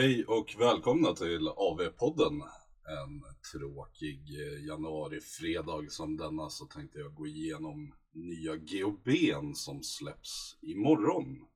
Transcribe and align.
hej 0.00 0.24
och 0.24 0.56
välkomna 0.58 1.12
till 1.12 1.48
AV-podden. 1.48 2.42
En 2.84 3.22
tråkig 3.52 4.28
januarifredag 4.66 4.66
januari-fredag 4.66 5.90
som 5.90 6.16
denna 6.16 6.50
så 6.50 6.66
tänkte 6.66 6.98
jag 6.98 7.14
gå 7.14 7.26
igenom 7.26 7.94
nya 8.12 8.56
GOB'n 8.56 9.54
som 9.54 9.82
släpps 9.82 10.58
imorgon. 10.62 11.46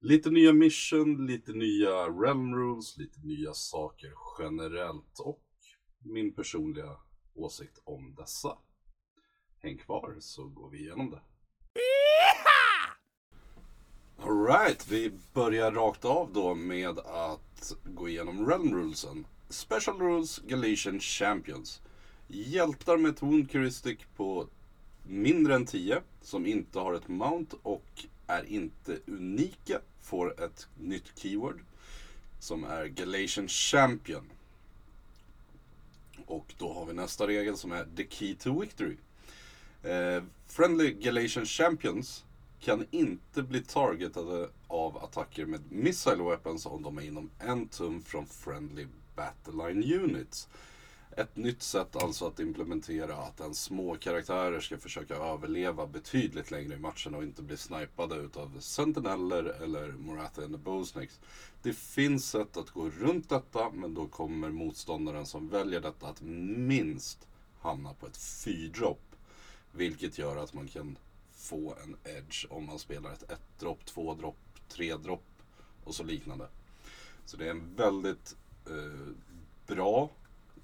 Lite 0.00 0.30
nya 0.30 0.52
mission, 0.52 1.26
lite 1.26 1.52
nya 1.52 2.08
realm 2.08 2.54
rules, 2.54 2.96
lite 2.98 3.20
nya 3.20 3.52
saker 3.54 4.12
generellt 4.38 5.18
och 5.24 5.46
min 5.98 6.34
personliga 6.34 6.96
åsikt 7.34 7.82
om 7.84 8.14
dessa. 8.14 8.58
Häng 9.58 9.78
kvar 9.78 10.16
så 10.20 10.48
går 10.48 10.70
vi 10.70 10.78
igenom 10.78 11.10
det. 11.10 11.20
Alright, 14.28 14.88
vi 14.88 15.12
börjar 15.32 15.72
rakt 15.72 16.04
av 16.04 16.32
då 16.32 16.54
med 16.54 16.98
att 16.98 17.72
gå 17.84 18.08
igenom 18.08 18.48
Realm 18.48 18.74
Rulesen. 18.74 19.26
Special 19.48 19.98
Rules 19.98 20.38
Galatian 20.38 21.00
Champions. 21.00 21.80
Hjältar 22.26 22.96
med 22.96 23.10
ett 23.10 23.22
Wound 23.22 23.50
Curistic 23.50 23.98
på 24.16 24.46
mindre 25.06 25.54
än 25.54 25.66
10 25.66 26.02
som 26.22 26.46
inte 26.46 26.78
har 26.78 26.94
ett 26.94 27.08
Mount 27.08 27.56
och 27.62 28.04
är 28.26 28.44
inte 28.44 28.98
unika 29.06 29.80
får 30.00 30.44
ett 30.44 30.68
nytt 30.78 31.12
keyword 31.18 31.60
som 32.40 32.64
är 32.64 32.86
Galatian 32.86 33.48
Champion. 33.48 34.30
Och 36.26 36.54
då 36.58 36.72
har 36.72 36.86
vi 36.86 36.92
nästa 36.92 37.26
regel 37.26 37.56
som 37.56 37.72
är 37.72 37.86
The 37.96 38.06
Key 38.10 38.34
to 38.34 38.60
Victory. 38.60 38.96
Eh, 39.82 40.22
friendly 40.46 40.92
Galatian 40.92 41.46
Champions 41.46 42.24
kan 42.60 42.86
inte 42.90 43.42
bli 43.42 43.62
targetade 43.62 44.48
av 44.66 45.04
attacker 45.04 45.46
med 45.46 45.72
missile 45.72 46.22
weapons 46.22 46.66
om 46.66 46.82
de 46.82 46.98
är 46.98 47.02
inom 47.02 47.30
en 47.38 47.68
tum 47.68 48.02
från 48.02 48.26
friendly 48.26 48.86
battleline 49.16 49.92
units. 50.00 50.48
Ett 51.16 51.36
nytt 51.36 51.62
sätt 51.62 51.96
alltså 51.96 52.26
att 52.26 52.40
implementera 52.40 53.16
att 53.16 53.40
en 53.40 53.54
små 53.54 53.96
karaktärer 53.96 54.60
ska 54.60 54.78
försöka 54.78 55.14
överleva 55.14 55.86
betydligt 55.86 56.50
längre 56.50 56.74
i 56.74 56.78
matchen 56.78 57.14
och 57.14 57.22
inte 57.22 57.42
bli 57.42 57.56
snipade 57.56 58.14
utav 58.16 58.60
sentineller 58.60 59.44
eller 59.44 59.92
Moratha 59.92 60.42
and 60.42 60.52
the 60.52 60.58
Bowsnakes. 60.58 61.20
Det 61.62 61.72
finns 61.72 62.30
sätt 62.30 62.56
att 62.56 62.70
gå 62.70 62.90
runt 62.90 63.28
detta 63.28 63.70
men 63.70 63.94
då 63.94 64.06
kommer 64.06 64.48
motståndaren 64.48 65.26
som 65.26 65.48
väljer 65.48 65.80
detta 65.80 66.06
att 66.06 66.22
minst 66.22 67.28
hamna 67.60 67.94
på 67.94 68.06
ett 68.06 68.16
fyrdropp. 68.16 69.16
Vilket 69.72 70.18
gör 70.18 70.36
att 70.36 70.54
man 70.54 70.68
kan 70.68 70.98
få 71.48 71.74
en 71.82 71.96
edge 72.04 72.46
om 72.50 72.66
man 72.66 72.78
spelar 72.78 73.12
ett 73.12 73.24
1-dropp, 73.28 73.80
2-dropp, 73.84 74.36
3-dropp 74.68 75.24
och 75.84 75.94
så 75.94 76.02
liknande. 76.02 76.48
Så 77.24 77.36
det 77.36 77.46
är 77.46 77.50
en 77.50 77.74
väldigt 77.76 78.36
eh, 78.66 79.14
bra 79.66 80.10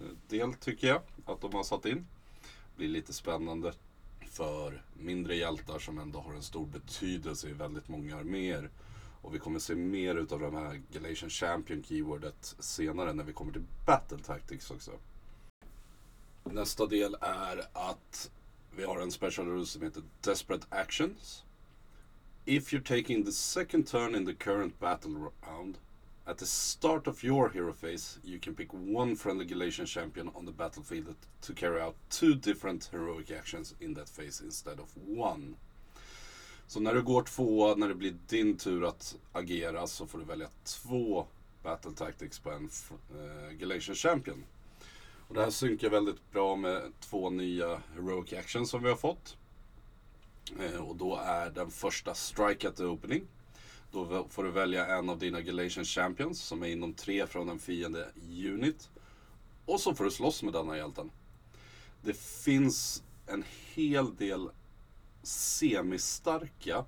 eh, 0.01 0.07
del 0.29 0.55
tycker 0.55 0.87
jag 0.87 1.03
att 1.27 1.41
de 1.41 1.55
har 1.55 1.65
satt 1.65 1.87
in. 1.87 2.07
Blir 2.77 2.89
lite 2.89 3.13
spännande 3.13 3.73
för 4.31 4.83
mindre 4.95 5.37
hjältar 5.37 5.79
som 5.79 5.99
ändå 5.99 6.21
har 6.21 6.35
en 6.35 6.43
stor 6.43 6.67
betydelse 6.67 7.49
i 7.49 7.53
väldigt 7.53 7.89
många 7.89 8.17
arméer. 8.17 8.71
Och 9.23 9.35
vi 9.35 9.39
kommer 9.39 9.59
se 9.59 9.75
mer 9.75 10.15
utav 10.15 10.41
de 10.41 10.55
här 10.55 10.83
Galatian 10.93 11.31
Champion 11.31 11.83
keywordet 11.83 12.55
senare 12.59 13.13
när 13.13 13.25
vi 13.25 13.33
kommer 13.33 13.53
till 13.53 13.65
Battle 13.87 14.19
Tactics 14.19 14.71
också. 14.71 14.91
Nästa 16.45 16.87
del 16.87 17.17
är 17.21 17.65
att 17.73 18.31
vi 18.77 18.85
har 18.85 19.01
en 19.01 19.11
special 19.11 19.47
rule 19.47 19.67
som 19.67 19.83
heter 19.83 20.03
Desperate 20.21 20.67
Actions. 20.71 21.45
If 22.45 22.73
you're 22.73 22.81
taking 22.83 23.25
the 23.25 23.33
second 23.33 23.87
turn 23.87 24.15
in 24.15 24.27
the 24.27 24.35
current 24.35 24.81
battle 24.81 25.31
round, 25.43 25.79
at 26.27 26.39
the 26.39 26.47
start 26.47 27.07
of 27.07 27.25
your 27.25 27.51
hero 27.51 27.73
phase, 27.73 28.19
you 28.25 28.39
can 28.39 28.55
pick 28.55 28.73
one 28.73 29.17
friendly 29.17 29.45
Galatian 29.45 29.87
champion 29.87 30.31
on 30.35 30.47
the 30.47 30.53
battlefield 30.53 31.17
to 31.43 31.53
carry 31.53 31.81
out 31.81 31.95
two 32.11 32.35
different 32.35 32.89
heroic 32.93 33.31
actions 33.31 33.75
in 33.81 33.95
that 33.95 34.09
phase 34.09 34.41
instead 34.41 34.81
of 34.81 34.97
one. 35.07 35.57
Så 36.67 36.81
när 36.81 36.95
du 36.95 37.03
går 37.03 37.23
två, 37.23 37.75
när 37.75 37.89
det 37.89 37.95
blir 37.95 38.17
din 38.27 38.57
tur 38.57 38.85
att 38.85 39.17
agera, 39.33 39.87
så 39.87 40.07
får 40.07 40.19
du 40.19 40.25
välja 40.25 40.49
två 40.65 41.27
battle 41.63 41.93
tactics 41.93 42.39
på 42.39 42.51
en 42.51 42.65
uh, 42.65 43.53
Galatian 43.53 43.95
champion. 43.95 44.45
Och 45.35 45.39
det 45.39 45.45
här 45.45 45.51
synkar 45.51 45.91
väldigt 45.91 46.31
bra 46.33 46.57
med 46.57 46.93
två 47.01 47.31
nya 47.31 47.83
Heroic 47.95 48.33
Actions 48.33 48.71
som 48.71 48.83
vi 48.83 48.89
har 48.89 48.97
fått. 48.97 49.37
Eh, 50.61 50.81
och 50.81 50.97
då 50.97 51.17
är 51.17 51.51
den 51.51 51.71
första 51.71 52.15
Strike 52.15 52.69
at 52.69 52.77
the 52.77 52.85
Opening. 52.85 53.27
Då 53.93 54.27
får 54.31 54.45
du 54.45 54.51
välja 54.51 54.87
en 54.87 55.09
av 55.09 55.19
dina 55.19 55.41
Galatian 55.41 55.85
Champions 55.85 56.41
som 56.41 56.63
är 56.63 56.67
inom 56.67 56.93
tre 56.95 57.27
från 57.27 57.49
en 57.49 57.59
fiende 57.59 58.09
unit. 58.47 58.91
Och 59.65 59.81
så 59.81 59.95
får 59.95 60.05
du 60.05 60.11
slåss 60.11 60.43
med 60.43 60.53
denna 60.53 60.77
hjälten. 60.77 61.11
Det 62.03 62.17
finns 62.17 63.03
en 63.27 63.45
hel 63.75 64.17
del 64.17 64.51
semistarka 65.23 66.85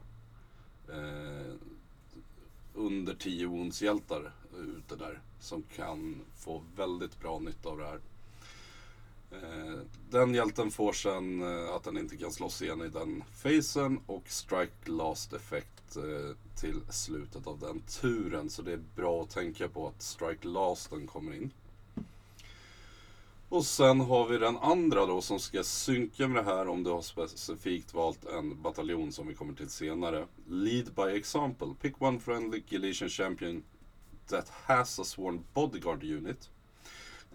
eh, 0.89 1.55
under 2.75 3.15
10 3.15 3.47
wounds 3.47 3.83
hjältar 3.83 4.33
eh, 4.53 4.61
ute 4.61 4.97
där. 4.97 5.21
Som 5.41 5.63
kan 5.63 6.21
få 6.37 6.63
väldigt 6.77 7.21
bra 7.21 7.39
nytta 7.39 7.69
av 7.69 7.79
det 7.79 7.87
här. 7.87 8.01
Eh, 9.31 9.79
den 10.11 10.35
hjälten 10.35 10.71
får 10.71 10.93
sen 10.93 11.43
eh, 11.43 11.75
att 11.75 11.85
den 11.85 11.99
inte 11.99 12.17
kan 12.17 12.33
slåss 12.33 12.63
igen 12.63 12.83
i 12.83 12.89
den 12.89 13.25
facen 13.33 14.01
och 14.07 14.23
strike 14.27 14.91
last 14.91 15.33
effekt 15.33 15.97
eh, 15.97 16.37
till 16.61 16.81
slutet 16.91 17.47
av 17.47 17.59
den 17.59 17.81
turen. 17.81 18.51
Så 18.51 18.63
det 18.63 18.73
är 18.73 18.83
bra 18.97 19.23
att 19.23 19.31
tänka 19.31 19.69
på 19.69 19.89
att 19.89 20.03
strike 20.03 20.49
lasten 20.49 21.07
kommer 21.07 21.35
in. 21.35 21.51
Och 23.49 23.67
sen 23.67 24.01
har 24.01 24.29
vi 24.29 24.39
den 24.39 24.57
andra 24.57 25.07
då 25.07 25.21
som 25.21 25.39
ska 25.39 25.63
synka 25.63 26.29
med 26.29 26.45
det 26.45 26.51
här 26.51 26.69
om 26.69 26.83
du 26.83 26.91
har 26.91 27.03
specifikt 27.03 27.95
valt 27.95 28.25
en 28.25 28.63
bataljon 28.63 29.13
som 29.13 29.27
vi 29.27 29.35
kommer 29.35 29.55
till 29.55 29.69
senare. 29.71 30.27
Lead 30.49 30.95
by 30.95 31.17
example. 31.17 31.69
Pick 31.81 32.03
one 32.03 32.21
friendly 32.21 32.63
Galician 32.69 33.09
champion 33.09 33.63
that 34.27 34.49
has 34.49 34.99
a 34.99 35.05
sworn 35.05 35.45
bodyguard 35.55 36.05
unit 36.05 36.51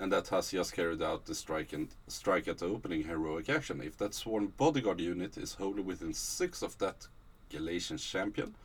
and 0.02 0.12
that 0.12 0.30
has 0.30 0.50
just 0.50 0.74
carried 0.74 1.04
out 1.04 1.26
the 1.26 1.36
strike 1.36 1.74
and 1.74 1.90
strike 2.08 2.48
at 2.48 2.58
the 2.58 2.66
opening 2.66 3.04
heroic 3.04 3.48
action. 3.50 3.82
If 3.84 3.98
that 3.98 4.16
sworn 4.16 4.48
bodyguard 4.48 5.00
unit 5.00 5.38
is 5.38 5.54
wholly 5.54 5.84
within 5.84 6.12
six 6.12 6.64
of 6.64 6.76
that 6.80 7.08
Galatian 7.52 7.98
champion, 7.98 8.56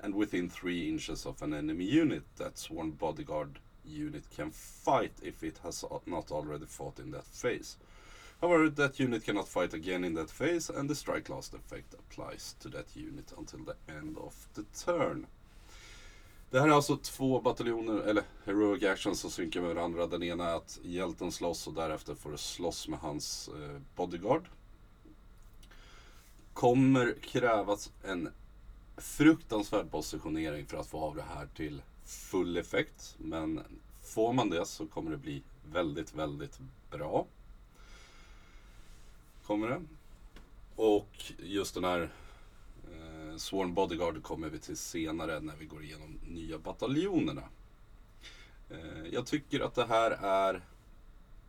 and 0.00 0.14
within 0.14 0.48
three 0.48 0.88
inches 0.88 1.26
of 1.26 1.42
an 1.42 1.52
enemy 1.52 1.84
unit, 1.84 2.22
that 2.36 2.56
sworn 2.56 2.92
bodyguard 2.92 3.58
unit 3.84 4.24
can 4.34 4.50
fight 4.50 5.12
if 5.22 5.44
it 5.44 5.58
has 5.62 5.84
not 6.06 6.32
already 6.32 6.64
fought 6.64 6.98
in 6.98 7.10
that 7.10 7.26
phase. 7.26 7.76
However, 8.40 8.70
that 8.70 8.98
unit 8.98 9.24
cannot 9.24 9.48
fight 9.48 9.74
again 9.74 10.04
in 10.04 10.14
that 10.14 10.30
phase, 10.30 10.70
and 10.70 10.88
the 10.88 10.94
strike 10.94 11.28
last 11.28 11.52
effect 11.52 11.92
applies 11.92 12.54
to 12.60 12.70
that 12.70 12.96
unit 12.96 13.30
until 13.36 13.60
the 13.60 13.76
end 13.92 14.16
of 14.16 14.48
the 14.54 14.64
turn. 14.78 15.26
Det 16.50 16.60
här 16.60 16.68
är 16.68 16.72
alltså 16.72 16.96
två 16.96 17.40
bataljoner, 17.40 18.00
eller 18.00 18.24
Heroic 18.44 18.82
Actions 18.82 19.20
som 19.20 19.30
synkar 19.30 19.60
med 19.60 19.74
varandra. 19.74 20.06
Den 20.06 20.22
ena 20.22 20.50
är 20.50 20.54
att 20.54 20.78
hjälten 20.82 21.32
slåss 21.32 21.66
och 21.66 21.74
därefter 21.74 22.14
får 22.14 22.30
du 22.30 22.38
slåss 22.38 22.88
med 22.88 22.98
hans 22.98 23.48
eh, 23.48 23.80
bodyguard. 23.96 24.48
Kommer 26.52 27.14
krävas 27.22 27.92
en 28.04 28.28
fruktansvärd 28.96 29.90
positionering 29.90 30.66
för 30.66 30.76
att 30.76 30.86
få 30.86 31.00
av 31.00 31.16
det 31.16 31.24
här 31.34 31.46
till 31.56 31.82
full 32.04 32.56
effekt. 32.56 33.16
Men 33.18 33.60
får 34.02 34.32
man 34.32 34.50
det 34.50 34.66
så 34.66 34.86
kommer 34.86 35.10
det 35.10 35.16
bli 35.16 35.42
väldigt, 35.72 36.14
väldigt 36.14 36.58
bra. 36.90 37.26
Kommer 39.46 39.68
det. 39.68 39.82
Och 40.76 41.32
just 41.38 41.74
den 41.74 41.84
här 41.84 42.10
Sworn 43.38 43.74
Bodyguard 43.74 44.22
kommer 44.22 44.48
vi 44.48 44.58
till 44.58 44.76
senare 44.76 45.40
när 45.40 45.56
vi 45.56 45.64
går 45.64 45.84
igenom 45.84 46.18
nya 46.26 46.58
bataljonerna. 46.58 47.42
Eh, 48.70 49.06
jag 49.12 49.26
tycker 49.26 49.60
att 49.60 49.74
det 49.74 49.86
här 49.86 50.10
är 50.10 50.62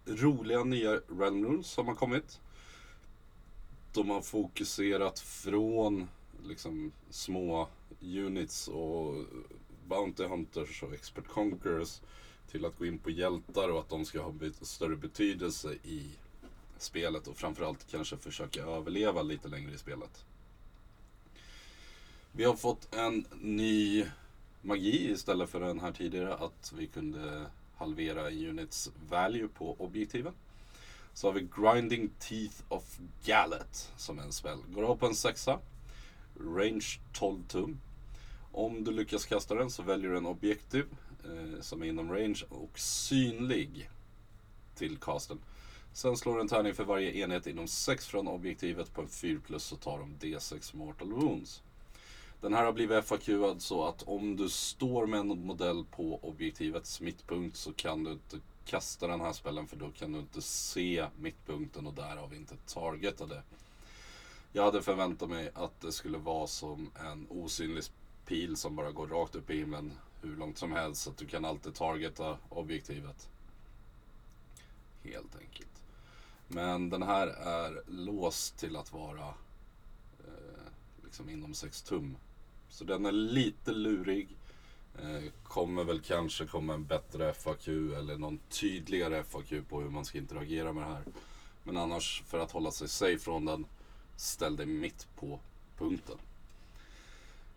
roliga 0.05 0.63
nya 0.63 0.91
Realm 0.95 1.45
Rules 1.45 1.67
som 1.67 1.87
har 1.87 1.95
kommit. 1.95 2.39
De 3.93 4.09
har 4.09 4.21
fokuserat 4.21 5.19
från 5.19 6.07
liksom 6.43 6.91
små 7.09 7.67
units 8.01 8.67
och 8.67 9.15
Bounty 9.87 10.23
Hunters 10.23 10.83
och 10.83 10.93
Expert 10.93 11.27
Conquerors 11.27 12.01
till 12.51 12.65
att 12.65 12.77
gå 12.77 12.85
in 12.85 12.99
på 12.99 13.09
hjältar 13.09 13.69
och 13.69 13.79
att 13.79 13.89
de 13.89 14.05
ska 14.05 14.21
ha 14.21 14.33
större 14.61 14.95
betydelse 14.95 15.73
i 15.83 16.09
spelet 16.77 17.27
och 17.27 17.37
framförallt 17.37 17.91
kanske 17.91 18.17
försöka 18.17 18.63
överleva 18.63 19.21
lite 19.21 19.47
längre 19.47 19.73
i 19.73 19.77
spelet. 19.77 20.25
Vi 22.31 22.43
har 22.43 22.53
fått 22.53 22.95
en 22.95 23.25
ny 23.41 24.05
magi 24.61 25.11
istället 25.11 25.49
för 25.49 25.59
den 25.59 25.79
här 25.79 25.91
tidigare 25.91 26.33
att 26.33 26.73
vi 26.77 26.87
kunde 26.87 27.45
halvera 27.75 28.29
units 28.29 28.91
value 29.09 29.47
på 29.47 29.75
objektiven. 29.79 30.33
Så 31.13 31.27
har 31.27 31.33
vi 31.33 31.47
Grinding 31.57 32.09
Teeth 32.19 32.55
of 32.69 32.99
Gallet 33.25 33.91
som 33.97 34.19
är 34.19 34.23
en 34.23 34.31
spel. 34.31 34.57
Går 34.67 34.91
upp 34.91 35.03
en 35.03 35.15
sexa. 35.15 35.59
Range 36.39 36.99
12 37.13 37.43
tum. 37.47 37.79
Om 38.51 38.83
du 38.83 38.91
lyckas 38.91 39.25
kasta 39.25 39.55
den 39.55 39.69
så 39.69 39.83
väljer 39.83 40.09
du 40.09 40.17
en 40.17 40.25
objektiv 40.25 40.85
eh, 41.23 41.61
som 41.61 41.83
är 41.83 41.85
inom 41.85 42.13
range 42.13 42.43
och 42.49 42.79
synlig 42.79 43.89
till 44.75 44.97
casten. 44.97 45.39
Sen 45.93 46.17
slår 46.17 46.35
du 46.35 46.41
en 46.41 46.47
tärning 46.47 46.73
för 46.73 46.83
varje 46.83 47.11
enhet 47.13 47.47
inom 47.47 47.67
6 47.67 48.07
från 48.07 48.27
objektivet 48.27 48.93
på 48.93 49.01
en 49.01 49.07
4 49.07 49.39
plus 49.45 49.63
så 49.63 49.75
tar 49.75 49.99
de 49.99 50.15
D6 50.19 50.75
Mortal 50.75 51.13
Wounds. 51.13 51.61
Den 52.41 52.53
här 52.53 52.65
har 52.65 52.73
blivit 52.73 53.05
FAQad 53.05 53.61
så 53.61 53.85
att 53.87 54.03
om 54.03 54.35
du 54.35 54.49
står 54.49 55.07
med 55.07 55.19
en 55.19 55.45
modell 55.45 55.85
på 55.91 56.19
objektivets 56.21 57.01
mittpunkt 57.01 57.57
så 57.57 57.73
kan 57.73 58.03
du 58.03 58.11
inte 58.11 58.39
kasta 58.65 59.07
den 59.07 59.21
här 59.21 59.33
spellen 59.33 59.67
för 59.67 59.75
då 59.75 59.89
kan 59.91 60.11
du 60.11 60.19
inte 60.19 60.41
se 60.41 61.05
mittpunkten 61.19 61.87
och 61.87 61.93
därav 61.93 62.33
inte 62.33 62.55
targeta 62.55 63.25
det. 63.25 63.43
Jag 64.51 64.63
hade 64.63 64.81
förväntat 64.81 65.29
mig 65.29 65.51
att 65.53 65.81
det 65.81 65.91
skulle 65.91 66.17
vara 66.17 66.47
som 66.47 66.91
en 66.95 67.27
osynlig 67.29 67.83
pil 68.25 68.57
som 68.57 68.75
bara 68.75 68.91
går 68.91 69.07
rakt 69.07 69.35
upp 69.35 69.49
i 69.49 69.57
himlen 69.57 69.91
hur 70.21 70.35
långt 70.35 70.57
som 70.57 70.71
helst 70.71 71.01
så 71.01 71.09
att 71.09 71.17
du 71.17 71.25
kan 71.25 71.45
alltid 71.45 71.75
targeta 71.75 72.37
objektivet. 72.49 73.29
Helt 75.03 75.35
enkelt. 75.39 75.83
Men 76.47 76.89
den 76.89 77.03
här 77.03 77.27
är 77.27 77.83
låst 77.87 78.57
till 78.57 78.75
att 78.75 78.93
vara 78.93 79.27
eh, 80.19 80.63
liksom 81.03 81.29
inom 81.29 81.53
6 81.53 81.81
tum. 81.81 82.17
Så 82.69 82.83
den 82.83 83.05
är 83.05 83.11
lite 83.11 83.71
lurig. 83.71 84.27
Eh, 85.01 85.31
kommer 85.43 85.83
väl 85.83 86.01
kanske 86.01 86.45
komma 86.45 86.73
en 86.73 86.85
bättre 86.85 87.33
FAQ 87.33 87.67
eller 87.67 88.17
någon 88.17 88.39
tydligare 88.49 89.23
FAQ 89.23 89.53
på 89.69 89.81
hur 89.81 89.89
man 89.89 90.05
ska 90.05 90.17
interagera 90.17 90.73
med 90.73 90.83
det 90.83 90.93
här. 90.93 91.03
Men 91.63 91.77
annars 91.77 92.23
för 92.27 92.39
att 92.39 92.51
hålla 92.51 92.71
sig 92.71 92.87
safe 92.87 93.19
från 93.19 93.45
den, 93.45 93.65
ställ 94.15 94.55
dig 94.55 94.65
mitt 94.65 95.07
på 95.15 95.39
punkten. 95.77 96.17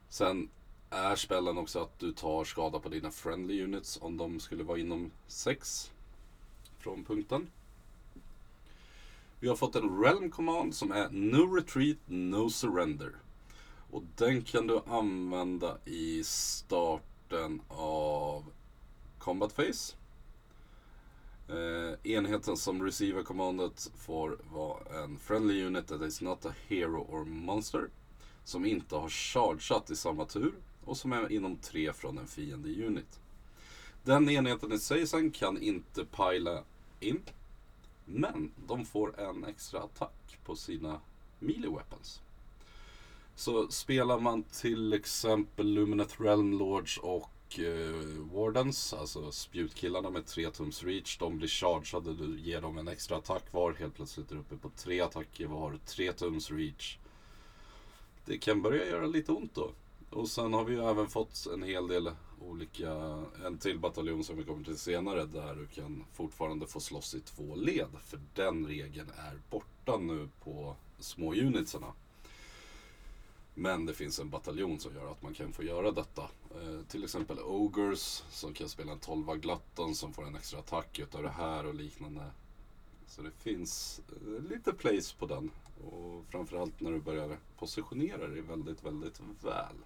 Sen 0.08 0.48
är 0.90 1.16
spellen 1.16 1.58
också 1.58 1.78
att 1.78 1.98
du 1.98 2.12
tar 2.12 2.44
skada 2.44 2.78
på 2.78 2.88
dina 2.88 3.10
friendly 3.10 3.64
units 3.64 3.98
om 4.02 4.16
de 4.16 4.40
skulle 4.40 4.64
vara 4.64 4.78
inom 4.78 5.10
6 5.26 5.90
från 6.78 7.04
punkten. 7.04 7.50
Vi 9.40 9.48
har 9.48 9.56
fått 9.56 9.76
en 9.76 10.02
Realm 10.02 10.30
Command 10.30 10.74
som 10.74 10.92
är 10.92 11.08
No 11.10 11.54
Retreat, 11.54 11.98
No 12.06 12.50
Surrender. 12.50 13.12
Och 13.92 14.02
den 14.16 14.42
kan 14.42 14.66
du 14.66 14.80
använda 14.86 15.78
i 15.84 16.24
starten 16.24 17.60
av 17.68 18.44
Combat 19.18 19.56
Phase. 19.56 19.94
Eh, 21.48 22.12
enheten 22.12 22.56
som 22.56 22.82
receiver 22.82 23.22
commandet 23.22 23.90
får 23.96 24.38
vara 24.52 25.02
en 25.04 25.18
friendly 25.18 25.64
unit 25.64 25.86
that 25.88 26.02
is 26.02 26.20
not 26.20 26.46
a 26.46 26.54
hero 26.68 27.06
or 27.08 27.24
monster. 27.24 27.88
Som 28.44 28.64
inte 28.64 28.96
har 28.96 29.08
chargeat 29.08 29.90
i 29.90 29.96
samma 29.96 30.24
tur 30.24 30.54
och 30.84 30.96
som 30.96 31.12
är 31.12 31.32
inom 31.32 31.56
tre 31.56 31.92
från 31.92 32.18
en 32.18 32.26
fiende 32.26 32.86
unit. 32.86 33.20
Den 34.02 34.30
enheten 34.30 34.72
i 34.72 34.78
sig 34.78 35.06
sen 35.06 35.30
kan 35.30 35.62
inte 35.62 36.04
pila 36.04 36.64
in. 37.00 37.22
Men 38.04 38.52
de 38.66 38.84
får 38.84 39.20
en 39.20 39.44
extra 39.44 39.80
attack 39.80 40.38
på 40.44 40.56
sina 40.56 41.00
melee 41.38 41.70
weapons. 41.70 42.20
Så 43.34 43.68
spelar 43.68 44.20
man 44.20 44.42
till 44.42 44.92
exempel 44.92 45.66
Lumineth 45.66 46.22
Realm 46.22 46.58
Lords 46.58 46.98
och 46.98 47.58
eh, 47.58 48.32
Wardens, 48.32 48.92
alltså 48.92 49.32
spjutkillarna 49.32 50.10
med 50.10 50.26
3 50.26 50.50
tums 50.50 50.84
reach, 50.84 51.18
de 51.18 51.38
blir 51.38 51.48
chargeade, 51.48 52.14
du 52.14 52.40
ger 52.40 52.60
dem 52.60 52.78
en 52.78 52.88
extra 52.88 53.16
attack 53.16 53.52
var, 53.52 53.72
helt 53.72 53.94
plötsligt 53.94 54.30
är 54.30 54.34
du 54.34 54.40
uppe 54.40 54.56
på 54.56 54.70
tre 54.76 55.00
attacker 55.00 55.46
var, 55.46 55.78
3 55.86 56.12
tums 56.12 56.50
reach. 56.50 56.98
Det 58.24 58.38
kan 58.38 58.62
börja 58.62 58.86
göra 58.86 59.06
lite 59.06 59.32
ont 59.32 59.54
då. 59.54 59.70
Och 60.10 60.28
sen 60.28 60.52
har 60.52 60.64
vi 60.64 60.74
ju 60.74 60.84
även 60.84 61.06
fått 61.06 61.46
en 61.54 61.62
hel 61.62 61.88
del 61.88 62.10
olika, 62.40 62.92
en 63.46 63.58
till 63.58 63.78
bataljon 63.78 64.24
som 64.24 64.36
vi 64.36 64.44
kommer 64.44 64.64
till 64.64 64.78
senare 64.78 65.24
där 65.24 65.54
du 65.54 65.66
kan 65.66 66.04
fortfarande 66.12 66.66
få 66.66 66.80
slåss 66.80 67.14
i 67.14 67.20
två 67.20 67.56
led. 67.56 67.88
För 68.04 68.20
den 68.34 68.66
regeln 68.66 69.10
är 69.10 69.40
borta 69.50 69.96
nu 69.96 70.28
på 70.44 70.76
små 70.98 71.34
unitsarna. 71.34 71.92
Men 73.54 73.86
det 73.86 73.94
finns 73.94 74.18
en 74.18 74.30
bataljon 74.30 74.80
som 74.80 74.94
gör 74.94 75.10
att 75.10 75.22
man 75.22 75.34
kan 75.34 75.52
få 75.52 75.62
göra 75.62 75.90
detta. 75.90 76.22
Eh, 76.22 76.86
till 76.88 77.04
exempel 77.04 77.38
Ogers 77.38 78.22
som 78.30 78.54
kan 78.54 78.68
spela 78.68 78.92
en 78.92 78.98
12 78.98 79.36
glatton 79.36 79.94
som 79.94 80.12
får 80.12 80.26
en 80.26 80.36
extra 80.36 80.58
attack 80.58 80.98
utav 80.98 81.22
det 81.22 81.30
här 81.30 81.66
och 81.66 81.74
liknande. 81.74 82.30
Så 83.06 83.22
det 83.22 83.30
finns 83.30 84.00
eh, 84.08 84.50
lite 84.50 84.72
place 84.72 85.16
på 85.18 85.26
den. 85.26 85.50
Och 85.84 86.24
framförallt 86.30 86.80
när 86.80 86.90
du 86.90 87.00
börjar 87.00 87.38
positionera 87.58 88.28
dig 88.28 88.40
väldigt, 88.40 88.84
väldigt 88.84 89.20
väl. 89.42 89.76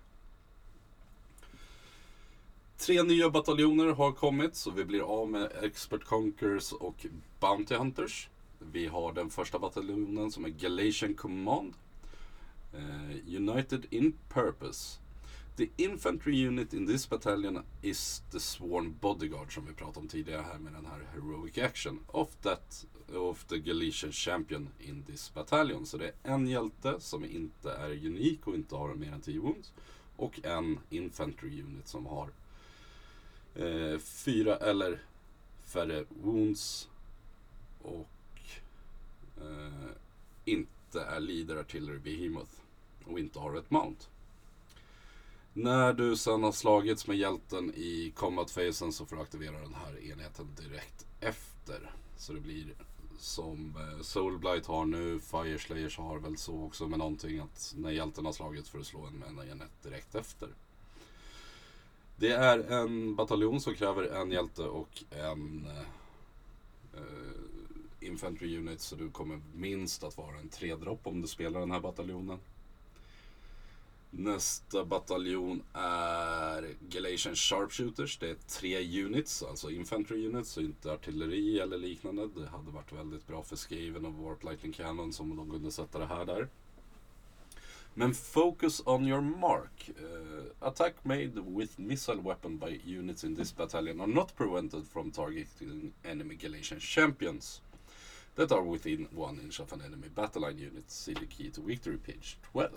Tre 2.76 3.02
nya 3.02 3.30
bataljoner 3.30 3.86
har 3.86 4.12
kommit 4.12 4.56
så 4.56 4.70
vi 4.70 4.84
blir 4.84 5.00
av 5.00 5.30
med 5.30 5.52
Expert 5.62 6.04
Conquerors 6.04 6.72
och 6.72 7.06
Bounty 7.40 7.74
Hunters. 7.74 8.28
Vi 8.58 8.86
har 8.86 9.12
den 9.12 9.30
första 9.30 9.58
bataljonen 9.58 10.30
som 10.30 10.44
är 10.44 10.48
Galatian 10.48 11.14
Command. 11.14 11.74
Uh, 12.76 13.14
united 13.26 13.86
in 13.90 14.12
purpose. 14.28 14.98
The 15.56 15.70
infantry 15.78 16.36
unit 16.36 16.74
in 16.74 16.86
this 16.86 17.06
battalion 17.06 17.62
is 17.82 18.22
the 18.30 18.40
sworn 18.40 18.94
bodyguard 19.00 19.54
som 19.54 19.66
vi 19.66 19.72
pratade 19.72 19.98
om 19.98 20.08
tidigare 20.08 20.42
här 20.42 20.58
med 20.58 20.72
den 20.72 20.86
här 20.86 21.00
heroic 21.14 21.58
action 21.58 22.00
of 22.06 22.36
that 22.42 22.86
of 23.14 23.44
the 23.44 23.58
Galician 23.58 24.12
champion 24.12 24.68
in 24.80 25.04
this 25.04 25.34
battalion. 25.34 25.86
Så 25.86 25.96
det 25.96 26.06
är 26.06 26.12
en 26.22 26.46
hjälte 26.46 27.00
som 27.00 27.24
inte 27.24 27.72
är 27.72 28.06
unik 28.06 28.46
och 28.46 28.54
inte 28.54 28.76
har 28.76 28.94
mer 28.94 29.12
än 29.12 29.20
10 29.20 29.40
wounds 29.40 29.72
och 30.16 30.40
en 30.44 30.78
infantry 30.90 31.62
unit 31.62 31.88
som 31.88 32.06
har 32.06 32.30
eh, 33.54 33.98
fyra 33.98 34.56
eller 34.56 35.02
färre 35.64 36.04
wounds 36.08 36.88
och 37.82 38.40
eh, 39.36 39.90
inte 40.44 41.00
är 41.00 41.20
leader 41.20 41.56
artillery 41.56 41.98
behemoth 41.98 42.65
och 43.06 43.18
inte 43.18 43.38
har 43.38 43.56
ett 43.56 43.70
mount. 43.70 44.06
När 45.52 45.92
du 45.92 46.16
sen 46.16 46.42
har 46.42 46.52
slagits 46.52 47.06
med 47.06 47.16
hjälten 47.16 47.74
i 47.74 48.12
combat-fasen 48.16 48.92
så 48.92 49.06
får 49.06 49.16
du 49.16 49.22
aktivera 49.22 49.60
den 49.60 49.74
här 49.74 50.10
enheten 50.12 50.48
direkt 50.56 51.06
efter. 51.20 51.90
Så 52.16 52.32
det 52.32 52.40
blir 52.40 52.74
som 53.18 53.74
eh, 53.76 54.02
Soulblight 54.02 54.66
har 54.66 54.84
nu, 54.84 55.20
Fire 55.20 55.58
Slayers 55.58 55.98
har 55.98 56.18
väl 56.18 56.36
så 56.36 56.62
också 56.62 56.88
med 56.88 56.98
någonting 56.98 57.38
att 57.38 57.74
när 57.76 57.90
hjälten 57.90 58.24
har 58.24 58.32
slagits 58.32 58.70
får 58.70 58.78
du 58.78 58.84
slå 58.84 59.06
en 59.06 59.12
med 59.12 59.28
en 59.28 59.50
enhet 59.50 59.82
direkt 59.82 60.14
efter. 60.14 60.48
Det 62.16 62.32
är 62.32 62.58
en 62.58 63.14
bataljon 63.14 63.60
som 63.60 63.74
kräver 63.74 64.02
en 64.02 64.30
hjälte 64.30 64.62
och 64.62 65.04
en 65.10 65.66
uh, 66.94 68.06
Infantry 68.06 68.58
Unit 68.58 68.80
så 68.80 68.96
du 68.96 69.10
kommer 69.10 69.40
minst 69.54 70.04
att 70.04 70.16
vara 70.16 70.38
en 70.38 70.48
tredropp 70.48 71.06
om 71.06 71.22
du 71.22 71.28
spelar 71.28 71.60
den 71.60 71.70
här 71.70 71.80
bataljonen. 71.80 72.38
Nästa 74.10 74.84
bataljon 74.84 75.62
är 75.72 76.74
Galatian 76.80 77.36
Sharpshooters. 77.36 78.18
Det 78.18 78.30
är 78.30 78.34
tre 78.34 79.04
units, 79.04 79.42
alltså 79.42 79.70
Infantry 79.70 80.26
Units 80.26 80.56
och 80.56 80.62
inte 80.62 80.92
artilleri 80.92 81.60
eller 81.60 81.78
liknande. 81.78 82.28
Det 82.34 82.48
hade 82.48 82.70
varit 82.70 82.92
väldigt 82.92 83.26
bra 83.26 83.42
för 83.42 83.56
Skaven 83.56 84.06
och 84.06 84.14
Warp 84.14 84.44
Lightning 84.44 84.72
Cannon 84.72 85.12
som 85.12 85.36
de 85.36 85.50
kunde 85.50 85.70
sätta 85.70 85.98
det 85.98 86.06
här 86.06 86.24
där. 86.24 86.48
Men 87.98 88.14
focus 88.14 88.82
on 88.86 89.06
your 89.06 89.20
mark. 89.20 89.90
Uh, 90.00 90.68
attack 90.68 90.94
made 91.02 91.32
with 91.46 91.78
missile 91.80 92.20
weapon 92.22 92.58
by 92.58 92.80
units 92.98 93.24
in 93.24 93.36
this 93.36 93.56
battalion 93.56 94.00
are 94.00 94.06
not 94.06 94.36
prevented 94.36 94.86
from 94.86 95.10
targeting 95.10 95.92
enemy 96.04 96.34
Galatian 96.34 96.80
champions 96.80 97.62
that 98.34 98.52
are 98.52 98.62
within 98.62 99.08
one 99.14 99.40
inch 99.40 99.60
of 99.60 99.72
an 99.72 99.80
enemy 99.80 100.08
battle 100.08 100.42
line 100.42 100.58
unit. 100.58 100.90
See 100.90 101.14
the 101.14 101.26
key 101.26 101.50
to 101.50 101.60
victory 101.62 101.96
page 101.96 102.36
12. 102.52 102.70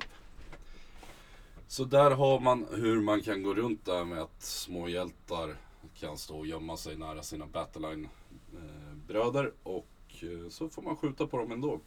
Så 1.71 1.85
där 1.85 2.11
har 2.11 2.39
man 2.39 2.67
hur 2.71 3.01
man 3.01 3.21
kan 3.21 3.43
gå 3.43 3.53
runt 3.53 3.85
där 3.85 4.05
med 4.05 4.21
att 4.21 4.41
små 4.41 4.89
hjältar 4.89 5.55
kan 5.99 6.17
stå 6.17 6.37
och 6.37 6.47
gömma 6.47 6.77
sig 6.77 6.97
nära 6.97 7.23
sina 7.23 7.45
Battleline-bröder 7.45 9.45
eh, 9.45 9.51
och 9.63 9.87
eh, 10.21 10.49
så 10.49 10.69
får 10.69 10.81
man 10.81 10.95
skjuta 10.95 11.27
på 11.27 11.37
dem 11.37 11.51
ändå. 11.51 11.79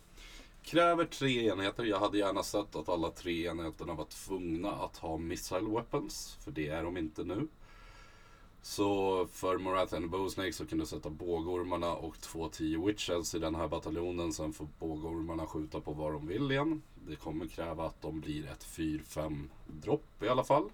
Kräver 0.62 1.04
tre 1.04 1.48
enheter. 1.48 1.84
Jag 1.84 1.98
hade 1.98 2.18
gärna 2.18 2.42
sett 2.42 2.76
att 2.76 2.88
alla 2.88 3.10
tre 3.10 3.46
enheterna 3.46 3.94
var 3.94 4.04
tvungna 4.04 4.72
att 4.72 4.96
ha 4.96 5.16
missile 5.16 5.70
weapons. 5.70 6.38
För 6.44 6.50
det 6.50 6.68
är 6.68 6.82
de 6.82 6.96
inte 6.96 7.24
nu. 7.24 7.48
Så 8.62 9.26
för 9.26 9.58
Morath 9.58 9.94
and 9.94 10.10
Bowsnake 10.10 10.52
så 10.52 10.66
kan 10.66 10.78
du 10.78 10.86
sätta 10.86 11.10
bågormarna 11.10 11.94
och 11.94 12.20
två 12.20 12.48
10 12.48 12.86
witches 12.86 13.34
i 13.34 13.38
den 13.38 13.54
här 13.54 13.68
bataljonen. 13.68 14.32
Sen 14.32 14.52
får 14.52 14.68
bågormarna 14.78 15.46
skjuta 15.46 15.80
på 15.80 15.92
vad 15.92 16.12
de 16.12 16.26
vill 16.26 16.52
igen. 16.52 16.82
Det 17.08 17.16
kommer 17.16 17.46
kräva 17.46 17.86
att 17.86 18.02
de 18.02 18.20
blir 18.20 18.46
ett 18.46 18.64
4-5 18.64 19.48
dropp 19.66 20.22
i 20.22 20.28
alla 20.28 20.44
fall. 20.44 20.70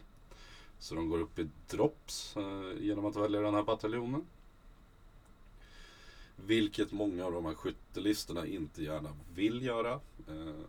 Så 0.78 0.95
de 0.95 1.09
går 1.09 1.21
upp 1.21 1.38
i 1.38 1.49
drops 1.71 2.37
eh, 2.37 2.85
genom 2.85 3.07
att 3.07 3.16
välja 3.16 3.40
den 3.40 3.54
här 3.54 3.62
bataljonen. 3.62 4.26
Vilket 6.37 6.92
många 6.92 7.26
av 7.26 7.33
de 7.33 7.45
här 7.45 7.54
skyttelistorna 7.54 8.47
inte 8.47 8.83
gärna 8.83 9.11
vill 9.35 9.62
göra. 9.62 9.92
Eh, 10.28 10.64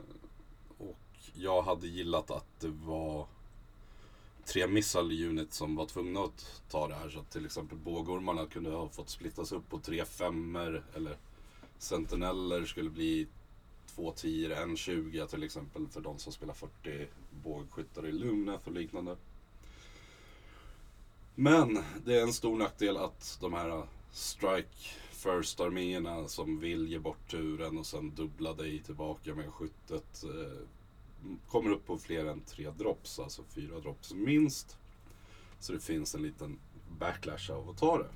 och 0.77 0.99
jag 1.33 1.61
hade 1.61 1.87
gillat 1.87 2.31
att 2.31 2.59
det 2.59 2.73
var 2.85 3.27
tre 4.49 4.67
missile 4.67 5.27
units 5.27 5.57
som 5.57 5.75
var 5.75 5.85
tvungna 5.85 6.19
att 6.19 6.61
ta 6.69 6.87
det 6.87 6.95
här. 6.95 7.09
Så 7.09 7.19
att 7.19 7.31
till 7.31 7.45
exempel 7.45 7.77
bågormarna 7.77 8.45
kunde 8.45 8.69
ha 8.69 8.89
fått 8.89 9.09
splittas 9.09 9.51
upp 9.51 9.69
på 9.69 9.79
tre 9.79 10.05
femmer 10.05 10.83
eller 10.95 11.17
sentineller 11.77 12.65
skulle 12.65 12.89
bli 12.89 13.27
två 13.95 14.11
tior, 14.11 14.51
en 14.51 14.77
20 14.77 15.27
till 15.27 15.43
exempel 15.43 15.87
för 15.87 16.01
de 16.01 16.19
som 16.19 16.33
spelar 16.33 16.53
40 16.53 17.07
bågskyttar 17.43 18.07
i 18.07 18.11
Lumneth 18.11 18.67
och 18.67 18.73
liknande. 18.73 19.15
Men 21.35 21.79
det 22.05 22.19
är 22.19 22.21
en 22.21 22.33
stor 22.33 22.57
nackdel 22.57 22.97
att 22.97 23.37
de 23.41 23.53
här 23.53 23.83
strike 24.11 24.89
first 25.11 25.59
arméerna 25.59 26.27
som 26.27 26.59
vill 26.59 26.87
ge 26.87 26.99
bort 26.99 27.31
turen 27.31 27.77
och 27.77 27.85
sen 27.85 28.15
dubbla 28.15 28.53
dig 28.53 28.79
tillbaka 28.79 29.35
med 29.35 29.53
skyttet 29.53 30.23
eh, 30.23 30.67
kommer 31.47 31.71
upp 31.71 31.85
på 31.85 31.97
fler 31.97 32.25
än 32.25 32.41
tre 32.41 32.69
drops, 32.69 33.19
alltså 33.19 33.43
fyra 33.43 33.79
drops 33.79 34.13
minst. 34.13 34.77
Så 35.59 35.73
det 35.73 35.79
finns 35.79 36.15
en 36.15 36.21
liten 36.21 36.59
backlash 36.99 37.51
av 37.51 37.69
att 37.69 37.77
ta 37.77 37.97
det. 37.97 38.09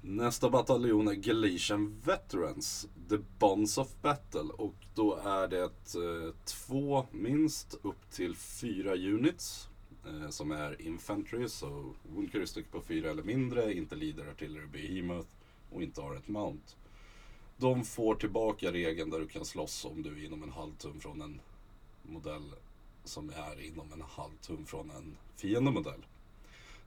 Nästa 0.00 0.50
bataljon 0.50 1.08
är 1.08 1.14
Galatian 1.14 2.00
Veterans, 2.04 2.88
The 3.08 3.18
Bonds 3.38 3.78
of 3.78 3.88
Battle. 4.02 4.40
Och 4.40 4.74
då 4.94 5.16
är 5.16 5.48
det 5.48 5.62
eh, 5.64 6.34
två 6.44 7.06
minst 7.10 7.78
upp 7.82 8.10
till 8.10 8.36
fyra 8.36 8.94
units. 8.94 9.68
Eh, 10.06 10.28
som 10.28 10.50
är 10.50 10.82
Infantry, 10.82 11.48
så 11.48 11.94
Wound 12.02 12.32
på 12.70 12.80
fyra 12.80 13.10
eller 13.10 13.22
mindre, 13.22 13.74
inte 13.74 13.96
Leader 13.96 14.30
Artillery 14.30 14.66
Behemoth 14.66 15.28
och 15.70 15.82
inte 15.82 16.00
har 16.00 16.14
ett 16.14 16.28
Mount. 16.28 16.72
De 17.56 17.84
får 17.84 18.14
tillbaka 18.14 18.72
regeln 18.72 19.10
där 19.10 19.20
du 19.20 19.26
kan 19.26 19.44
slåss 19.44 19.84
om 19.84 20.02
du 20.02 20.10
är 20.10 20.24
inom 20.24 20.42
en 20.42 20.52
halv 20.52 20.72
tum 20.72 21.00
från 21.00 21.20
en 21.20 21.40
modell 22.02 22.54
som 23.04 23.30
är 23.30 23.60
inom 23.60 23.92
en 23.92 24.02
halv 24.02 24.36
tum 24.42 24.66
från 24.66 24.90
en 24.90 25.16
fiendemodell. 25.36 26.06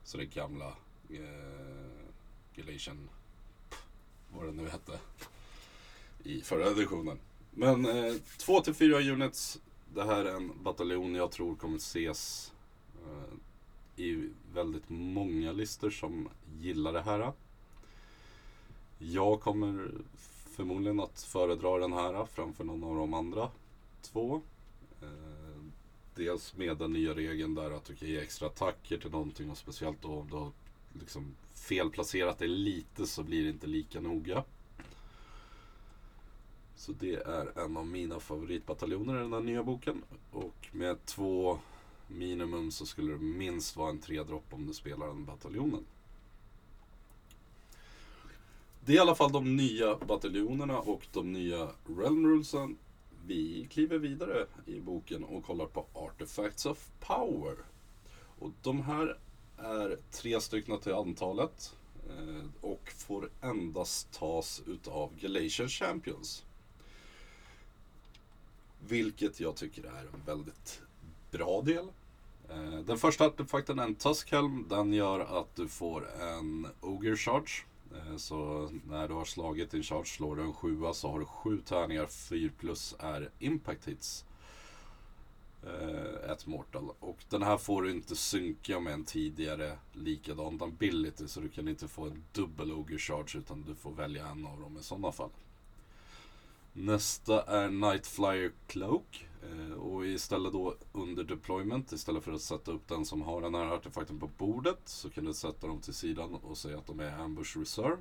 Så 0.04 0.18
det 0.18 0.26
gamla 0.26 0.68
eh, 1.10 2.00
Galatian, 2.56 3.10
vad 4.34 4.46
det 4.46 4.52
nu 4.52 4.70
hette, 4.70 5.00
i 6.24 6.42
förra 6.42 6.68
editionen. 6.68 7.20
Men 7.52 7.86
eh, 7.86 8.14
två 8.38 8.62
till 8.62 8.74
fyra 8.74 9.00
units. 9.00 9.60
Det 9.94 10.04
här 10.04 10.26
är 10.26 10.36
en 10.36 10.64
bataljon 10.64 11.16
jag 11.16 11.32
tror 11.32 11.56
kommer 11.56 11.78
ses 11.78 12.54
eh, 13.06 14.04
i 14.04 14.30
väldigt 14.54 14.90
många 14.90 15.52
listor 15.52 15.90
som 15.90 16.30
gillar 16.60 16.94
det 16.94 17.02
här. 17.02 17.32
Jag 18.98 19.42
kommer 19.42 19.92
förmodligen 20.60 21.00
att 21.00 21.22
föredra 21.22 21.78
den 21.78 21.94
här 21.94 22.26
framför 22.26 22.64
någon 22.64 22.84
av 22.84 22.96
de 22.96 23.14
andra 23.14 23.50
två. 24.02 24.42
Eh, 25.02 25.64
dels 26.16 26.58
med 26.58 26.78
den 26.78 26.94
nya 26.94 27.14
regeln 27.14 27.56
där 27.56 27.72
att 27.72 27.86
du 27.86 27.96
kan 27.96 28.08
ge 28.08 28.20
extra 28.20 28.48
attacker 28.48 28.98
till 28.98 29.12
någonting 29.12 29.52
och 29.52 29.58
speciellt 29.58 30.02
då 30.02 30.08
om 30.08 30.30
du 30.30 30.36
har 30.36 30.52
liksom 30.94 31.36
felplacerat 31.54 32.38
det 32.38 32.48
lite 32.48 33.08
så 33.08 33.24
blir 33.24 33.44
det 33.44 33.50
inte 33.50 33.68
lika 33.68 34.02
noga. 34.02 34.44
Så 36.76 36.92
det 36.92 37.16
är 37.16 37.60
en 37.60 37.78
av 37.78 37.88
mina 37.88 38.20
favoritbataljoner 38.20 39.16
i 39.16 39.20
den 39.20 39.34
här 39.34 39.42
nya 39.42 39.64
boken. 39.64 40.04
Och 40.32 40.68
med 40.72 41.06
två 41.06 41.60
minimum 42.08 42.72
så 42.72 42.86
skulle 42.86 43.12
det 43.12 43.20
minst 43.20 43.76
vara 43.76 43.90
en 43.90 44.00
tre 44.00 44.24
dropp 44.24 44.54
om 44.54 44.68
du 44.68 44.74
spelar 44.74 45.08
den 45.08 45.26
bataljonen. 45.26 45.86
Det 48.86 48.92
är 48.92 48.96
i 48.96 49.00
alla 49.00 49.16
fall 49.16 49.32
de 49.32 49.56
nya 49.56 49.96
bataljonerna 49.96 50.80
och 50.80 51.08
de 51.12 51.34
nya 51.34 51.70
realm 51.98 52.28
rulesen. 52.28 52.78
Vi 53.26 53.68
kliver 53.72 53.98
vidare 53.98 54.46
i 54.66 54.80
boken 54.80 55.24
och 55.24 55.44
kollar 55.44 55.66
på 55.66 55.86
Artifacts 55.94 56.66
of 56.66 56.90
Power. 57.00 57.56
Och 58.40 58.52
de 58.62 58.82
här 58.82 59.18
är 59.58 59.98
tre 60.12 60.42
stycken 60.42 60.80
till 60.80 60.94
antalet 60.94 61.76
eh, 62.10 62.46
och 62.62 62.92
får 62.98 63.30
endast 63.42 64.12
tas 64.12 64.62
utav 64.68 65.12
Galatian 65.20 65.70
Champions. 65.70 66.46
Vilket 68.88 69.40
jag 69.40 69.56
tycker 69.56 69.84
är 69.84 70.06
en 70.14 70.26
väldigt 70.26 70.82
bra 71.32 71.62
del. 71.62 71.88
Eh, 72.50 72.80
den 72.86 72.98
första 72.98 73.26
artefakten 73.26 73.80
är 73.80 73.84
en 73.84 73.96
Tuskhelm. 73.96 74.66
Den 74.70 74.94
gör 74.94 75.20
att 75.20 75.56
du 75.56 75.68
får 75.68 76.10
en 76.22 76.68
Ogre 76.82 77.18
Charge. 77.18 77.69
Eh, 77.96 78.18
så 78.18 78.70
när 78.88 79.08
du 79.08 79.14
har 79.14 79.26
slagit 79.26 79.72
din 79.72 79.84
charge, 79.84 80.06
slår 80.06 80.36
du 80.36 80.42
en 80.42 80.54
sjua 80.54 80.94
så 80.94 81.12
har 81.12 81.20
du 81.20 81.26
sju 81.26 81.62
tärningar, 81.62 82.08
4 82.08 82.52
plus 82.58 82.96
är 83.00 83.30
impact 83.40 83.88
hits. 83.88 84.26
Eh, 85.64 86.32
ett 86.32 86.46
mortal. 86.48 86.90
Och 87.00 87.18
den 87.30 87.44
här 87.44 87.58
får 87.58 87.82
du 87.82 87.92
inte 87.92 88.16
synka 88.16 88.80
med 88.80 88.94
en 88.94 89.06
tidigare 89.06 89.78
likadan 89.94 90.62
ability. 90.62 91.28
Så 91.28 91.40
du 91.40 91.50
kan 91.50 91.68
inte 91.68 91.88
få 91.88 92.06
en 92.06 92.24
dubbel 92.34 92.72
ogre 92.72 92.98
charge 92.98 93.38
utan 93.38 93.62
du 93.62 93.76
får 93.76 93.92
välja 93.92 94.28
en 94.28 94.46
av 94.46 94.60
dem 94.60 94.78
i 94.78 94.84
sådana 94.84 95.12
fall. 95.12 95.30
Nästa 96.74 97.44
är 97.44 97.70
nightflyer 97.70 98.52
Cloak. 98.68 99.29
Eh, 99.44 99.74
och 99.74 100.06
istället 100.06 100.54
då 100.54 100.76
under 100.92 101.24
deployment, 101.24 101.92
istället 101.92 102.24
för 102.24 102.32
att 102.32 102.42
sätta 102.42 102.72
upp 102.72 102.88
den 102.88 103.06
som 103.06 103.22
har 103.22 103.42
den 103.42 103.56
här 103.56 103.66
artefakten 103.66 104.20
på 104.20 104.30
bordet, 104.38 104.80
så 104.86 105.10
kan 105.10 105.26
du 105.26 105.34
sätta 105.34 105.68
dem 105.68 105.82
till 105.82 105.94
sidan 105.94 106.36
och 106.36 106.58
säga 106.58 106.78
att 106.78 106.88
de 106.88 107.00
är 107.00 107.20
ambush 107.20 107.58
reserve. 107.58 107.98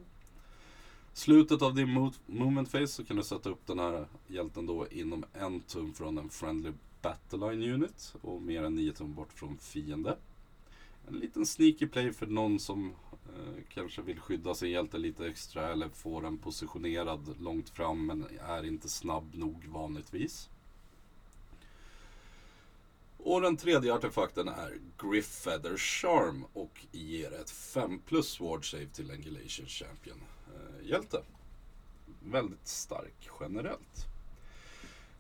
Slutet 1.12 1.62
av 1.62 1.75
din 1.75 2.12
movement 2.26 2.73
phase 2.73 2.87
så 2.87 3.04
kan 3.04 3.16
du 3.16 3.23
sätta 3.23 3.50
upp 3.50 3.66
den 3.66 3.78
här 3.78 4.07
hjälten 4.26 4.66
då 4.66 4.87
inom 4.90 5.25
en 5.33 5.61
tum 5.61 5.95
från 5.95 6.18
en 6.18 6.28
friendly 6.28 6.73
battleline 7.02 7.73
unit 7.75 8.14
och 8.21 8.42
mer 8.42 8.62
än 8.62 8.75
nio 8.75 8.92
tum 8.92 9.14
bort 9.14 9.33
från 9.33 9.59
fiende. 9.59 10.18
En 11.09 11.14
liten 11.14 11.47
sneaky 11.47 11.87
play 11.87 12.12
för 12.12 12.26
någon 12.26 12.59
som 12.59 12.95
eh, 13.12 13.62
kanske 13.68 14.02
vill 14.02 14.21
skydda 14.21 14.54
sin 14.54 14.71
hjälte 14.71 14.99
lite 14.99 15.26
extra 15.26 15.73
eller 15.73 15.88
få 15.88 16.21
den 16.21 16.38
positionerad 16.38 17.40
långt 17.40 17.68
fram 17.71 18.07
men 18.07 18.26
är 18.47 18.66
inte 18.66 18.88
snabb 18.88 19.35
nog 19.35 19.66
vanligtvis. 19.66 20.49
Och 23.18 23.40
den 23.40 23.56
tredje 23.56 23.94
artefakten 23.94 24.48
är 24.48 24.78
Griffeather 24.98 25.76
Charm 25.76 26.44
och 26.52 26.87
ger 26.92 27.32
ett 27.32 27.50
5 27.50 28.00
plus 28.06 28.40
Ward 28.40 28.70
Save 28.70 28.87
till 28.87 29.10
en 29.10 29.22
Galatian 29.22 29.66
Champion 29.66 30.22
eh, 30.46 30.88
hjälte. 30.88 31.22
Väldigt 32.20 32.68
stark 32.68 33.28
generellt. 33.40 34.06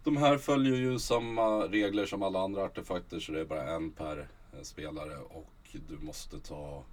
De 0.04 0.16
här 0.16 0.38
följer 0.38 0.76
ju 0.76 0.98
samma 0.98 1.66
regler 1.66 2.06
som 2.06 2.22
alla 2.22 2.40
andra 2.40 2.64
artefakter 2.64 3.20
så 3.20 3.32
det 3.32 3.40
är 3.40 3.44
bara 3.44 3.74
en 3.74 3.90
per 3.90 4.28
eh, 4.52 4.62
spelare 4.62 5.16
och 5.18 5.76
du 5.88 5.98
måste 5.98 6.40
ta 6.40 6.84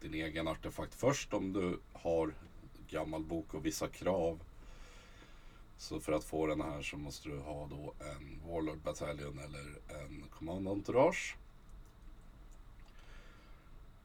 din 0.00 0.14
egen 0.14 0.48
artefakt 0.48 0.94
först 0.94 1.34
om 1.34 1.52
du 1.52 1.80
har 1.92 2.34
gammal 2.88 3.24
bok 3.24 3.54
och 3.54 3.66
vissa 3.66 3.88
krav 3.88 4.40
så 5.78 6.00
för 6.00 6.12
att 6.12 6.24
få 6.24 6.46
den 6.46 6.60
här 6.60 6.82
så 6.82 6.96
måste 6.96 7.28
du 7.28 7.38
ha 7.38 7.66
då 7.66 7.94
en 8.00 8.50
Warlord 8.50 8.78
Battalion 8.78 9.38
eller 9.38 9.64
en 9.88 10.24
Command 10.30 10.68
Entourage. 10.68 11.36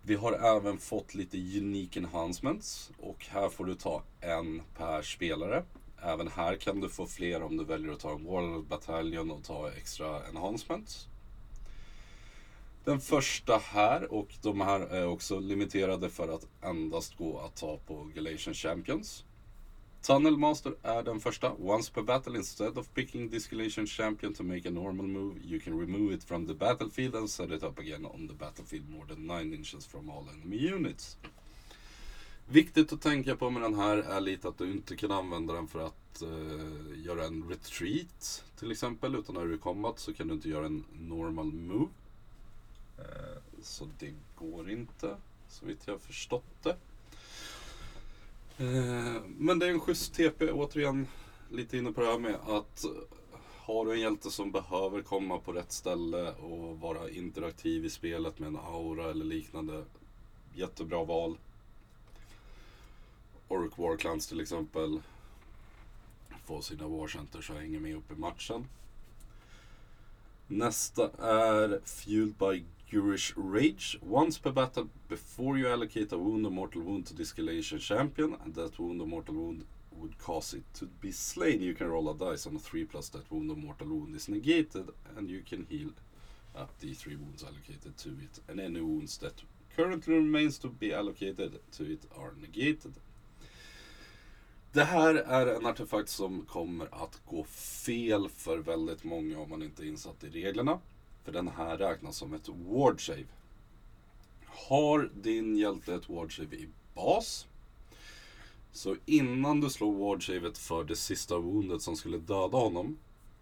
Vi 0.02 0.16
har 0.16 0.58
även 0.58 0.78
fått 0.78 1.16
lite 1.16 1.38
Unique 1.38 2.00
Enhancements 2.00 2.92
och 2.98 3.26
här 3.30 3.50
får 3.50 3.66
du 3.66 3.76
ta 3.76 4.04
en 4.22 4.62
per 4.78 5.02
spelare. 5.02 5.64
Även 6.02 6.28
här 6.28 6.56
kan 6.56 6.80
du 6.80 6.90
få 6.90 7.06
fler 7.06 7.44
om 7.44 7.58
du 7.58 7.64
väljer 7.64 7.92
att 7.92 8.00
ta 8.00 8.12
en 8.12 8.26
Warlord 8.26 8.68
Battalion 8.68 9.32
och 9.32 9.44
ta 9.44 9.72
extra 9.72 10.28
Enhancements. 10.28 11.08
Den 12.84 13.00
första 13.00 13.58
här 13.58 14.14
och 14.14 14.28
de 14.42 14.62
här 14.62 14.80
är 14.80 15.08
också 15.08 15.40
limiterade 15.40 16.10
för 16.10 16.36
att 16.36 16.48
endast 16.62 17.18
gå 17.18 17.40
att 17.40 17.56
ta 17.56 17.78
på 17.78 18.10
Galatian 18.16 18.54
Champions. 18.54 19.26
Tunnel 20.02 20.38
Master 20.38 20.76
är 20.84 21.04
den 21.04 21.20
första. 21.20 21.54
Once 21.54 21.92
per 21.94 22.02
battle, 22.02 22.38
instead 22.38 22.78
of 22.78 22.94
picking 22.94 23.30
this 23.30 23.50
champion 23.88 24.34
to 24.34 24.44
make 24.44 24.68
a 24.68 24.72
normal 24.72 25.08
move, 25.08 25.40
you 25.44 25.60
can 25.60 25.80
remove 25.80 26.14
it 26.14 26.24
from 26.24 26.48
the 26.48 26.54
battlefield 26.54 27.16
and 27.16 27.30
set 27.30 27.52
it 27.52 27.64
up 27.64 27.80
again 27.80 28.06
on 28.06 28.28
the 28.28 28.34
battlefield 28.34 28.90
more 28.90 29.06
than 29.08 29.28
9 29.28 29.54
inches 29.54 29.86
from 29.86 30.10
all 30.10 30.26
enemy 30.34 30.74
units. 30.74 31.18
Viktigt 32.48 32.94
att 32.94 33.02
tänka 33.02 33.36
på 33.36 33.50
med 33.50 33.62
den 33.62 33.76
här 33.76 33.98
är 33.98 34.22
lite 34.22 34.48
att 34.48 34.58
du 34.58 34.72
inte 34.72 34.96
kan 34.96 35.12
använda 35.12 35.54
den 35.54 35.68
för 35.68 35.80
att 35.80 36.24
uh, 36.24 37.06
göra 37.06 37.26
en 37.26 37.50
retreat 37.50 38.44
till 38.60 38.72
exempel. 38.72 39.16
Utan 39.16 39.36
när 39.36 39.46
du 39.46 39.52
är 39.52 39.56
i 39.56 39.60
combat 39.60 40.00
så 40.00 40.14
kan 40.14 40.28
du 40.28 40.34
inte 40.34 40.50
göra 40.50 40.66
en 40.66 40.84
normal 41.00 41.54
move. 41.54 41.92
Uh, 43.00 43.06
så 43.62 43.88
det 44.00 44.14
går 44.36 44.72
inte, 44.72 45.18
så 45.50 45.66
vitt 45.66 45.82
jag 45.86 45.94
har 45.94 46.00
förstått 46.00 46.64
det. 46.64 46.78
Eh, 48.60 49.22
men 49.38 49.60
det 49.60 49.66
är 49.66 49.70
en 49.70 49.80
schysst 49.80 50.14
TP, 50.14 50.52
återigen 50.52 51.08
lite 51.50 51.78
inne 51.78 51.92
på 51.92 52.02
det 52.02 52.08
här 52.08 52.20
med 52.20 52.36
att 52.36 52.84
eh, 52.84 52.92
har 53.58 53.86
du 53.86 53.94
en 53.94 54.00
hjälte 54.00 54.32
som 54.32 54.52
behöver 54.52 55.02
komma 55.02 55.38
på 55.38 55.54
rätt 55.54 55.72
ställe 55.72 56.32
och 56.32 56.80
vara 56.80 57.10
interaktiv 57.10 57.86
i 57.86 57.90
spelet 57.90 58.40
med 58.40 58.48
en 58.48 58.58
aura 58.58 59.12
eller 59.12 59.26
liknande. 59.26 59.86
Jättebra 60.54 61.04
val. 61.04 61.38
Orc 63.48 63.78
Warclans 63.78 64.28
till 64.28 64.42
exempel. 64.42 65.02
Få 66.46 66.62
sina 66.62 66.88
Warcenters 66.88 67.50
och 67.50 67.56
hänger 67.56 67.80
med 67.80 67.96
upp 67.96 68.12
i 68.12 68.16
matchen. 68.16 68.68
Nästa 70.48 71.10
är 71.18 71.80
Fueled 71.86 72.36
by 72.36 72.64
Gurish 72.92 73.34
Rage. 73.36 74.00
Once 74.02 74.40
per 74.40 74.52
battle, 74.52 74.90
before 75.08 75.58
you 75.58 75.68
allocate 75.68 76.12
a 76.12 76.18
wound 76.18 76.46
or 76.46 76.52
mortal 76.52 76.82
wound 76.82 77.06
to 77.06 77.14
this 77.14 77.32
Galatian 77.32 77.80
champion, 77.80 78.36
and 78.44 78.56
that 78.56 78.80
wound 78.80 79.00
or 79.00 79.08
mortal 79.08 79.36
wound 79.36 79.66
would 79.92 80.18
cause 80.18 80.54
it 80.54 80.64
to 80.74 80.86
be 80.86 81.12
slain, 81.12 81.62
you 81.62 81.76
can 81.76 81.88
roll 81.88 82.10
a 82.10 82.16
dice 82.16 82.48
on 82.48 82.56
a 82.56 82.60
3 82.60 82.86
plus 82.86 83.10
that 83.10 83.30
wound 83.32 83.52
or 83.52 83.56
mortal 83.56 83.88
wound 83.88 84.16
is 84.16 84.28
negated, 84.28 84.90
and 85.16 85.30
you 85.30 85.42
can 85.42 85.68
heal 85.70 85.92
up 86.56 86.72
the 86.80 86.94
3 86.94 87.16
wounds 87.16 87.44
allocated 87.44 87.96
to 87.98 88.10
it, 88.10 88.40
and 88.48 88.60
any 88.60 88.82
wounds 88.82 89.18
that 89.20 89.44
currently 89.76 90.16
remains 90.16 90.58
to 90.58 90.70
be 90.70 90.92
allocated 90.92 91.60
to 91.72 91.84
it 91.84 92.06
are 92.18 92.34
negated. 92.42 92.94
Det 94.72 94.84
här 94.84 95.16
är 95.16 95.56
en 95.56 95.66
artefakt 95.66 96.10
som 96.10 96.46
kommer 96.46 97.04
att 97.04 97.22
gå 97.26 97.44
fel 97.44 98.30
för 98.30 98.58
väldigt 98.58 99.04
många 99.04 99.40
om 99.40 99.50
man 99.50 99.64
inte 99.64 99.84
är 99.84 99.88
insatt 99.88 100.24
i 100.24 100.30
reglerna. 100.30 100.80
För 101.24 101.32
den 101.32 101.48
här 101.48 101.78
räknas 101.78 102.18
som 102.18 102.34
ett 102.34 102.50
ward 102.50 103.06
save. 103.06 103.26
Har 104.46 105.12
din 105.14 105.58
hjälte 105.58 105.96
ett 105.96 106.10
ward 106.10 106.36
save 106.36 106.56
i 106.56 106.70
bas. 106.96 107.48
Så 108.72 108.96
innan 109.06 109.62
du 109.62 109.70
slår 109.70 109.94
ward 109.94 110.26
savet 110.26 110.58
för 110.58 110.84
det 110.84 110.96
sista 110.96 111.38
woundet 111.38 111.82
som 111.82 111.96
skulle 111.96 112.18
döda 112.18 112.58
honom. 112.58 112.98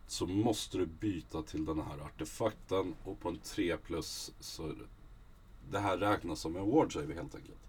Så 0.08 0.26
måste 0.26 0.78
du 0.78 0.86
byta 0.86 1.42
till 1.42 1.66
den 1.66 1.82
här 1.82 2.00
artefakten 2.00 2.96
och 3.04 3.20
på 3.20 3.30
en 3.30 3.40
3 3.40 3.78
plus 3.78 4.32
så 4.40 4.74
det 5.72 5.80
här 5.80 5.98
räknas 5.98 6.40
som 6.40 6.56
en 6.56 6.72
ward 6.72 6.94
save 6.94 7.14
helt 7.14 7.36
enkelt. 7.36 7.68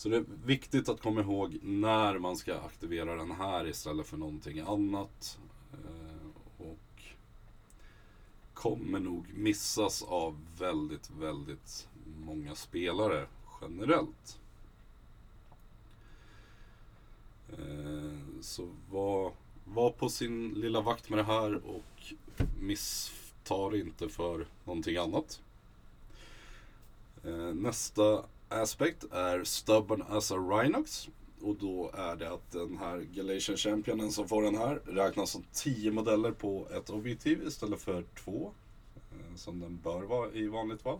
Så 0.00 0.08
det 0.08 0.16
är 0.16 0.24
viktigt 0.44 0.88
att 0.88 1.00
komma 1.00 1.20
ihåg 1.20 1.58
när 1.62 2.18
man 2.18 2.36
ska 2.36 2.54
aktivera 2.54 3.16
den 3.16 3.30
här 3.30 3.66
istället 3.66 4.06
för 4.06 4.16
någonting 4.16 4.60
annat. 4.60 5.38
Eh, 5.72 6.09
Kommer 8.60 9.00
nog 9.00 9.34
missas 9.34 10.02
av 10.02 10.46
väldigt, 10.58 11.10
väldigt 11.10 11.88
många 12.24 12.54
spelare 12.54 13.26
generellt. 13.60 14.40
Eh, 17.52 18.40
så 18.40 18.68
var, 18.90 19.32
var 19.64 19.90
på 19.90 20.08
sin 20.08 20.48
lilla 20.48 20.80
vakt 20.80 21.08
med 21.08 21.18
det 21.18 21.22
här 21.22 21.54
och 21.54 22.12
misstar 22.60 23.76
inte 23.76 24.08
för 24.08 24.46
någonting 24.64 24.96
annat. 24.96 25.40
Eh, 27.24 27.54
nästa 27.54 28.24
aspekt 28.48 29.04
är 29.12 29.44
Stubborn 29.44 30.02
as 30.08 30.32
a 30.32 30.36
Rhinox. 30.36 31.08
Och 31.42 31.56
då 31.56 31.90
är 31.94 32.16
det 32.16 32.32
att 32.32 32.50
den 32.50 32.76
här 32.76 32.98
Galatian 32.98 33.56
Championen 33.56 34.12
som 34.12 34.28
får 34.28 34.42
den 34.42 34.54
här 34.54 34.80
räknas 34.86 35.30
som 35.30 35.44
10 35.52 35.90
modeller 35.90 36.32
på 36.32 36.68
ett 36.76 36.90
objektiv 36.90 37.42
istället 37.46 37.80
för 37.80 38.04
två. 38.24 38.52
Eh, 39.12 39.36
som 39.36 39.60
den 39.60 39.76
bör 39.76 40.02
vara 40.02 40.32
i 40.32 40.46
vanligt 40.46 40.82
fall. 40.82 40.98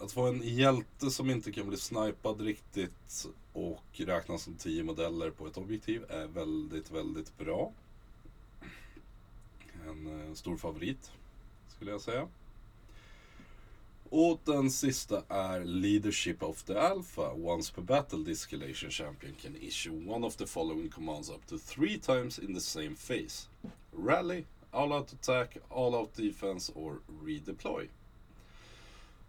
Att 0.00 0.12
få 0.12 0.26
en 0.26 0.40
hjälte 0.42 1.10
som 1.10 1.30
inte 1.30 1.52
kan 1.52 1.68
bli 1.68 1.76
snipad 1.76 2.40
riktigt 2.40 3.26
och 3.52 3.84
räknas 3.92 4.42
som 4.42 4.54
10 4.54 4.82
modeller 4.84 5.30
på 5.30 5.46
ett 5.46 5.56
objektiv 5.56 6.04
är 6.08 6.26
väldigt, 6.26 6.90
väldigt 6.90 7.38
bra. 7.38 7.72
En 9.88 10.28
eh, 10.28 10.34
stor 10.34 10.56
favorit 10.56 11.12
skulle 11.76 11.90
jag 11.90 12.00
säga. 12.00 12.28
Och 14.10 14.40
den 14.44 14.70
sista 14.70 15.22
är 15.28 15.64
Leadership 15.64 16.42
of 16.42 16.62
the 16.62 16.78
Alpha. 16.78 17.32
Once 17.32 17.72
per 17.74 17.82
battle 17.82 18.24
this 18.24 18.44
escalation 18.44 18.90
champion 18.90 19.34
can 19.42 19.56
issue 19.56 20.10
one 20.10 20.26
of 20.26 20.36
the 20.36 20.46
following 20.46 20.90
commands 20.90 21.30
up 21.30 21.46
to 21.46 21.58
three 21.58 21.98
times 21.98 22.38
in 22.38 22.54
the 22.54 22.60
same 22.60 22.94
phase. 22.94 23.48
Rally, 23.92 24.44
All 24.70 24.92
Out 24.92 25.12
Attack, 25.12 25.58
All 25.68 25.94
Out 25.94 26.14
Defense 26.14 26.72
or 26.74 27.00
Redeploy. 27.24 27.88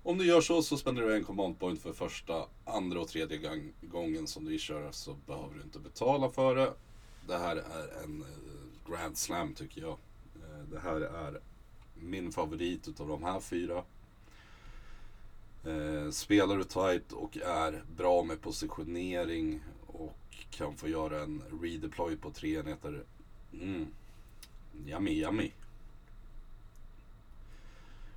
Om 0.03 0.17
du 0.17 0.25
gör 0.25 0.41
så 0.41 0.61
så 0.61 0.77
spenderar 0.77 1.07
du 1.07 1.15
en 1.15 1.23
command 1.23 1.59
point 1.59 1.81
för 1.81 1.93
första, 1.93 2.45
andra 2.65 3.01
och 3.01 3.07
tredje 3.07 3.61
gången 3.81 4.27
som 4.27 4.45
du 4.45 4.59
kör 4.59 4.91
så 4.91 5.13
behöver 5.13 5.55
du 5.55 5.61
inte 5.61 5.79
betala 5.79 6.29
för 6.29 6.55
det. 6.55 6.73
Det 7.27 7.37
här 7.37 7.55
är 7.55 8.03
en 8.03 8.21
uh, 8.21 8.91
Grand 8.91 9.17
Slam 9.17 9.53
tycker 9.53 9.81
jag. 9.81 9.97
Uh, 10.35 10.69
det 10.71 10.79
här 10.79 11.01
är 11.01 11.39
min 11.95 12.31
favorit 12.31 12.87
utav 12.87 13.07
de 13.07 13.23
här 13.23 13.39
fyra. 13.39 13.83
Eh, 15.63 16.09
spelar 16.11 16.57
du 16.57 16.63
tight 16.63 17.11
och 17.11 17.37
är 17.37 17.83
bra 17.97 18.23
med 18.23 18.41
positionering 18.41 19.61
och 19.87 20.45
kan 20.49 20.75
få 20.75 20.87
göra 20.87 21.21
en 21.23 21.43
redeploy 21.61 22.17
på 22.17 22.31
tre 22.31 22.59
enheter. 22.59 23.03
Mm. 23.53 23.87
Yummy, 24.85 25.11
yummy. 25.11 25.51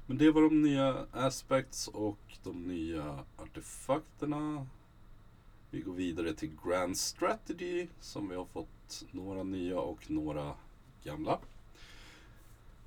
Men 0.06 0.18
det 0.18 0.30
var 0.30 0.42
de 0.42 0.62
nya 0.62 1.06
aspects 1.12 1.88
och 1.88 2.38
de 2.42 2.62
nya 2.62 3.24
artefakterna. 3.36 4.66
Vi 5.70 5.80
går 5.80 5.92
vidare 5.92 6.34
till 6.34 6.50
Grand 6.64 6.96
Strategy 6.96 7.88
som 8.00 8.28
vi 8.28 8.36
har 8.36 8.44
fått 8.44 9.04
några 9.10 9.42
nya 9.42 9.80
och 9.80 10.10
några 10.10 10.54
gamla. 11.04 11.38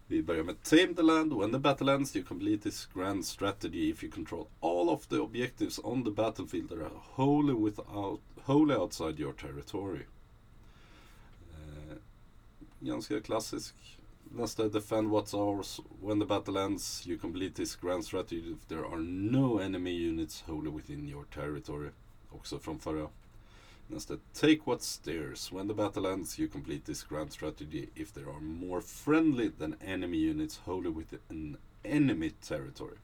Vi 0.07 0.23
börjar 0.23 0.43
med 0.43 0.63
Tame 0.63 0.93
the 0.95 1.01
Land. 1.01 1.33
When 1.33 1.51
the 1.51 1.59
battle 1.59 1.93
ends 1.93 2.15
you 2.15 2.25
complete 2.25 2.63
this 2.63 2.85
grand 2.93 3.25
strategy 3.25 3.89
if 3.89 4.03
you 4.03 4.11
control 4.11 4.47
all 4.59 4.89
of 4.89 5.07
the 5.07 5.15
objectives 5.15 5.79
on 5.83 6.03
the 6.03 6.11
battlefield 6.11 6.69
that 6.69 6.77
are 6.77 6.91
wholly, 6.93 7.53
without, 7.53 8.19
wholly 8.43 8.75
outside 8.75 9.19
your 9.19 9.33
territory. 9.33 10.05
Eh, 11.53 11.97
ganska 12.79 13.21
klassisk. 13.21 13.75
Nästa 14.31 14.69
Defend 14.69 15.11
what's 15.11 15.33
ours. 15.33 15.81
When 16.01 16.19
the 16.19 16.25
battle 16.25 16.57
ends 16.57 17.07
you 17.07 17.19
complete 17.19 17.55
this 17.55 17.75
grand 17.75 18.05
strategy 18.05 18.53
if 18.53 18.67
there 18.67 18.85
are 18.85 19.01
no 19.01 19.59
enemy 19.59 20.09
units 20.09 20.41
wholly 20.41 20.71
within 20.71 21.09
your 21.09 21.25
territory. 21.25 21.89
Också 22.29 22.59
från 22.59 22.79
förra. 22.79 23.09
Nästa, 23.87 24.17
take 24.33 24.59
what 24.65 24.99
theirs. 25.03 25.51
When 25.51 25.67
the 25.67 25.73
battle 25.73 26.07
ends 26.07 26.39
you 26.39 26.49
complete 26.49 26.85
this 26.85 27.03
grand 27.03 27.31
strategy 27.31 27.89
if 27.95 28.13
there 28.13 28.29
are 28.29 28.39
more 28.39 28.81
friendly 28.81 29.51
than 29.59 29.75
enemy 29.81 30.17
units 30.17 30.61
wholly 30.65 30.89
within 30.89 31.57
enemy 31.83 32.29
territory. 32.29 32.97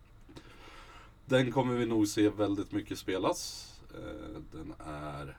Den 1.25 1.51
kommer 1.51 1.73
vi 1.73 1.85
nog 1.85 2.07
se 2.07 2.29
väldigt 2.29 2.71
mycket 2.71 2.97
spelas. 2.97 3.67
Eh, 3.93 4.41
den 4.51 4.73
är 4.85 5.37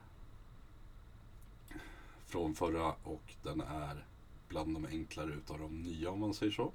från 2.27 2.55
förra 2.55 2.93
och 2.93 3.35
den 3.43 3.61
är 3.61 4.05
bland 4.49 4.75
de 4.75 4.87
enklare 4.87 5.33
utav 5.33 5.59
de 5.59 5.83
nya 5.83 6.11
om 6.11 6.21
man 6.21 6.35
säger 6.35 6.53
så. 6.53 6.73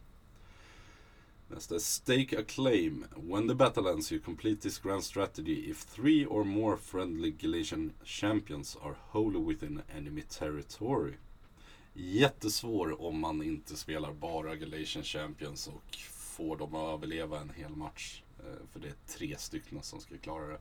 Nästa 1.50 1.80
Stake 1.80 2.40
a 2.40 2.44
claim. 2.44 3.06
When 3.16 3.48
the 3.48 3.56
battle 3.56 3.88
ends 3.88 4.12
you 4.12 4.20
complete 4.20 4.62
this 4.62 4.80
grand 4.80 5.04
strategy 5.04 5.70
if 5.72 5.78
three 5.78 6.26
or 6.26 6.44
more 6.44 6.78
friendly 6.78 7.32
Galatian 7.32 7.94
champions 8.04 8.78
are 8.82 8.96
wholly 9.12 9.40
within 9.40 9.82
enemy 9.98 10.22
territory. 10.22 11.14
Jättesvår 11.94 13.02
om 13.02 13.20
man 13.20 13.44
inte 13.44 13.76
spelar 13.76 14.14
bara 14.14 14.56
Galatian 14.56 15.04
champions 15.04 15.68
och 15.68 15.98
får 16.12 16.58
dem 16.58 16.76
att 16.76 16.94
överleva 16.94 17.40
en 17.40 17.50
hel 17.50 17.76
match. 17.76 18.24
Eh, 18.40 18.68
för 18.72 18.80
det 18.80 18.88
är 18.88 18.96
tre 19.08 19.38
stycken 19.38 19.84
som 19.84 20.00
ska 20.00 20.18
klara 20.18 20.48
det. 20.48 20.60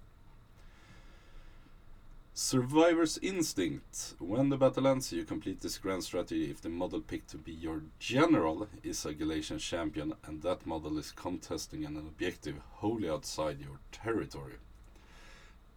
Survivor's 2.38 3.16
Instinct. 3.22 4.14
When 4.18 4.50
the 4.50 4.58
battle 4.58 4.86
ends, 4.86 5.10
you 5.10 5.24
complete 5.24 5.62
this 5.62 5.78
grand 5.78 6.04
strategy 6.04 6.50
if 6.50 6.60
the 6.60 6.68
model 6.68 7.00
picked 7.00 7.30
to 7.30 7.38
be 7.38 7.52
your 7.52 7.80
general 7.98 8.68
is 8.82 9.06
a 9.06 9.14
Galatian 9.14 9.58
champion 9.58 10.12
and 10.26 10.42
that 10.42 10.66
model 10.66 10.98
is 10.98 11.12
contesting 11.12 11.86
an 11.86 11.96
objective 11.96 12.56
wholly 12.72 13.08
outside 13.08 13.58
your 13.58 13.78
territory. 13.90 14.58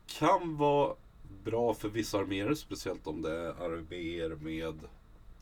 Kan 0.08 0.58
vara 0.58 0.96
bra 1.44 1.74
för 1.74 1.90
vissa 1.90 2.18
arméer, 2.18 2.56
speciellt 2.56 3.08
om 3.08 3.22
det 3.22 3.32
är 3.32 3.54
arméer 3.54 4.36
med 4.36 4.80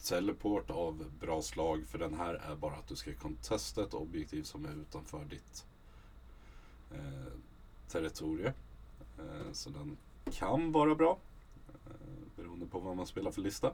teleport 0.03 0.69
av 0.69 1.05
bra 1.19 1.41
slag. 1.41 1.85
För 1.87 1.97
den 1.99 2.13
här 2.13 2.33
är 2.33 2.55
bara 2.55 2.75
att 2.75 2.87
du 2.87 2.95
ska 2.95 3.13
contesta 3.13 3.83
ett 3.83 3.93
objektiv 3.93 4.43
som 4.43 4.65
är 4.65 4.81
utanför 4.81 5.25
ditt 5.25 5.65
eh, 6.91 7.33
territorium. 7.87 8.53
Eh, 9.19 9.51
så 9.51 9.69
den 9.69 9.97
kan 10.31 10.71
vara 10.71 10.95
bra. 10.95 11.17
Eh, 11.85 11.91
beroende 12.35 12.65
på 12.65 12.79
vad 12.79 12.97
man 12.97 13.07
spelar 13.07 13.31
för 13.31 13.41
lista. 13.41 13.73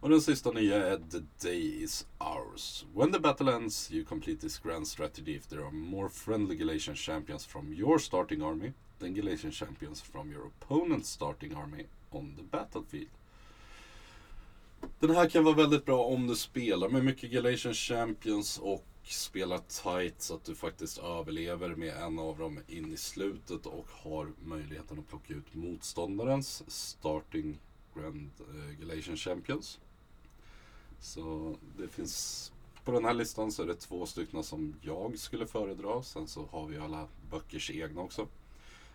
Och 0.00 0.10
den 0.10 0.20
sista 0.20 0.50
nya 0.50 0.86
är 0.86 0.96
The 0.96 1.48
Day 1.48 1.82
is 1.82 2.06
Ours. 2.18 2.86
When 2.94 3.12
the 3.12 3.20
battle 3.20 3.52
ends 3.52 3.92
you 3.92 4.04
complete 4.04 4.40
this 4.40 4.58
grand 4.58 4.88
strategy 4.88 5.36
if 5.36 5.46
there 5.46 5.62
are 5.62 5.70
more 5.70 6.08
friendly 6.08 6.56
Galatian 6.56 6.94
champions 6.94 7.46
from 7.46 7.72
your 7.72 7.98
starting 7.98 8.42
army 8.42 8.72
than 8.98 9.14
Galatian 9.14 9.52
champions 9.52 10.02
from 10.02 10.32
your 10.32 10.46
opponent's 10.46 11.08
starting 11.08 11.54
army 11.54 11.86
on 12.10 12.34
the 12.36 12.42
battlefield. 12.42 13.08
Den 15.00 15.10
här 15.10 15.28
kan 15.28 15.44
vara 15.44 15.54
väldigt 15.54 15.84
bra 15.84 16.04
om 16.04 16.26
du 16.26 16.36
spelar 16.36 16.88
med 16.88 17.04
mycket 17.04 17.30
Galatian 17.30 17.74
champions 17.74 18.58
och 18.58 18.84
spela 19.02 19.58
tight 19.58 20.22
så 20.22 20.34
att 20.34 20.44
du 20.44 20.54
faktiskt 20.54 20.98
överlever 20.98 21.74
med 21.74 21.96
en 21.96 22.18
av 22.18 22.38
dem 22.38 22.60
in 22.68 22.92
i 22.92 22.96
slutet 22.96 23.66
och 23.66 23.86
har 23.90 24.32
möjligheten 24.44 24.98
att 24.98 25.08
plocka 25.08 25.34
ut 25.34 25.54
motståndarens 25.54 26.70
starting 26.70 27.58
Grand 27.94 28.30
Galation 28.38 28.76
Galatian 28.80 29.16
Champions. 29.16 29.80
Så 31.00 31.56
det 31.78 31.88
finns 31.88 32.52
på 32.84 32.92
den 32.92 33.04
här 33.04 33.14
listan 33.14 33.52
så 33.52 33.62
är 33.62 33.66
det 33.66 33.74
två 33.74 34.06
stycken 34.06 34.44
som 34.44 34.74
jag 34.80 35.18
skulle 35.18 35.46
föredra. 35.46 36.02
Sen 36.02 36.28
så 36.28 36.46
har 36.46 36.66
vi 36.66 36.78
alla 36.78 37.08
böckers 37.30 37.70
egna 37.70 38.00
också. 38.00 38.28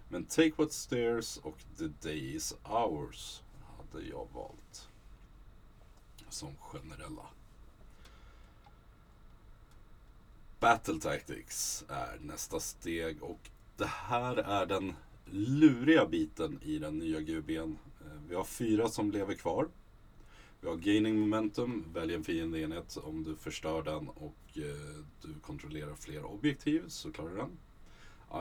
Men 0.09 0.25
Take 0.25 0.53
What 0.55 0.71
Stairs 0.71 1.37
och 1.37 1.57
The 1.77 1.87
Day 1.87 2.35
Is 2.35 2.55
Ours 2.63 3.41
hade 3.61 4.05
jag 4.05 4.27
valt. 4.33 4.89
Som 6.29 6.55
generella. 6.55 7.25
Battle 10.65 10.99
Tactics 10.99 11.85
är 11.87 12.19
nästa 12.21 12.59
steg 12.59 13.23
och 13.23 13.49
det 13.77 13.85
här 13.85 14.37
är 14.37 14.65
den 14.65 14.93
luriga 15.25 16.05
biten 16.05 16.59
i 16.63 16.79
den 16.79 16.97
nya 16.97 17.21
GBn. 17.21 17.77
Eh, 18.01 18.21
vi 18.29 18.35
har 18.35 18.43
fyra 18.43 18.87
som 18.87 19.11
lever 19.11 19.33
kvar. 19.33 19.67
Vi 20.61 20.67
har 20.67 20.75
Gaining 20.75 21.19
Momentum, 21.19 21.85
välj 21.93 22.13
en 22.13 22.23
fiendeenhet 22.23 22.97
om 22.97 23.23
du 23.23 23.35
förstör 23.35 23.83
den 23.83 24.09
och 24.09 24.57
eh, 24.57 25.03
du 25.21 25.39
kontrollerar 25.41 25.95
fler 25.95 26.25
objektiv 26.25 26.83
så 26.87 27.11
klarar 27.11 27.29
du 27.29 27.35
den. 27.35 27.57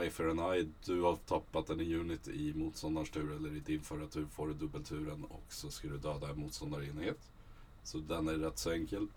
Eye 0.00 0.10
for 0.10 0.30
an 0.30 0.54
eye, 0.54 0.68
du 0.84 1.00
har 1.00 1.16
tappat 1.16 1.70
en 1.70 1.80
unit 1.80 2.28
i 2.28 2.54
motståndarens 2.54 3.10
tur 3.10 3.36
eller 3.36 3.56
i 3.56 3.60
din 3.60 3.80
förra 3.80 4.06
tur 4.06 4.26
får 4.26 4.48
du 4.48 4.54
dubbelturen 4.54 5.24
och 5.24 5.44
så 5.48 5.70
ska 5.70 5.88
du 5.88 5.98
döda 5.98 6.30
en 6.30 6.40
motståndarenhet. 6.40 7.30
Så 7.82 7.98
den 7.98 8.28
är 8.28 8.34
rätt 8.34 8.58
så 8.58 8.70
enkel. 8.70 9.08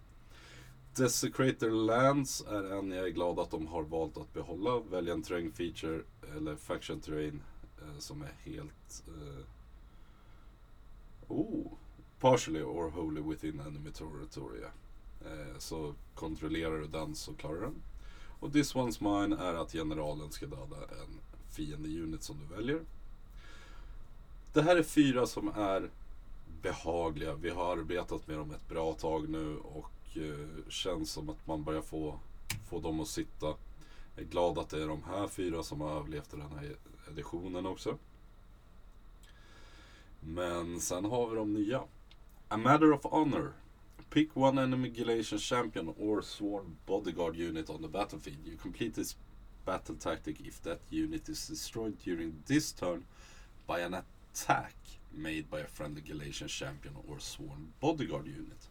Desecrator 0.97 1.69
Lands 1.69 2.45
är 2.47 2.63
en 2.77 2.91
jag 2.91 3.05
är 3.05 3.09
glad 3.09 3.39
att 3.39 3.51
de 3.51 3.67
har 3.67 3.83
valt 3.83 4.17
att 4.17 4.33
behålla. 4.33 4.79
Välj 4.79 5.09
en 5.09 5.23
terrain 5.23 5.51
feature 5.51 6.01
eller 6.37 6.55
faction 6.55 6.99
terrain 6.99 7.41
eh, 7.81 7.97
som 7.99 8.21
är 8.21 8.33
helt... 8.43 9.03
Eh, 9.07 9.45
oh, 11.27 11.73
partially 12.19 12.61
or 12.61 12.89
wholly 12.89 13.21
within 13.21 13.59
enemy 13.59 13.91
territory. 13.91 14.61
Eh, 15.25 15.57
så 15.57 15.93
kontrollerar 16.15 16.77
du 16.77 16.87
den 16.87 17.15
så 17.15 17.33
klarar 17.33 17.55
du 17.55 17.61
den. 17.61 17.81
Och 18.39 18.53
this 18.53 18.75
one's 18.75 19.03
mine 19.03 19.37
är 19.37 19.53
att 19.53 19.71
generalen 19.71 20.31
ska 20.31 20.45
döda 20.45 20.77
en 20.77 21.19
fiende 21.49 21.89
unit 21.89 22.23
som 22.23 22.39
du 22.39 22.55
väljer. 22.55 22.81
Det 24.53 24.61
här 24.61 24.75
är 24.75 24.83
fyra 24.83 25.25
som 25.25 25.47
är 25.47 25.89
behagliga. 26.61 27.35
Vi 27.35 27.49
har 27.49 27.77
arbetat 27.77 28.27
med 28.27 28.37
dem 28.37 28.51
ett 28.51 28.69
bra 28.69 28.93
tag 28.93 29.29
nu 29.29 29.57
och 29.57 29.91
eh, 30.17 30.69
känns 30.69 31.11
som 31.11 31.29
att 31.29 31.47
man 31.47 31.63
börjar 31.63 31.81
få, 31.81 32.19
få 32.69 32.79
dem 32.79 32.99
att 32.99 33.07
sitta. 33.07 33.45
Jag 34.15 34.25
är 34.25 34.29
glad 34.29 34.57
att 34.57 34.69
det 34.69 34.83
är 34.83 34.87
de 34.87 35.03
här 35.03 35.27
fyra 35.27 35.63
som 35.63 35.81
har 35.81 35.91
överlevt 35.91 36.31
den 36.31 36.41
här 36.41 36.75
editionen 37.11 37.65
också. 37.65 37.97
Men 40.19 40.79
sen 40.79 41.05
har 41.05 41.29
vi 41.29 41.35
de 41.35 41.53
nya. 41.53 41.83
A 42.47 42.57
Matter 42.57 42.93
of 42.93 43.03
Honor. 43.03 43.53
Pick 44.09 44.37
one 44.37 44.61
enemy 44.63 44.89
Galatian 44.89 45.39
champion 45.39 45.93
or 45.97 46.21
sworn 46.21 46.77
bodyguard 46.85 47.35
unit 47.35 47.69
on 47.69 47.81
the 47.81 47.87
battlefield. 47.87 48.47
You 48.47 48.57
complete 48.57 48.95
this 48.95 49.17
battle 49.65 49.95
tactic 49.95 50.39
if 50.41 50.61
that 50.61 50.79
unit 50.89 51.29
is 51.29 51.47
destroyed 51.47 51.97
during 52.03 52.43
this 52.45 52.71
turn 52.71 53.05
by 53.67 53.81
an 53.81 53.93
attack 53.93 54.75
made 55.11 55.49
by 55.49 55.59
a 55.59 55.67
friendly 55.67 56.01
Galatian 56.01 56.47
champion 56.47 56.95
or 57.07 57.19
sworn 57.19 57.73
bodyguard 57.79 58.27
unit. 58.27 58.67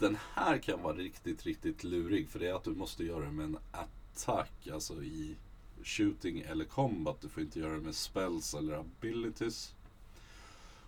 Den 0.00 0.18
här 0.34 0.58
kan 0.58 0.82
vara 0.82 0.96
riktigt, 0.96 1.46
riktigt 1.46 1.84
lurig 1.84 2.28
för 2.28 2.38
det 2.38 2.48
är 2.48 2.54
att 2.54 2.64
du 2.64 2.70
måste 2.70 3.04
göra 3.04 3.24
det 3.24 3.30
med 3.30 3.44
en 3.44 3.58
attack, 3.70 4.68
alltså 4.72 5.02
i 5.02 5.36
shooting 5.82 6.40
eller 6.40 6.64
combat. 6.64 7.20
Du 7.20 7.28
får 7.28 7.42
inte 7.42 7.60
göra 7.60 7.72
det 7.72 7.80
med 7.80 7.94
spells 7.94 8.54
eller 8.54 8.72
abilities. 8.74 9.74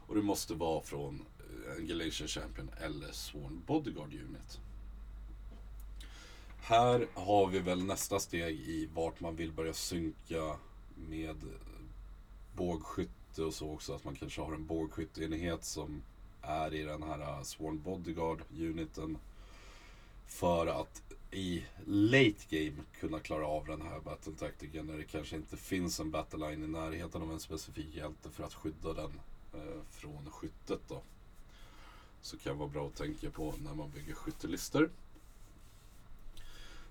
Och 0.06 0.14
det 0.14 0.22
måste 0.22 0.54
vara 0.54 0.82
från 0.82 1.22
eh, 1.38 1.76
en 1.76 1.86
Galatian 1.86 2.28
Champion 2.28 2.70
eller 2.80 3.12
Sworn 3.12 3.62
Bodyguard 3.66 4.14
Unit. 4.14 4.60
Här 6.60 7.06
har 7.14 7.46
vi 7.46 7.58
väl 7.58 7.84
nästa 7.84 8.20
steg 8.20 8.60
i 8.60 8.88
vart 8.94 9.20
man 9.20 9.36
vill 9.36 9.52
börja 9.52 9.74
synka 9.74 10.56
med 10.94 11.36
eh, 11.42 11.84
bågskytte 12.56 13.42
och 13.42 13.54
så 13.54 13.70
också. 13.70 13.94
Att 13.94 14.04
man 14.04 14.14
kanske 14.14 14.40
har 14.40 14.54
en 14.54 14.66
bågskytteenhet 14.66 15.64
som 15.64 16.02
är 16.42 16.74
i 16.74 16.82
den 16.82 17.02
här 17.02 17.20
eh, 17.20 17.42
Sworn 17.42 17.82
Bodyguard 17.82 18.42
uniten. 18.58 19.18
För 20.26 20.66
att 20.66 21.02
i 21.30 21.64
late 21.86 22.46
game 22.48 22.82
kunna 23.00 23.18
klara 23.18 23.46
av 23.46 23.66
den 23.66 23.82
här 23.82 24.00
battle 24.00 24.32
tactiken 24.32 24.86
när 24.86 24.96
det 24.96 25.04
kanske 25.04 25.36
inte 25.36 25.56
finns 25.56 26.00
en 26.00 26.10
battle 26.10 26.50
line 26.50 26.64
i 26.64 26.68
närheten 26.68 27.22
av 27.22 27.32
en 27.32 27.40
specifik 27.40 27.94
hjälte 27.94 28.30
för 28.30 28.44
att 28.44 28.54
skydda 28.54 28.92
den 28.92 29.20
eh, 29.54 29.80
från 29.90 30.30
skyttet 30.30 30.80
då. 30.88 31.02
Så 32.20 32.38
kan 32.38 32.58
vara 32.58 32.68
bra 32.68 32.86
att 32.86 32.94
tänka 32.96 33.30
på 33.30 33.54
när 33.64 33.74
man 33.74 33.90
bygger 33.90 34.14
skyttelistor. 34.14 34.90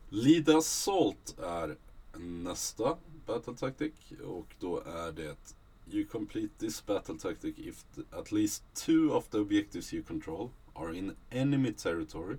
Lead 0.10 0.50
Assault 0.50 1.40
är 1.40 1.78
nästa 2.18 2.98
battle 3.26 3.56
tactic 3.56 3.94
och 4.26 4.56
då 4.60 4.80
är 4.80 5.12
det 5.12 5.56
You 5.94 6.06
complete 6.06 6.50
this 6.58 6.86
battle 6.86 7.18
tactic 7.18 7.60
if 7.60 7.84
at 8.12 8.32
least 8.32 8.64
two 8.74 9.14
of 9.14 9.30
the 9.30 9.40
objectives 9.40 9.94
you 9.94 10.04
control 10.04 10.52
are 10.76 10.94
in 10.94 11.16
enemy 11.32 11.72
territory 11.72 12.38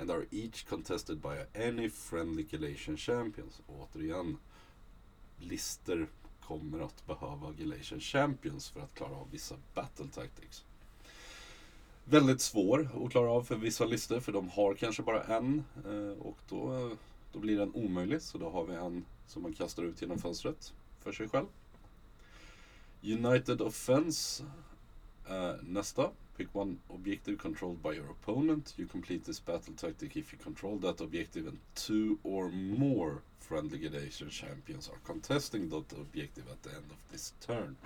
and 0.00 0.10
are 0.10 0.26
each 0.30 0.66
contested 0.66 1.22
by 1.22 1.46
any 1.54 1.88
friendly 1.88 2.42
Galatian 2.42 2.96
champions. 2.96 3.60
Och 3.66 3.80
återigen, 3.80 4.36
lister 5.38 6.06
kommer 6.40 6.80
att 6.80 7.06
behöva 7.06 7.52
Galatian 7.52 8.00
champions 8.00 8.68
för 8.68 8.80
att 8.80 8.94
klara 8.94 9.16
av 9.16 9.30
vissa 9.30 9.56
battle 9.74 10.06
tactics 10.14 10.64
väldigt 12.10 12.40
svår 12.40 12.88
att 13.04 13.10
klara 13.10 13.30
av 13.30 13.42
för 13.42 13.56
vissa 13.56 13.84
listor 13.84 14.20
för 14.20 14.32
de 14.32 14.48
har 14.48 14.74
kanske 14.74 15.02
bara 15.02 15.22
en 15.22 15.64
eh, 15.84 16.22
och 16.22 16.38
då, 16.48 16.76
eh, 16.76 16.96
då 17.32 17.38
blir 17.38 17.58
den 17.58 17.74
omöjlig. 17.74 18.22
Så 18.22 18.38
då 18.38 18.50
har 18.50 18.64
vi 18.64 18.74
en 18.74 19.04
som 19.26 19.42
man 19.42 19.52
kastar 19.52 19.82
ut 19.82 20.02
genom 20.02 20.18
fönstret 20.18 20.72
för 21.00 21.12
sig 21.12 21.28
själv. 21.28 21.46
United 23.02 23.60
Offense 23.60 24.44
uh, 25.28 25.54
nästa. 25.62 26.10
Pick 26.36 26.48
one 26.54 26.76
objective 26.88 27.38
controlled 27.38 27.82
by 27.82 27.96
your 27.96 28.10
opponent. 28.10 28.74
You 28.76 28.88
complete 28.88 29.24
this 29.24 29.44
battle 29.44 29.74
tactic 29.76 30.16
if 30.16 30.32
you 30.32 30.38
control 30.44 30.78
that 30.78 31.00
objective 31.00 31.48
and 31.48 31.58
two 31.74 32.18
or 32.22 32.48
more 32.50 33.22
friendly 33.40 33.78
Galatian 33.78 34.30
champions 34.30 34.88
are 34.88 35.00
contesting 35.06 35.68
that 35.68 35.92
objective 35.92 36.44
at 36.52 36.62
the 36.62 36.70
end 36.70 36.90
of 36.90 37.12
this 37.12 37.32
turn 37.46 37.76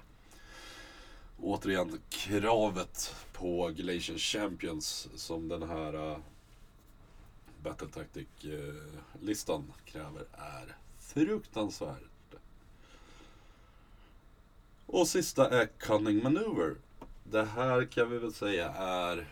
återigen 1.45 2.01
kravet 2.09 3.15
på 3.33 3.73
Galatian 3.77 4.19
Champions 4.19 5.09
som 5.15 5.49
den 5.49 5.63
här 5.63 5.95
uh, 5.95 6.19
Battle 7.63 7.89
Tactic-listan 7.89 9.61
eh, 9.61 9.69
uh, 9.69 9.75
kräver 9.85 10.27
är 10.33 10.77
fruktansvärt. 10.99 12.14
Och 14.87 15.09
sista 15.09 15.51
är 15.51 15.67
Cunning 15.67 16.23
Maneuver. 16.23 16.77
Det 17.25 17.45
här 17.45 17.85
kan 17.85 18.11
vi 18.11 18.19
väl 18.19 18.33
säga 18.33 18.71
är 18.73 19.27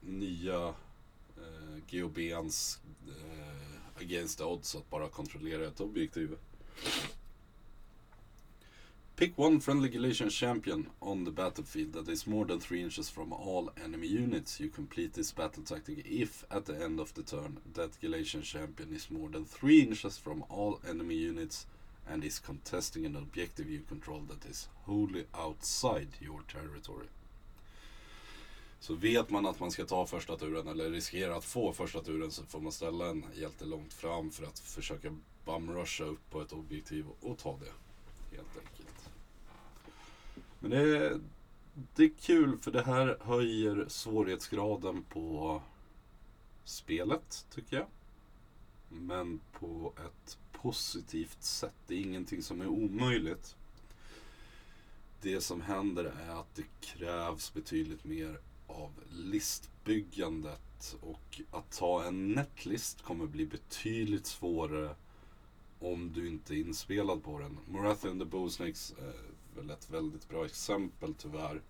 nya 0.00 0.74
eh, 1.36 1.80
GOBns 1.90 2.78
eh, 3.08 4.02
Against 4.02 4.38
the 4.38 4.44
Odds 4.44 4.74
att 4.74 4.90
bara 4.90 5.08
kontrollera 5.08 5.66
ett 5.66 5.80
objektiv. 5.80 6.36
Pick 9.16 9.38
one 9.38 9.60
friendly 9.60 9.88
Galatian 9.88 10.30
champion 10.30 10.86
on 10.98 11.24
the 11.24 11.30
battlefield 11.30 11.92
that 11.92 12.08
is 12.08 12.26
more 12.26 12.48
than 12.48 12.60
3 12.60 12.82
inches 12.82 13.10
from 13.10 13.32
all 13.32 13.70
enemy 13.84 14.08
units. 14.08 14.60
You 14.60 14.70
complete 14.70 15.12
this 15.14 15.34
battle 15.34 15.62
tactic 15.62 15.98
if, 16.04 16.44
at 16.50 16.64
the 16.64 16.84
end 16.84 17.00
of 17.00 17.14
the 17.14 17.22
turn, 17.22 17.58
that 17.74 18.00
Galatian 18.00 18.42
champion 18.42 18.92
is 18.92 19.10
more 19.10 19.28
than 19.28 19.44
3 19.44 19.80
inches 19.80 20.18
from 20.18 20.44
all 20.48 20.80
enemy 20.88 21.14
units 21.14 21.66
and 22.06 22.24
is 22.24 22.38
contesting 22.38 23.06
an 23.06 23.16
objective 23.16 23.70
you 23.70 23.82
control 23.88 24.22
that 24.28 24.50
is 24.50 24.68
wholly 24.84 25.24
outside 25.32 26.08
your 26.20 26.42
territory. 26.52 27.06
Så 28.80 28.94
vet 28.94 29.30
man 29.30 29.46
att 29.46 29.60
man 29.60 29.70
ska 29.70 29.84
ta 29.84 30.06
första 30.06 30.36
turen 30.36 30.68
eller 30.68 30.90
riskerar 30.90 31.36
att 31.36 31.44
få 31.44 31.72
första 31.72 32.02
turen 32.02 32.30
så 32.30 32.44
får 32.44 32.60
man 32.60 32.72
ställa 32.72 33.10
en 33.10 33.24
hjälte 33.34 33.64
långt 33.64 33.92
fram 33.92 34.30
för 34.30 34.44
att 34.46 34.58
försöka 34.58 35.16
bumrusha 35.44 36.04
upp 36.04 36.30
på 36.30 36.40
ett 36.40 36.52
objektiv 36.52 37.06
och 37.20 37.38
ta 37.38 37.58
det. 37.58 37.72
Helt 38.36 38.58
enkelt. 38.58 39.10
Men 40.60 40.70
det 40.70 40.78
är, 40.78 41.20
det 41.94 42.04
är 42.04 42.12
kul 42.20 42.58
för 42.58 42.70
det 42.70 42.82
här 42.82 43.18
höjer 43.20 43.84
svårighetsgraden 43.88 45.02
på 45.02 45.62
spelet, 46.64 47.46
tycker 47.50 47.76
jag. 47.76 47.86
Men 48.88 49.40
på 49.52 49.92
ett 49.96 50.38
positivt 50.64 51.42
sätt. 51.42 51.74
Det 51.86 51.94
är 51.94 52.00
ingenting 52.00 52.42
som 52.42 52.60
är 52.60 52.66
omöjligt. 52.66 53.56
Det 55.20 55.40
som 55.40 55.60
händer 55.60 56.04
är 56.04 56.40
att 56.40 56.54
det 56.54 56.64
krävs 56.80 57.54
betydligt 57.54 58.04
mer 58.04 58.40
av 58.66 58.90
listbyggandet 59.10 60.96
och 61.00 61.40
att 61.50 61.70
ta 61.70 62.04
en 62.04 62.32
netlist 62.32 63.02
kommer 63.02 63.26
bli 63.26 63.46
betydligt 63.46 64.26
svårare 64.26 64.94
om 65.80 66.12
du 66.12 66.28
inte 66.28 66.54
är 66.54 66.58
inspelad 66.58 67.22
på 67.24 67.38
den. 67.38 67.58
Morathian 67.68 68.18
the 68.18 68.24
Bowsnakes 68.24 68.94
är 68.98 69.08
eh, 69.08 69.56
väl 69.56 69.70
ett 69.70 69.90
väldigt 69.90 70.28
bra 70.28 70.44
exempel 70.44 71.14
tyvärr. 71.14 71.62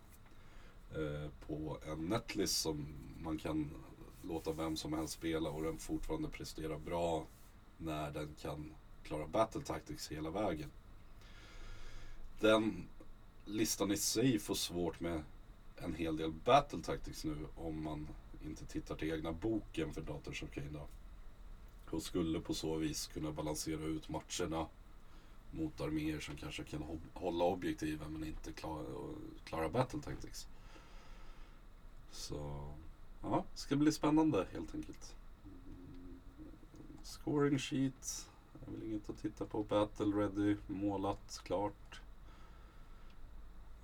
Eh, 0.90 1.30
på 1.46 1.78
en 1.86 2.08
netlist 2.08 2.60
som 2.60 2.86
man 3.22 3.38
kan 3.38 3.70
låta 4.22 4.52
vem 4.52 4.76
som 4.76 4.92
helst 4.92 5.14
spela 5.14 5.50
och 5.50 5.62
den 5.62 5.78
fortfarande 5.78 6.28
presterar 6.28 6.78
bra 6.78 7.26
när 7.78 8.10
den 8.10 8.34
kan 8.40 8.74
klara 9.04 9.26
battle 9.26 9.62
tactics 9.62 10.12
hela 10.12 10.30
vägen. 10.30 10.70
Den 12.40 12.88
listan 13.44 13.92
i 13.92 13.96
sig 13.96 14.38
får 14.38 14.54
svårt 14.54 15.00
med 15.00 15.22
en 15.76 15.94
hel 15.94 16.16
del 16.16 16.32
battle 16.32 16.82
tactics 16.82 17.24
nu 17.24 17.36
om 17.56 17.82
man 17.82 18.08
inte 18.44 18.66
tittar 18.66 18.94
till 18.94 19.12
egna 19.12 19.32
boken 19.32 19.94
för 19.94 20.00
Daughters 20.00 20.42
of 20.42 20.50
Cain 20.50 20.78
Och 21.90 22.02
skulle 22.02 22.40
på 22.40 22.54
så 22.54 22.76
vis 22.76 23.06
kunna 23.06 23.32
balansera 23.32 23.84
ut 23.84 24.08
matcherna 24.08 24.66
mot 25.50 25.80
arméer 25.80 26.20
som 26.20 26.36
kanske 26.36 26.64
kan 26.64 27.00
hålla 27.14 27.44
objektiven 27.44 28.12
men 28.12 28.24
inte 28.24 28.52
klara, 28.52 28.84
klara 29.44 29.68
battle 29.68 30.00
tactics. 30.00 30.46
Så 32.10 32.68
ja, 33.22 33.44
det 33.52 33.58
ska 33.58 33.76
bli 33.76 33.92
spännande 33.92 34.46
helt 34.52 34.74
enkelt. 34.74 35.14
Scoring 37.02 37.58
sheet, 37.58 38.28
det 38.66 38.70
är 38.70 38.80
väl 38.80 38.88
inget 38.88 39.10
att 39.10 39.22
titta 39.22 39.44
på. 39.44 39.62
Battle 39.62 40.06
ready, 40.06 40.56
målat, 40.66 41.40
klart. 41.44 42.00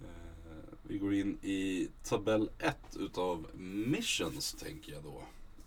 Eh, 0.00 0.74
vi 0.82 0.98
går 0.98 1.14
in 1.14 1.38
i 1.42 1.88
tabell 2.04 2.50
1 2.58 2.76
utav 2.96 3.46
missions 3.86 4.52
tänker 4.52 4.92
jag 4.92 5.02
då. 5.02 5.22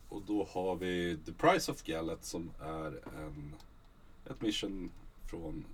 Och 0.09 0.21
då 0.27 0.47
har 0.51 0.75
vi 0.75 1.17
The 1.25 1.31
Price 1.31 1.71
of 1.71 1.83
Gallet 1.83 2.25
som 2.25 2.51
är 2.59 3.01
en, 3.25 3.55
ett 4.29 4.41
mission 4.41 4.91
från 5.29 5.65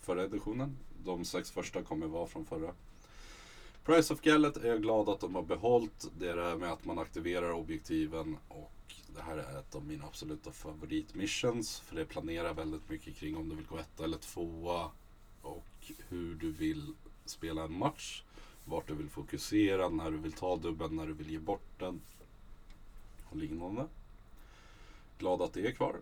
förra 0.00 0.22
editionen. 0.22 0.76
De 1.04 1.24
sex 1.24 1.50
första 1.50 1.82
kommer 1.82 2.06
vara 2.06 2.26
från 2.26 2.44
förra. 2.44 2.74
Price 3.84 4.14
of 4.14 4.20
Gallet 4.20 4.56
är 4.56 4.68
jag 4.68 4.82
glad 4.82 5.08
att 5.08 5.20
de 5.20 5.34
har 5.34 5.42
behållit. 5.42 6.10
Det 6.18 6.28
är 6.28 6.36
det 6.36 6.42
här 6.42 6.56
med 6.56 6.72
att 6.72 6.84
man 6.84 6.98
aktiverar 6.98 7.52
objektiven 7.52 8.36
och 8.48 8.72
det 9.14 9.22
här 9.22 9.36
är 9.36 9.58
ett 9.58 9.74
av 9.74 9.84
mina 9.86 10.04
absoluta 10.04 10.52
favoritmissions. 10.52 11.80
För 11.80 11.96
det 11.96 12.04
planerar 12.04 12.54
väldigt 12.54 12.88
mycket 12.88 13.16
kring 13.16 13.36
om 13.36 13.48
du 13.48 13.56
vill 13.56 13.66
gå 13.66 13.78
etta 13.78 14.04
eller 14.04 14.18
tvåa 14.18 14.90
och 15.42 15.92
hur 16.08 16.34
du 16.34 16.52
vill 16.52 16.94
spela 17.24 17.64
en 17.64 17.78
match. 17.78 18.22
Vart 18.64 18.88
du 18.88 18.94
vill 18.94 19.08
fokusera, 19.08 19.88
när 19.88 20.10
du 20.10 20.16
vill 20.16 20.32
ta 20.32 20.56
dubbeln, 20.56 20.96
när 20.96 21.06
du 21.06 21.12
vill 21.12 21.30
ge 21.30 21.38
bort 21.38 21.78
den 21.78 22.00
och 23.30 23.36
liknande. 23.36 23.86
Glad 25.18 25.42
att 25.42 25.52
det 25.52 25.66
är 25.66 25.72
kvar. 25.72 26.00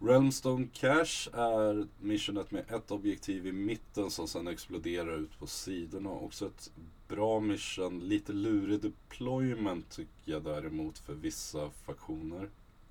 Realmstone 0.00 0.66
Cash 0.72 1.28
är 1.32 1.86
missionet 2.00 2.50
med 2.50 2.70
ett 2.70 2.90
objektiv 2.90 3.46
i 3.46 3.52
mitten 3.52 4.10
som 4.10 4.28
sen 4.28 4.48
exploderar 4.48 5.18
ut 5.18 5.38
på 5.38 5.46
sidorna. 5.46 6.10
Också 6.10 6.46
ett 6.46 6.70
bra 7.08 7.40
mission. 7.40 8.00
Lite 8.00 8.32
lurig 8.32 8.80
deployment 8.80 9.90
tycker 9.90 10.32
jag 10.32 10.42
däremot 10.42 10.98
för 10.98 11.14
vissa 11.14 11.70
faktioner. 11.70 12.48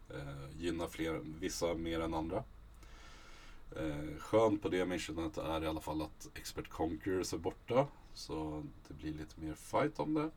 Eh, 0.09 0.61
gynnar 0.61 0.87
fler, 0.87 1.21
vissa 1.39 1.73
mer 1.73 1.99
än 1.99 2.13
andra. 2.13 2.43
Eh, 3.75 4.17
skönt 4.19 4.61
på 4.61 4.69
det 4.69 4.85
missionet 4.85 5.37
är 5.37 5.63
i 5.63 5.67
alla 5.67 5.81
fall 5.81 6.01
att 6.01 6.29
Expert 6.35 6.69
Conquerors 6.69 7.33
är 7.33 7.37
borta. 7.37 7.87
Så 8.13 8.63
det 8.87 8.93
blir 8.93 9.13
lite 9.13 9.41
mer 9.41 9.53
fight 9.53 9.99
om 9.99 10.13
det. 10.13 10.29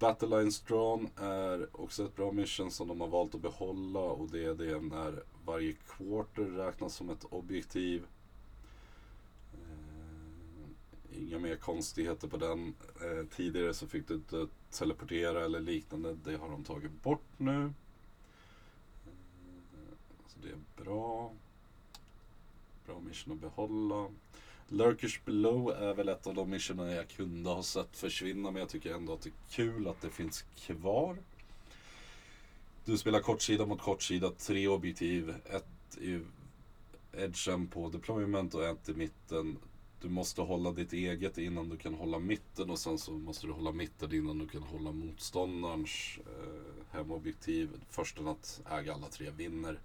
Battlelines 0.00 0.60
Drawn 0.60 1.08
är 1.16 1.68
också 1.72 2.04
ett 2.04 2.16
bra 2.16 2.32
mission 2.32 2.70
som 2.70 2.88
de 2.88 3.00
har 3.00 3.08
valt 3.08 3.34
att 3.34 3.40
behålla 3.40 4.00
och 4.00 4.30
det 4.30 4.44
är 4.44 4.54
det 4.54 4.80
när 4.80 5.22
varje 5.44 5.72
quarter 5.72 6.42
räknas 6.42 6.94
som 6.94 7.10
ett 7.10 7.24
objektiv. 7.24 8.06
Eh, 9.52 11.22
inga 11.22 11.38
mer 11.38 11.56
konstigheter 11.56 12.28
på 12.28 12.36
den. 12.36 12.74
Eh, 13.00 13.26
tidigare 13.36 13.74
så 13.74 13.86
fick 13.86 14.08
du 14.08 14.14
inte 14.14 14.46
teleportera 14.70 15.44
eller 15.44 15.60
liknande. 15.60 16.16
Det 16.24 16.36
har 16.36 16.50
de 16.50 16.64
tagit 16.64 17.02
bort 17.02 17.28
nu. 17.36 17.64
Eh, 17.64 17.72
så 20.26 20.38
det 20.42 20.48
är 20.48 20.84
bra. 20.84 21.32
Bra 22.86 23.00
mission 23.00 23.34
att 23.34 23.40
behålla. 23.40 24.08
Lurkers 24.72 25.20
Below 25.24 25.70
är 25.70 25.94
väl 25.94 26.08
ett 26.08 26.26
av 26.26 26.34
de 26.34 26.50
missionerna 26.50 26.92
jag 26.92 27.08
kunde 27.08 27.50
ha 27.50 27.62
sett 27.62 27.96
försvinna 27.96 28.50
men 28.50 28.60
jag 28.60 28.68
tycker 28.68 28.94
ändå 28.94 29.12
att 29.12 29.22
det 29.22 29.28
är 29.28 29.50
kul 29.50 29.88
att 29.88 30.00
det 30.00 30.10
finns 30.10 30.44
kvar. 30.56 31.16
Du 32.84 32.98
spelar 32.98 33.20
kortsida 33.20 33.66
mot 33.66 33.80
kortsida, 33.80 34.30
tre 34.30 34.68
objektiv. 34.68 35.34
Ett 35.44 35.98
i 36.00 36.20
edgen 37.12 37.66
på 37.66 37.88
deployment 37.88 38.54
och 38.54 38.64
ett 38.64 38.88
i 38.88 38.94
mitten. 38.94 39.56
Du 40.00 40.08
måste 40.08 40.42
hålla 40.42 40.70
ditt 40.72 40.92
eget 40.92 41.38
innan 41.38 41.68
du 41.68 41.76
kan 41.76 41.94
hålla 41.94 42.18
mitten 42.18 42.70
och 42.70 42.78
sen 42.78 42.98
så 42.98 43.12
måste 43.12 43.46
du 43.46 43.52
hålla 43.52 43.72
mitten 43.72 44.14
innan 44.14 44.38
du 44.38 44.48
kan 44.48 44.62
hålla 44.62 44.92
motståndarens 44.92 46.18
eh, 46.18 46.96
hemobjektiv. 46.96 47.68
Försten 47.90 48.28
att 48.28 48.60
äga 48.70 48.94
alla 48.94 49.06
tre 49.06 49.30
vinner. 49.30 49.78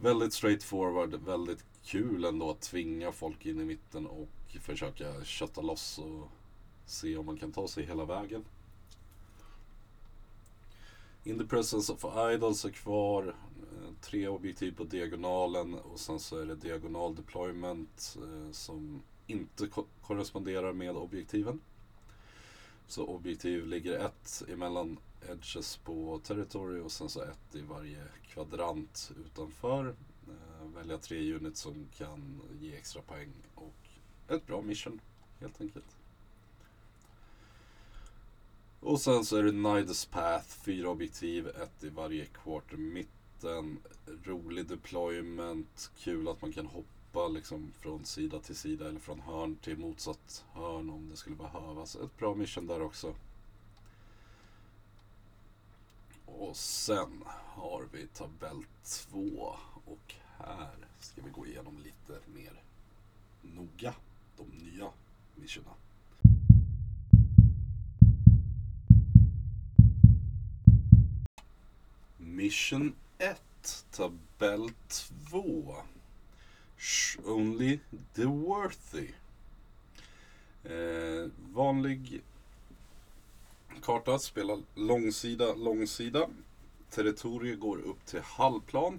Väldigt 0.00 0.32
straightforward, 0.32 1.14
väldigt 1.14 1.64
kul 1.84 2.24
ändå 2.24 2.50
att 2.50 2.60
tvinga 2.60 3.12
folk 3.12 3.46
in 3.46 3.60
i 3.60 3.64
mitten 3.64 4.06
och 4.06 4.28
försöka 4.60 5.24
kötta 5.24 5.60
loss 5.60 5.98
och 5.98 6.28
se 6.86 7.16
om 7.16 7.26
man 7.26 7.36
kan 7.36 7.52
ta 7.52 7.68
sig 7.68 7.86
hela 7.86 8.04
vägen. 8.04 8.44
In 11.24 11.38
the 11.38 11.44
presence 11.44 11.92
of 11.92 12.04
idols 12.34 12.64
är 12.64 12.70
kvar. 12.70 13.24
Eh, 13.26 13.92
tre 14.00 14.28
objektiv 14.28 14.76
på 14.76 14.84
diagonalen 14.84 15.74
och 15.74 16.00
sen 16.00 16.18
så 16.20 16.38
är 16.38 16.46
det 16.46 16.54
diagonal 16.54 17.14
deployment 17.14 18.16
eh, 18.22 18.50
som 18.52 19.02
inte 19.26 19.66
ko 19.66 19.84
korresponderar 20.02 20.72
med 20.72 20.96
objektiven. 20.96 21.60
Så 22.86 23.06
objektiv 23.06 23.66
ligger 23.66 23.98
ett 23.98 24.42
emellan 24.48 24.98
edges 25.28 25.76
på 25.76 26.20
territory 26.24 26.80
och 26.80 26.92
sen 26.92 27.08
så 27.08 27.22
ett 27.22 27.54
i 27.54 27.60
varje 27.60 28.02
kvadrant 28.28 29.12
utanför. 29.26 29.94
Eh, 30.28 30.68
välja 30.74 30.98
tre 30.98 31.34
units 31.34 31.60
som 31.60 31.86
kan 31.96 32.40
ge 32.60 32.76
extra 32.76 33.02
poäng 33.02 33.32
och 33.54 33.74
ett 34.28 34.46
bra 34.46 34.62
mission 34.62 35.00
helt 35.40 35.60
enkelt. 35.60 35.96
Och 38.80 39.00
sen 39.00 39.24
så 39.24 39.36
är 39.36 39.42
det 39.42 39.52
Nidus 39.52 40.04
Path, 40.06 40.48
fyra 40.64 40.90
objektiv, 40.90 41.48
ett 41.48 41.84
i 41.84 41.88
varje 41.88 42.24
quarter 42.24 42.76
mitten. 42.76 43.78
Rolig 44.24 44.66
deployment, 44.66 45.90
kul 45.98 46.28
att 46.28 46.42
man 46.42 46.52
kan 46.52 46.66
hoppa 46.66 46.95
liksom 47.28 47.72
från 47.80 48.04
sida 48.04 48.40
till 48.40 48.56
sida 48.56 48.88
eller 48.88 49.00
från 49.00 49.20
hörn 49.20 49.56
till 49.56 49.78
motsatt 49.78 50.44
hörn 50.52 50.90
om 50.90 51.08
det 51.10 51.16
skulle 51.16 51.36
behövas. 51.36 51.96
Ett 51.96 52.18
bra 52.18 52.34
mission 52.34 52.66
där 52.66 52.82
också. 52.82 53.14
Och 56.26 56.56
sen 56.56 57.24
har 57.26 57.84
vi 57.92 58.06
tabell 58.06 58.64
2 58.84 59.56
och 59.84 60.14
här 60.38 60.76
ska 61.00 61.22
vi 61.22 61.30
gå 61.30 61.46
igenom 61.46 61.78
lite 61.78 62.20
mer 62.34 62.62
noga 63.42 63.94
de 64.36 64.44
nya 64.44 64.90
missionerna. 65.34 65.74
Mission 72.16 72.94
1, 73.18 73.86
tabell 73.90 74.70
2. 74.88 75.76
Only 77.24 77.80
the 78.14 78.24
worthy. 78.24 79.08
Eh, 80.64 81.30
vanlig 81.52 82.22
karta, 83.82 84.18
spela 84.18 84.58
långsida, 84.74 85.54
långsida. 85.54 86.28
Territoriet 86.90 87.60
går 87.60 87.78
upp 87.78 88.06
till 88.06 88.20
halvplan. 88.20 88.98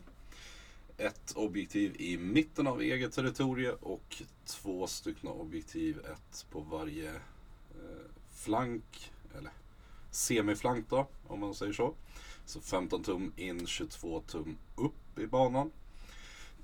Ett 0.97 1.33
objektiv 1.35 1.95
i 2.01 2.17
mitten 2.17 2.67
av 2.67 2.81
eget 2.81 3.13
territorie 3.13 3.71
och 3.71 4.21
två 4.45 4.87
stycken 4.87 5.29
objektiv, 5.29 5.99
ett 5.99 6.45
på 6.51 6.59
varje 6.59 7.09
eh, 7.09 8.11
flank, 8.31 9.11
eller 9.37 9.51
semiflank 10.11 10.89
då, 10.89 11.07
om 11.27 11.39
man 11.39 11.55
säger 11.55 11.73
så. 11.73 11.93
Så 12.45 12.61
15 12.61 13.03
tum 13.03 13.33
in, 13.37 13.67
22 13.67 14.21
tum 14.27 14.57
upp 14.75 15.19
i 15.19 15.27
banan. 15.27 15.71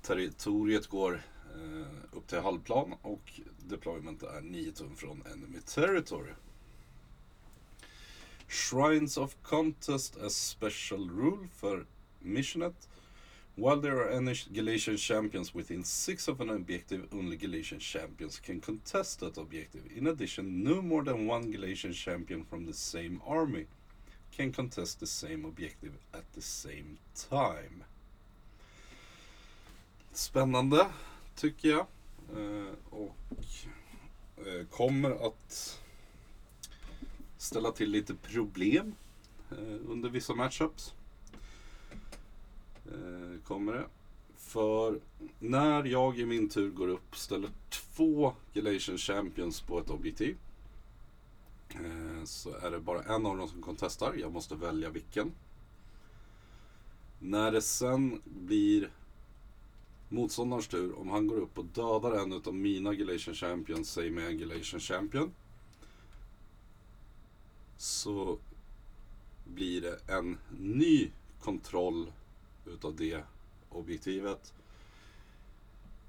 Territoriet 0.06 0.86
går 0.86 1.14
eh, 1.54 2.16
upp 2.16 2.26
till 2.26 2.38
halvplan 2.38 2.94
och 3.02 3.40
deployment 3.58 4.22
är 4.22 4.40
9 4.40 4.72
tum 4.72 4.96
från 4.96 5.22
enemy 5.26 5.60
territory. 5.60 6.32
Shrines 8.48 9.16
of 9.16 9.36
Contest 9.42 10.16
a 10.16 10.30
special 10.30 11.10
rule 11.10 11.48
för 11.56 11.86
missionet. 12.18 12.88
While 13.54 13.80
there 13.80 13.96
are 13.96 14.16
any 14.16 14.34
Galatian 14.50 14.96
champions 14.96 15.54
within 15.54 15.84
six 15.84 16.28
of 16.28 16.40
an 16.40 16.50
objective, 16.50 17.02
only 17.12 17.36
Galatian 17.36 17.80
champions 17.80 18.40
can 18.40 18.60
contest 18.60 19.20
that 19.20 19.38
objective. 19.38 19.82
In 19.96 20.06
addition, 20.06 20.64
no 20.64 20.82
more 20.82 21.04
than 21.04 21.26
one 21.30 21.52
Galatian 21.52 21.92
champion 21.92 22.44
from 22.44 22.66
the 22.66 22.74
same 22.74 23.20
army 23.26 23.66
can 24.36 24.52
contest 24.52 25.00
the 25.00 25.06
same 25.06 25.44
objective 25.44 25.92
at 26.12 26.32
the 26.32 26.42
same 26.42 26.98
time. 27.30 27.84
Spännande, 30.14 30.86
tycker 31.36 31.68
jag. 31.68 31.86
Eh, 32.36 32.74
och 32.90 33.16
eh, 34.36 34.66
kommer 34.70 35.26
att 35.26 35.80
ställa 37.36 37.72
till 37.72 37.90
lite 37.90 38.14
problem 38.14 38.94
eh, 39.50 39.80
under 39.88 40.08
vissa 40.08 40.34
matchups. 40.34 40.94
Eh, 42.86 43.42
kommer 43.44 43.72
det. 43.72 43.84
För 44.36 45.00
när 45.38 45.84
jag 45.84 46.18
i 46.18 46.26
min 46.26 46.48
tur 46.48 46.70
går 46.70 46.88
upp 46.88 47.16
ställer 47.16 47.50
två 47.68 48.34
Galatian 48.52 48.98
Champions 48.98 49.60
på 49.60 49.80
ett 49.80 49.90
objektiv. 49.90 50.36
Eh, 51.70 52.24
så 52.24 52.56
är 52.56 52.70
det 52.70 52.80
bara 52.80 53.02
en 53.02 53.26
av 53.26 53.36
dem 53.36 53.48
som 53.48 53.62
kontestar. 53.62 54.14
Jag 54.20 54.32
måste 54.32 54.54
välja 54.54 54.90
vilken. 54.90 55.32
När 57.18 57.52
det 57.52 57.62
sen 57.62 58.22
blir 58.24 58.90
motståndarens 60.14 60.68
tur, 60.68 60.98
om 60.98 61.08
han 61.08 61.26
går 61.26 61.36
upp 61.36 61.58
och 61.58 61.64
dödar 61.64 62.12
en 62.12 62.32
av 62.32 62.54
mina 62.54 62.94
Galatian 62.94 63.34
Champions, 63.34 63.90
säg 63.90 64.10
med 64.10 64.26
en 64.26 64.38
Galatian 64.38 64.80
Champion. 64.80 65.34
Så 67.76 68.38
blir 69.44 69.80
det 69.80 69.98
en 70.08 70.38
ny 70.58 71.10
kontroll 71.40 72.12
utav 72.66 72.96
det 72.96 73.24
objektivet. 73.68 74.52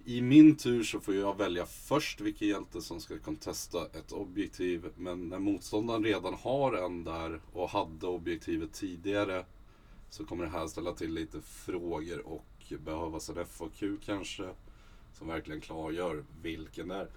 I 0.05 0.21
min 0.21 0.55
tur 0.55 0.83
så 0.83 0.99
får 0.99 1.15
jag 1.15 1.37
välja 1.37 1.65
först 1.65 2.21
vilken 2.21 2.47
hjälte 2.47 2.81
som 2.81 3.01
ska 3.01 3.19
kontesta 3.19 3.85
ett 3.85 4.11
objektiv. 4.11 4.85
Men 4.97 5.27
när 5.29 5.39
motståndaren 5.39 6.03
redan 6.03 6.33
har 6.33 6.73
en 6.73 7.03
där 7.03 7.41
och 7.53 7.69
hade 7.69 8.07
objektivet 8.07 8.73
tidigare 8.73 9.45
så 10.09 10.25
kommer 10.25 10.43
det 10.43 10.51
här 10.51 10.67
ställa 10.67 10.93
till 10.93 11.13
lite 11.13 11.41
frågor 11.41 12.27
och 12.27 12.54
behövas 12.69 13.29
en 13.29 13.45
FAQ 13.45 13.83
kanske. 14.05 14.49
Som 15.13 15.27
verkligen 15.27 15.61
klargör 15.61 16.23
vilken 16.41 16.87
det 16.87 16.95
är. 16.95 17.07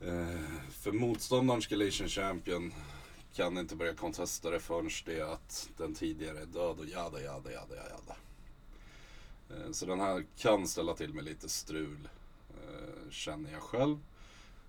Eh, 0.00 0.50
för 0.70 0.92
motståndarens 0.92 1.66
Galatian 1.66 2.08
Champion 2.08 2.72
kan 3.34 3.58
inte 3.58 3.76
börja 3.76 3.94
kontesta 3.94 4.50
det 4.50 4.60
förrän 4.60 4.90
det 5.04 5.20
är 5.20 5.32
att 5.32 5.70
den 5.76 5.94
tidigare 5.94 6.38
är 6.38 6.46
död 6.46 6.78
och 6.78 6.86
jada 6.86 7.22
jada 7.22 7.52
jada 7.52 7.74
jada. 7.76 8.16
Eh, 9.50 9.72
så 9.72 9.86
den 9.86 10.00
här 10.00 10.24
kan 10.36 10.68
ställa 10.68 10.94
till 10.94 11.14
med 11.14 11.24
lite 11.24 11.48
strul, 11.48 12.08
eh, 12.50 13.10
känner 13.10 13.52
jag 13.52 13.62
själv. 13.62 13.98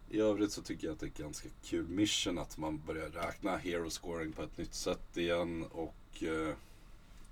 I 0.09 0.19
övrigt 0.19 0.51
så 0.51 0.62
tycker 0.62 0.88
jag 0.88 0.93
att 0.93 0.99
det 0.99 1.05
är 1.05 1.09
ett 1.09 1.17
ganska 1.17 1.49
kul 1.63 1.88
mission 1.88 2.38
att 2.38 2.57
man 2.57 2.81
börjar 2.85 3.09
räkna 3.09 3.57
hero 3.57 3.89
scoring 3.89 4.31
på 4.31 4.43
ett 4.43 4.57
nytt 4.57 4.73
sätt 4.73 5.17
igen 5.17 5.65
och 5.71 6.23
eh, 6.23 6.55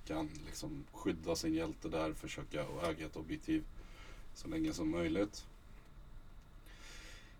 kan 0.07 0.29
liksom 0.45 0.85
skydda 0.93 1.35
sin 1.35 1.53
hjälte 1.53 1.89
där, 1.89 2.13
försöka 2.13 2.65
äga 2.83 3.05
ett 3.05 3.15
objektiv 3.15 3.63
så 4.33 4.47
länge 4.47 4.73
som 4.73 4.91
möjligt. 4.91 5.45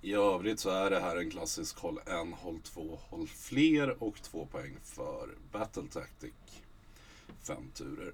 I 0.01 0.13
övrigt 0.13 0.59
så 0.59 0.69
är 0.69 0.89
det 0.89 0.99
här 0.99 1.17
en 1.17 1.31
klassisk 1.31 1.77
håll 1.77 1.99
en, 2.05 2.33
håll 2.33 2.59
två, 2.63 2.99
håll 3.09 3.27
fler 3.27 4.03
och 4.03 4.21
två 4.21 4.45
poäng 4.45 4.77
för 4.83 5.29
Battle 5.51 5.87
Tactic. 5.91 6.33
Fem 7.41 7.71
turer. 7.73 8.13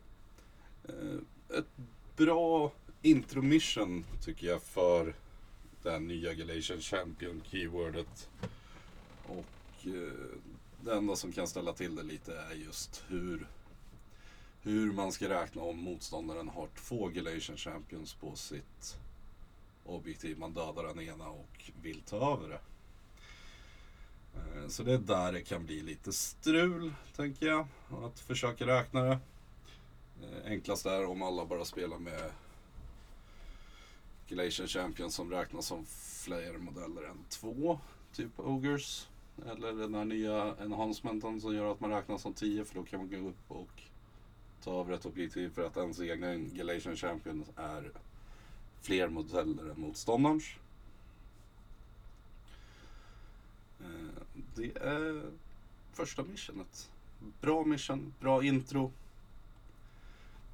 Eh, 0.90 1.58
ett 1.58 1.68
bra 2.16 2.72
intromission 3.02 4.06
tycker 4.22 4.48
jag 4.48 4.62
för 4.62 5.16
det 5.84 6.00
nya 6.00 6.34
Galatian 6.34 6.82
Champion 6.82 7.42
keywordet. 7.52 8.30
Och 9.26 9.88
eh, 9.88 10.40
det 10.82 10.94
enda 10.94 11.16
som 11.16 11.32
kan 11.32 11.48
ställa 11.48 11.74
till 11.74 11.96
det 11.96 12.04
lite 12.04 12.38
är 12.38 12.54
just 12.54 13.04
hur 13.08 13.48
hur 14.64 14.92
man 14.92 15.12
ska 15.12 15.30
räkna 15.30 15.62
om 15.62 15.78
motståndaren 15.78 16.50
har 16.50 16.68
två 16.76 17.08
Galatian 17.08 17.58
Champions 17.58 18.14
på 18.14 18.36
sitt 18.36 18.98
objektiv. 19.86 20.38
Man 20.38 20.54
dödar 20.54 20.84
den 20.84 21.00
ena 21.00 21.28
och 21.28 21.72
vill 21.82 22.02
ta 22.02 22.34
över 22.34 22.50
det. 22.50 22.60
Eh, 24.36 24.68
så 24.68 24.84
det 24.84 24.94
är 24.94 24.98
där 24.98 25.32
det 25.32 25.42
kan 25.42 25.66
bli 25.66 25.82
lite 25.82 26.14
strul, 26.14 26.94
tänker 27.16 27.46
jag. 27.46 27.68
Att 28.04 28.20
försöka 28.20 28.68
räkna 28.68 29.02
det. 29.02 29.20
Eh, 30.22 30.52
enklast 30.52 30.86
är 30.86 31.06
om 31.06 31.22
alla 31.22 31.46
bara 31.46 31.66
spelar 31.66 31.98
med 31.98 32.32
Galatian 34.28 34.68
Champions 34.68 35.16
som 35.16 35.32
räknas 35.32 35.66
som 35.66 35.86
fler 36.26 36.58
modeller 36.58 37.04
än 37.04 37.26
två. 37.30 37.80
Typ 38.14 38.40
Ogers. 38.40 39.08
Eller 39.52 39.74
den 39.74 39.96
här 39.96 40.06
nya 40.06 40.56
enhancementen 40.60 41.42
som 41.42 41.56
gör 41.56 41.72
att 41.72 41.80
man 41.80 41.90
räknar 41.90 42.18
som 42.18 42.34
tio 42.34 42.66
för 42.66 42.76
då 42.76 42.84
kan 42.84 43.00
man 43.00 43.10
gå 43.10 43.30
upp 43.30 43.52
och 43.52 43.84
ta 44.64 44.72
av 44.72 44.90
rätt 44.90 45.06
objektiv 45.06 45.54
för 45.54 45.66
att 45.66 45.78
ens 45.78 46.00
egna 46.00 46.36
Galatian 46.36 46.96
Champions 46.96 47.48
är 47.56 47.92
fler 48.82 49.08
modeller 49.08 49.70
än 49.70 49.82
motståndarens. 49.82 50.44
Eh, 53.80 54.24
det 54.56 54.78
är 54.78 55.22
första 55.94 56.24
missionet. 56.24 56.92
Bra 57.42 57.66
mission, 57.66 58.14
bra 58.20 58.44
intro. 58.44 58.92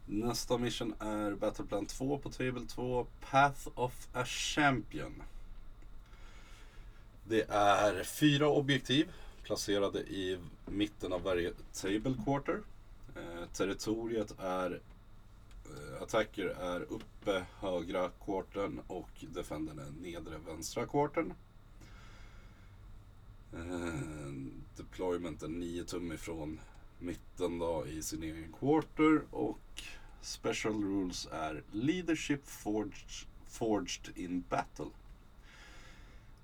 Nästa 0.06 0.58
mission 0.58 0.94
är 1.00 1.36
Battleplan 1.36 1.86
2 1.86 2.18
på 2.18 2.30
Table 2.30 2.66
2, 2.68 3.08
Path 3.20 3.68
of 3.76 4.08
a 4.14 4.26
Champion. 4.26 5.24
Det 7.24 7.50
är 7.50 8.04
fyra 8.04 8.48
objektiv 8.48 9.12
placerade 9.44 10.00
i 10.00 10.40
mitten 10.66 11.14
av 11.14 11.22
varje 11.22 11.54
Table 11.74 12.16
Quarter. 12.26 12.60
Eh, 13.16 13.48
territoriet 13.54 14.36
är 14.40 14.82
eh, 15.66 16.02
Attacker 16.02 16.46
är 16.46 16.82
uppe 16.82 17.46
högra 17.60 18.10
quartern 18.26 18.82
och 18.88 19.10
Defendern 19.34 19.80
är 19.80 19.92
nedre 20.02 20.38
vänstra 20.38 20.86
quartern. 20.86 21.34
Eh, 23.54 24.32
deployment 24.78 25.44
är 25.44 25.48
9 25.48 25.84
tum 25.84 26.12
ifrån 26.12 26.60
mitten 27.00 27.60
då 27.60 27.88
i 27.88 28.02
sin 28.02 28.24
egen 28.24 28.54
quarter 28.60 29.22
och 29.32 29.84
Special 30.22 30.84
rules 30.84 31.28
är 31.32 31.64
Leadership 31.72 32.48
forged, 32.48 33.28
forged 33.48 34.18
in 34.18 34.44
battle. 34.50 34.92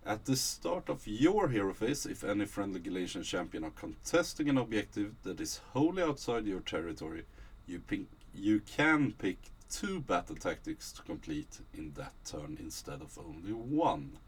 At 0.08 0.26
the 0.26 0.36
start 0.36 0.88
of 0.90 1.08
your 1.08 1.50
hero 1.50 1.74
phase, 1.74 2.06
if 2.06 2.24
any 2.24 2.46
friendly 2.46 2.80
Galatian 2.80 3.24
champion 3.24 3.64
are 3.64 3.72
contesting 3.72 4.50
an 4.50 4.58
objective 4.60 5.16
that 5.24 5.42
is 5.42 5.62
wholly 5.74 6.04
outside 6.04 6.46
your 6.46 6.60
territory, 6.60 7.24
you, 7.66 7.80
pick, 7.80 8.02
you 8.32 8.60
can 8.60 9.14
pick 9.14 9.40
two 9.68 10.00
battle 10.02 10.36
tactics 10.36 10.92
to 10.92 11.02
complete 11.02 11.60
in 11.74 11.94
that 11.94 12.14
turn 12.24 12.56
instead 12.60 13.02
of 13.02 13.18
only 13.18 13.52
one. 13.52 14.20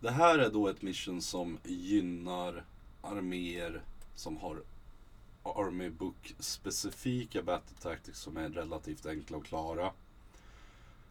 Det 0.00 0.10
här 0.10 0.38
är 0.38 0.50
då 0.50 0.68
ett 0.68 0.82
mission 0.82 1.22
som 1.22 1.58
gynnar 1.64 2.64
arméer 3.02 3.82
som 4.14 4.36
har 4.36 4.62
Army 5.42 5.90
Book 5.90 6.34
specifika 6.38 7.42
battle 7.42 7.76
tactics 7.80 8.18
som 8.18 8.36
är 8.36 8.48
relativt 8.48 9.06
enkla 9.06 9.36
att 9.38 9.44
klara. 9.44 9.92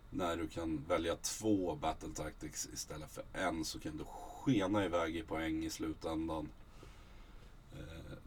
När 0.09 0.37
du 0.37 0.47
kan 0.47 0.85
välja 0.87 1.15
två 1.15 1.75
battle 1.75 2.09
tactics 2.15 2.69
istället 2.73 3.11
för 3.11 3.23
en 3.33 3.65
så 3.65 3.79
kan 3.79 3.97
du 3.97 4.03
skena 4.05 4.85
iväg 4.85 5.15
i 5.15 5.23
poäng 5.23 5.65
i 5.65 5.69
slutändan. 5.69 6.49
Eh, 7.73 8.17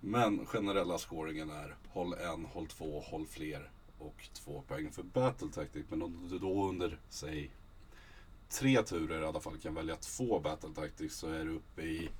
men 0.00 0.46
generella 0.46 0.98
scoringen 0.98 1.50
är 1.50 1.76
håll 1.88 2.14
en, 2.14 2.44
håll 2.44 2.66
två, 2.66 3.00
håll 3.00 3.26
fler 3.26 3.70
och 3.98 4.28
två 4.32 4.62
poäng 4.68 4.90
för 4.92 5.02
battle 5.02 5.48
tactic. 5.48 5.84
Men 5.88 6.02
om 6.02 6.28
du 6.30 6.38
då 6.38 6.68
under, 6.68 6.98
säg 7.08 7.50
tre 8.50 8.82
turer 8.82 9.22
i 9.22 9.24
alla 9.24 9.40
fall 9.40 9.58
kan 9.58 9.74
välja 9.74 9.96
två 9.96 10.40
battle 10.40 10.70
tactics 10.74 11.16
så 11.16 11.28
är 11.28 11.44
du 11.44 11.50
uppe 11.50 11.82
i 11.82 12.10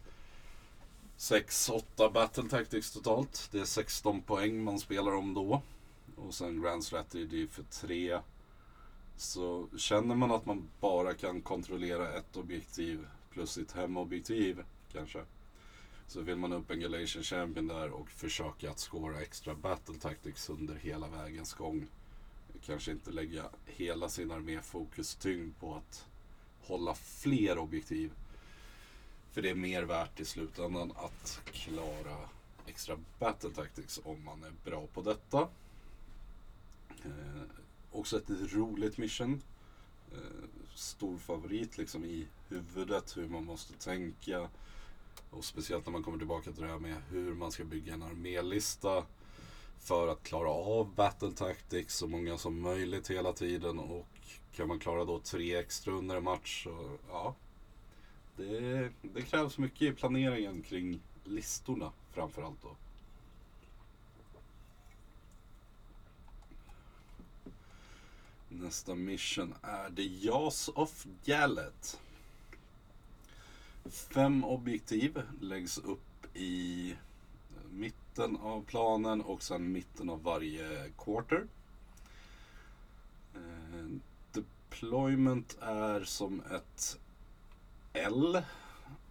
6-8 1.18 2.12
battle 2.12 2.48
tactics 2.48 2.92
totalt. 2.92 3.48
Det 3.52 3.60
är 3.60 3.64
16 3.64 4.22
poäng 4.22 4.64
man 4.64 4.78
spelar 4.78 5.12
om 5.12 5.34
då. 5.34 5.62
Och 6.16 6.34
sen 6.34 6.62
Grand 6.62 6.84
Strategy 6.84 7.46
för 7.46 7.62
3. 7.62 8.18
Så 9.20 9.68
känner 9.76 10.14
man 10.14 10.30
att 10.30 10.46
man 10.46 10.68
bara 10.80 11.14
kan 11.14 11.40
kontrollera 11.40 12.12
ett 12.12 12.36
objektiv 12.36 13.06
plus 13.30 13.52
sitt 13.52 13.72
hemobjektiv 13.72 14.64
kanske. 14.92 15.24
Så 16.06 16.20
vill 16.20 16.36
man 16.36 16.52
upp 16.52 16.70
en 16.70 16.80
Galatian 16.80 17.24
Champion 17.24 17.66
där 17.66 17.90
och 17.90 18.10
försöka 18.10 18.70
att 18.70 18.78
skåra 18.78 19.20
extra 19.20 19.54
battle 19.54 19.94
tactics 19.94 20.50
under 20.50 20.74
hela 20.74 21.08
vägens 21.08 21.54
gång. 21.54 21.86
Kanske 22.66 22.90
inte 22.90 23.10
lägga 23.10 23.44
hela 23.66 24.08
sin 24.08 24.30
armé 24.30 24.60
fokus 24.60 25.14
tyngd 25.14 25.60
på 25.60 25.74
att 25.74 26.06
hålla 26.66 26.94
fler 26.94 27.58
objektiv 27.58 28.12
för 29.32 29.42
det 29.42 29.50
är 29.50 29.54
mer 29.54 29.82
värt 29.82 30.20
i 30.20 30.24
slutändan 30.24 30.92
att 30.96 31.40
klara 31.44 32.16
extra 32.66 32.96
battle 33.18 33.50
tactics 33.50 34.00
om 34.04 34.24
man 34.24 34.42
är 34.44 34.70
bra 34.70 34.86
på 34.86 35.02
detta. 35.02 35.48
Eh, 37.04 37.59
Också 37.92 38.16
ett 38.16 38.30
roligt 38.52 38.98
mission. 38.98 39.42
Eh, 40.12 40.48
stor 40.74 41.18
favorit 41.18 41.78
liksom 41.78 42.04
i 42.04 42.28
huvudet 42.48 43.16
hur 43.16 43.28
man 43.28 43.44
måste 43.44 43.72
tänka. 43.74 44.48
Och 45.30 45.44
speciellt 45.44 45.86
när 45.86 45.92
man 45.92 46.02
kommer 46.02 46.18
tillbaka 46.18 46.52
till 46.52 46.62
det 46.62 46.68
här 46.68 46.78
med 46.78 46.96
hur 47.10 47.34
man 47.34 47.52
ska 47.52 47.64
bygga 47.64 47.94
en 47.94 48.02
armélista 48.02 49.04
för 49.78 50.08
att 50.08 50.22
klara 50.22 50.50
av 50.50 50.94
battle 50.94 51.32
tactics 51.32 51.96
så 51.96 52.06
många 52.06 52.38
som 52.38 52.60
möjligt 52.60 53.10
hela 53.10 53.32
tiden. 53.32 53.78
Och 53.78 54.06
kan 54.52 54.68
man 54.68 54.78
klara 54.78 55.04
då 55.04 55.18
tre 55.18 55.56
extra 55.56 55.92
under 55.92 56.16
en 56.16 56.24
match 56.24 56.64
så 56.64 56.98
ja, 57.08 57.34
det, 58.36 58.90
det 59.02 59.22
krävs 59.22 59.58
mycket 59.58 59.82
i 59.82 59.92
planeringen 59.92 60.62
kring 60.62 61.00
listorna 61.24 61.92
framförallt 62.10 62.62
då. 62.62 62.76
Nästa 68.52 68.94
mission 68.94 69.54
är 69.62 69.90
The 69.90 70.02
Jaws 70.02 70.68
of 70.68 71.06
Gallet. 71.24 72.00
Fem 73.84 74.44
objektiv 74.44 75.22
läggs 75.40 75.78
upp 75.78 76.36
i 76.36 76.94
mitten 77.70 78.36
av 78.36 78.64
planen 78.64 79.20
och 79.20 79.42
sen 79.42 79.72
mitten 79.72 80.10
av 80.10 80.22
varje 80.22 80.90
quarter. 80.98 81.46
Eh, 83.34 83.86
deployment 84.32 85.58
är 85.60 86.04
som 86.04 86.40
ett 86.40 86.98
L 87.92 88.42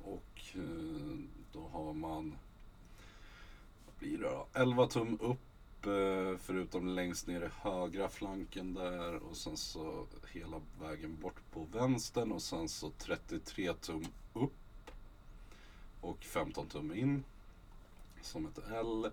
och 0.04 0.42
eh, 0.54 1.20
då 1.54 1.68
har 1.68 1.94
man 1.94 2.36
vad 3.86 3.96
blir 4.00 4.18
det 4.18 4.24
då? 4.24 4.48
11 4.54 4.88
tum 4.88 5.18
upp 5.22 5.40
Eh, 5.88 6.38
förutom 6.38 6.88
längst 6.88 7.28
ner 7.28 7.42
i 7.42 7.50
högra 7.62 8.10
flanken 8.10 8.74
där 8.74 9.16
och 9.16 9.38
sen 9.38 9.58
så 9.58 10.06
hela 10.32 10.62
vägen 10.82 11.18
bort 11.22 11.52
på 11.52 11.68
vänstern 11.72 12.32
och 12.32 12.42
sen 12.42 12.70
så 12.70 12.92
33 12.98 13.74
tum 13.74 14.06
upp 14.34 14.92
och 16.02 16.24
15 16.24 16.68
tum 16.68 16.94
in 16.94 17.24
som 18.22 18.46
ett 18.46 18.60
L. 18.72 19.12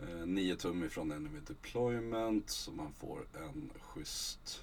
Eh, 0.00 0.26
9 0.26 0.56
tum 0.56 0.84
ifrån 0.84 1.12
Enemy 1.12 1.40
Deployment 1.46 2.50
så 2.50 2.72
man 2.72 2.92
får 2.92 3.26
en 3.34 3.70
schysst 3.80 4.62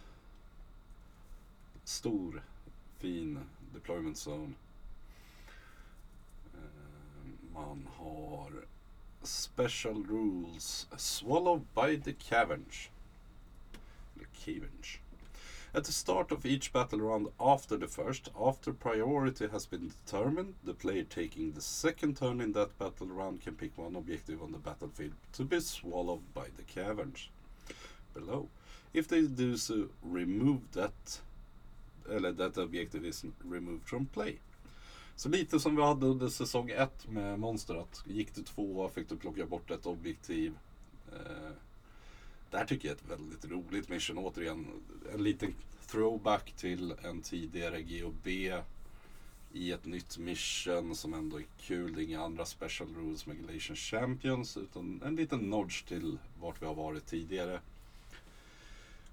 stor 1.83 2.43
fin 2.97 3.39
deployment 3.73 4.17
zone. 4.27 4.53
Eh, 6.53 7.53
man 7.53 7.87
har 7.97 8.65
Special 9.23 9.95
Rules 9.95 10.87
Swallowed 10.95 11.73
by 11.73 11.95
the 11.95 12.13
Cavendish. 12.13 12.89
Eller 14.17 14.27
Cavendish. 14.33 15.01
At 15.73 15.83
the 15.83 15.91
start 15.91 16.31
of 16.31 16.45
each 16.45 16.73
battle 16.73 16.99
round 17.01 17.27
after 17.39 17.77
the 17.77 17.87
first, 17.87 18.29
after 18.39 18.73
priority 18.73 19.47
has 19.49 19.65
been 19.67 19.89
determined, 19.89 20.55
the 20.63 20.73
player 20.73 21.03
taking 21.03 21.51
the 21.51 21.61
second 21.61 22.17
turn 22.17 22.41
in 22.41 22.53
that 22.53 22.79
battle 22.79 23.07
round 23.07 23.41
can 23.41 23.55
pick 23.55 23.77
one 23.77 23.95
objective 23.95 24.41
on 24.41 24.51
the 24.51 24.57
battlefield 24.57 25.13
to 25.33 25.43
be 25.43 25.59
swallowed 25.59 26.33
by 26.33 26.47
the 26.57 26.63
caverns 26.63 27.29
below. 28.13 28.49
If 28.93 29.07
they 29.07 29.21
do 29.21 29.57
so, 29.57 29.89
remove 30.01 30.71
that, 30.71 31.19
eller 32.09 32.31
that 32.31 32.57
objective 32.57 33.05
is 33.05 33.23
removed 33.43 33.87
from 33.87 34.07
play. 34.07 34.39
Så 35.19 35.29
lite 35.29 35.59
som 35.59 35.75
vi 35.75 35.81
hade 35.81 36.05
under 36.05 36.29
säsong 36.29 36.69
1 36.69 37.07
med 37.09 37.39
Monster, 37.39 37.75
att 37.75 38.03
gick 38.07 38.35
du 38.35 38.43
två 38.43 38.89
fick 38.89 39.09
du 39.09 39.17
plocka 39.17 39.45
bort 39.45 39.71
ett 39.71 39.85
objektiv. 39.85 40.57
Eh, 41.11 41.51
det 42.51 42.57
här 42.57 42.65
tycker 42.65 42.87
jag 42.87 42.97
är 42.97 43.01
ett 43.01 43.19
väldigt 43.19 43.45
roligt 43.45 43.89
mission. 43.89 44.17
Återigen, 44.17 44.67
en 45.13 45.23
liten 45.23 45.55
throwback 45.87 46.51
till 46.51 46.93
en 47.03 47.21
tidigare 47.21 47.81
GOB 47.81 48.27
i 49.53 49.71
ett 49.71 49.85
nytt 49.85 50.17
mission 50.17 50.95
som 50.95 51.13
ändå 51.13 51.37
är 51.37 51.45
kul. 51.61 51.95
Det 51.95 52.01
är 52.01 52.05
inga 52.05 52.21
andra 52.21 52.45
special 52.45 52.89
rules 52.95 53.25
med 53.25 53.37
Galatian 53.41 53.75
Champions 53.75 54.57
utan 54.57 55.01
en 55.05 55.15
liten 55.15 55.39
nudge 55.39 55.87
till 55.87 56.17
vart 56.41 56.61
vi 56.61 56.65
har 56.65 56.75
varit 56.75 57.05
tidigare. 57.05 57.59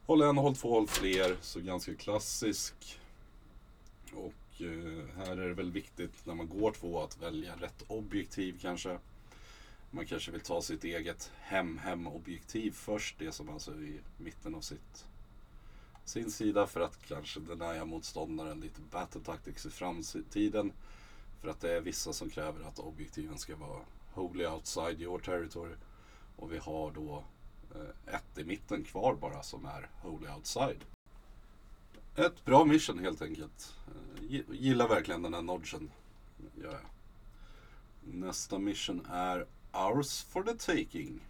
Håll 0.07 0.23
en, 0.23 0.37
håll 0.37 0.57
två, 0.57 0.71
håll 0.71 0.89
fler. 0.89 1.37
Så 1.41 1.61
ganska 1.61 1.95
klassisk. 1.95 3.01
Och 4.15 4.33
Eh, 4.61 5.17
här 5.17 5.37
är 5.37 5.49
det 5.49 5.55
väl 5.55 5.71
viktigt 5.71 6.27
när 6.27 6.35
man 6.35 6.49
går 6.49 6.73
två 6.73 7.03
att 7.03 7.23
välja 7.23 7.57
rätt 7.57 7.85
objektiv 7.87 8.59
kanske. 8.61 8.99
Man 9.91 10.07
kanske 10.07 10.31
vill 10.31 10.41
ta 10.41 10.63
sitt 10.63 10.85
eget 10.85 11.33
hem-hem-objektiv 11.41 12.71
först. 12.71 13.19
Det 13.19 13.33
som 13.33 13.49
alltså 13.49 13.71
är 13.71 13.83
i 13.83 14.01
mitten 14.17 14.55
av 14.55 14.61
sitt, 14.61 15.07
sin 16.05 16.31
sida 16.31 16.67
för 16.67 16.81
att 16.81 17.07
kanske 17.07 17.41
denia 17.41 17.85
motståndaren 17.85 18.61
lite 18.61 18.81
battle 18.91 19.21
tactics 19.21 19.67
i 19.67 19.71
framtiden. 19.71 20.73
För 21.41 21.49
att 21.49 21.61
det 21.61 21.73
är 21.73 21.81
vissa 21.81 22.13
som 22.13 22.31
kräver 22.31 22.65
att 22.65 22.79
objektiven 22.79 23.39
ska 23.39 23.57
vara 23.57 23.81
wholly 24.15 24.47
outside 24.47 25.01
your 25.01 25.19
territory. 25.19 25.75
Och 26.37 26.53
vi 26.53 26.59
har 26.59 26.91
då 26.91 27.25
eh, 27.75 28.15
ett 28.15 28.39
i 28.39 28.45
mitten 28.45 28.85
kvar 28.85 29.15
bara 29.15 29.43
som 29.43 29.65
är 29.67 29.91
wholly 30.03 30.29
outside. 30.29 30.96
Ett 32.19 32.45
bra 32.45 32.65
mission 32.65 32.99
helt 32.99 33.23
enkelt. 33.23 33.75
Gillar 34.51 34.89
verkligen 34.89 35.23
den 35.23 35.35
här 35.35 35.43
nodgen. 35.43 35.91
Ja, 36.39 36.69
ja. 36.73 36.79
Nästa 38.05 38.59
mission 38.59 39.07
är 39.11 39.47
Ours 39.73 40.23
for 40.23 40.43
the 40.43 40.55
taking. 40.55 41.21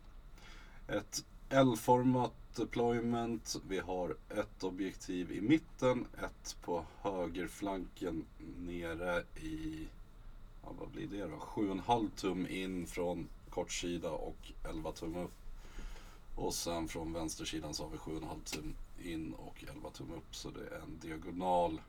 Ett 0.88 1.24
L-format 1.48 2.32
deployment. 2.56 3.56
Vi 3.68 3.78
har 3.78 4.16
ett 4.30 4.62
objektiv 4.62 5.32
i 5.32 5.40
mitten, 5.40 6.06
ett 6.24 6.56
på 6.62 6.84
högerflanken 7.00 8.24
nere 8.58 9.24
i, 9.36 9.88
ja, 10.62 10.68
vad 10.78 10.88
blir 10.88 11.06
det 11.06 11.26
då? 11.26 11.36
7,5 11.36 12.10
tum 12.16 12.46
in 12.46 12.86
från 12.86 13.28
kortsida 13.50 14.10
och 14.10 14.52
11 14.64 14.92
tum 14.92 15.16
upp. 15.16 15.34
Och 16.34 16.54
sen 16.54 16.88
från 16.88 17.12
vänstersidan 17.12 17.74
så 17.74 17.82
har 17.82 17.90
vi 17.90 17.96
7,5 17.96 18.54
tum 18.54 18.74
in 19.02 19.34
och 19.34 19.64
11 19.68 19.90
tum 19.90 20.12
upp. 20.12 20.34
Så 20.34 20.50
det 20.50 20.66
är 20.74 20.80
en 20.80 20.98
diagonal 20.98 21.80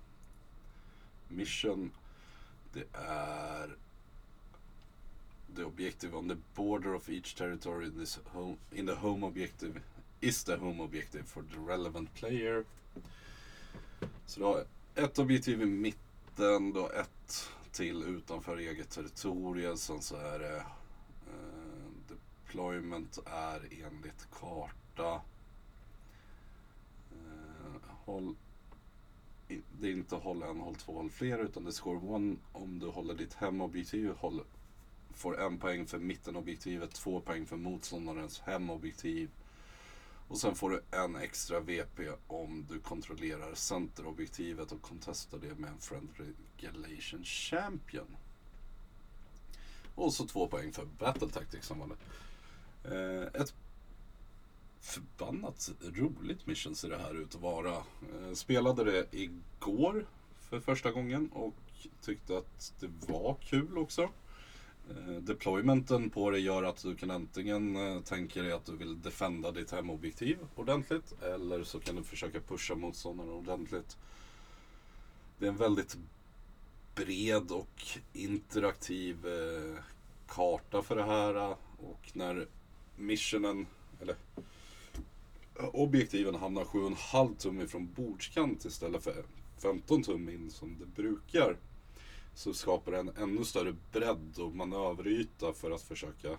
mission. 1.28 1.92
Det 2.74 2.86
är 2.94 3.76
the 5.56 5.64
objective 5.64 6.18
on 6.18 6.30
the 6.30 6.38
border 6.56 6.96
of 6.96 7.10
each 7.10 7.36
territory 7.36 7.86
in, 7.86 8.00
this 8.00 8.20
home, 8.26 8.58
in 8.72 8.86
the 8.86 8.96
home 8.96 9.26
objective 9.26 9.82
is 10.22 10.44
the 10.44 10.58
home 10.58 10.84
objective 10.84 11.24
for 11.24 11.44
the 11.44 11.60
relevant 11.60 12.14
player. 12.14 12.64
Så 14.26 14.40
du 14.40 14.46
har 14.46 14.66
ett 14.96 15.20
objektiv 15.20 15.62
i 15.62 15.66
mitten, 15.66 16.74
då 16.74 16.90
ett 16.90 17.50
till 17.72 18.04
utanför 18.04 18.58
eget 18.58 18.90
territorium. 18.90 19.78
Sen 19.78 20.02
så 20.02 20.16
är 20.16 20.40
det 20.40 20.58
eh, 20.58 20.64
deployment 22.08 23.20
är 23.26 23.62
enligt 23.72 24.28
karta. 24.32 25.22
Håll, 28.08 28.36
det 29.48 29.88
är 29.88 29.92
inte 29.92 30.16
håll 30.16 30.44
en, 30.44 30.60
håll 30.60 30.76
två, 30.76 30.94
håll 30.94 31.10
fler 31.10 31.38
utan 31.38 31.64
det 31.64 31.70
är 31.70 31.72
score 31.72 31.98
one 31.98 32.36
om 32.52 32.80
du 32.80 32.88
håller 32.88 33.14
ditt 33.14 33.34
hemobjektiv. 33.34 34.14
Håll 34.18 34.44
får 35.14 35.42
en 35.42 35.58
poäng 35.58 35.86
för 35.86 35.98
mittenobjektivet, 35.98 36.94
två 36.94 37.22
poäng 37.22 37.46
för 37.46 37.58
motståndarens 37.58 38.40
hemobjektiv. 38.40 39.30
Och 40.28 40.38
sen 40.38 40.56
får 40.56 40.70
du 40.70 40.84
en 40.92 41.16
extra 41.16 41.60
VP 41.60 42.10
om 42.28 42.66
du 42.70 42.80
kontrollerar 42.80 43.54
centerobjektivet 43.54 44.72
och 44.72 44.82
contestar 44.82 45.38
det 45.38 45.60
med 45.60 45.70
en 45.70 45.80
Friend 45.80 46.10
Regulation 46.58 47.24
Champion. 47.24 48.18
Och 49.96 50.14
så 50.14 50.28
två 50.28 50.48
poäng 50.48 50.74
för 50.74 50.86
Battle 50.86 51.30
Tactics 51.30 51.68
som 51.68 51.80
vanligt. 51.80 52.00
Eh, 52.84 53.42
ett 53.42 53.54
förbannat 54.82 55.72
roligt 55.82 56.48
mission 56.48 56.76
ser 56.76 56.90
det 56.90 56.98
här 56.98 57.22
ut 57.22 57.36
att 57.36 57.42
vara. 57.42 57.74
Eh, 57.76 58.34
spelade 58.34 58.84
det 58.84 59.08
igår 59.12 60.06
för 60.40 60.60
första 60.60 60.92
gången 60.92 61.30
och 61.34 61.56
tyckte 62.02 62.38
att 62.38 62.74
det 62.80 62.90
var 63.08 63.36
kul 63.42 63.78
också. 63.78 64.10
Eh, 64.90 65.14
deploymenten 65.22 66.10
på 66.10 66.32
det 66.32 66.40
gör 66.40 66.64
att 66.64 66.84
du 66.84 66.96
kan 66.96 67.12
antingen 67.12 67.76
eh, 67.76 68.02
tänka 68.02 68.42
dig 68.42 68.52
att 68.52 68.66
du 68.66 68.78
vill 68.78 69.02
defenda 69.02 69.52
ditt 69.52 69.72
hemobjektiv 69.72 70.38
ordentligt 70.56 71.22
eller 71.22 71.64
så 71.64 71.80
kan 71.80 71.96
du 71.96 72.04
försöka 72.04 72.40
pusha 72.40 72.76
motståndaren 72.76 73.30
ordentligt. 73.30 73.98
Det 75.40 75.46
är 75.46 75.50
en 75.50 75.58
väldigt 75.58 75.98
bred 76.96 77.52
och 77.52 77.84
interaktiv 78.14 79.28
eh, 79.28 79.84
karta 80.28 80.82
för 80.82 80.96
det 80.96 81.04
här 81.04 81.36
eh, 81.36 81.58
och 81.78 82.12
när 82.14 82.48
missionen, 82.96 83.68
eller 84.02 84.16
objektiven 85.60 86.36
hamnar 86.36 86.64
7,5 86.64 87.38
tum 87.38 87.62
ifrån 87.62 87.94
bordskant 87.96 88.66
istället 88.66 89.04
för 89.04 89.26
15 89.58 90.04
tum 90.04 90.30
in 90.30 90.52
som 90.52 90.78
det 90.80 90.86
brukar 90.86 91.58
så 92.34 92.54
skapar 92.54 92.92
det 92.92 92.98
en 93.00 93.12
ännu 93.18 93.46
större 93.46 93.76
bredd 93.92 94.40
och 94.40 94.56
manöveryta 94.56 95.54
för 95.54 95.72
att 95.72 95.82
försöka 95.82 96.38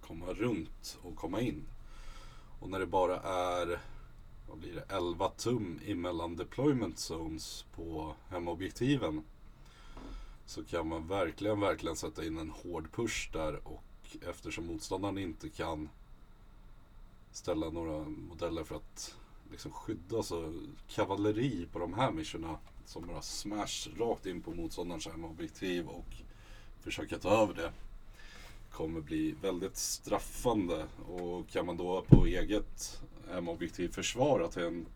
komma 0.00 0.26
runt 0.32 0.98
och 1.02 1.16
komma 1.16 1.40
in. 1.40 1.66
Och 2.60 2.70
när 2.70 2.78
det 2.78 2.86
bara 2.86 3.20
är 3.20 3.80
vad 4.48 4.58
blir 4.58 4.74
det, 4.74 4.94
11 4.94 5.28
tum 5.28 5.80
emellan 5.86 6.36
deployment 6.36 6.98
zones 6.98 7.64
på 7.74 8.14
hemobjektiven 8.28 9.24
så 10.46 10.64
kan 10.64 10.88
man 10.88 11.06
verkligen, 11.08 11.60
verkligen 11.60 11.96
sätta 11.96 12.24
in 12.24 12.38
en 12.38 12.50
hård 12.50 12.92
push 12.92 13.30
där 13.32 13.68
och 13.68 13.84
eftersom 14.28 14.66
motståndaren 14.66 15.18
inte 15.18 15.48
kan 15.48 15.88
ställa 17.32 17.70
några 17.70 18.04
modeller 18.08 18.64
för 18.64 18.76
att 18.76 19.14
liksom 19.50 19.72
skydda 19.72 20.22
så 20.22 20.52
kavalleri 20.88 21.66
på 21.72 21.78
de 21.78 21.94
här 21.94 22.12
missionerna 22.12 22.58
som 22.86 23.06
bara 23.06 23.22
smash 23.22 23.88
rakt 23.98 24.26
in 24.26 24.42
på 24.42 24.50
motståndarens 24.50 25.06
objektiv 25.06 25.88
och 25.88 26.14
försöka 26.80 27.18
ta 27.18 27.42
över 27.42 27.54
det 27.54 27.72
kommer 28.70 29.00
bli 29.00 29.34
väldigt 29.42 29.76
straffande. 29.76 30.86
Och 31.08 31.48
kan 31.48 31.66
man 31.66 31.76
då 31.76 32.02
på 32.08 32.26
eget 32.26 33.02
M-objektiv 33.30 33.88
försvara 33.88 34.48
till 34.48 34.62
en 34.62 34.86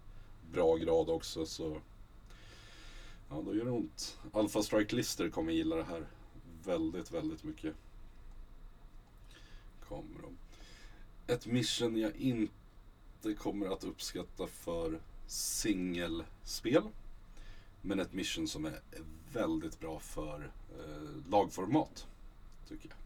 bra 0.52 0.76
grad 0.76 1.08
också 1.08 1.46
så 1.46 1.80
ja, 3.30 3.42
då 3.46 3.54
gör 3.54 3.64
det 3.64 3.70
ont. 3.70 4.18
Alpha 4.32 4.62
Strike 4.62 4.96
Lister 4.96 5.28
kommer 5.28 5.52
gilla 5.52 5.76
det 5.76 5.84
här 5.84 6.06
väldigt, 6.64 7.10
väldigt 7.10 7.44
mycket. 7.44 7.74
Kommer 9.88 10.22
de. 10.22 10.36
Ett 11.26 11.46
mission 11.46 11.96
jag 11.96 12.16
inte 12.16 13.34
kommer 13.38 13.66
att 13.66 13.84
uppskatta 13.84 14.46
för 14.46 15.00
singelspel. 15.26 16.82
Men 17.82 18.00
ett 18.00 18.12
mission 18.12 18.48
som 18.48 18.64
är 18.64 18.80
väldigt 19.32 19.80
bra 19.80 19.98
för 19.98 20.50
eh, 20.78 21.30
lagformat. 21.30 22.06
Tycker 22.68 22.88
jag. 22.88 22.96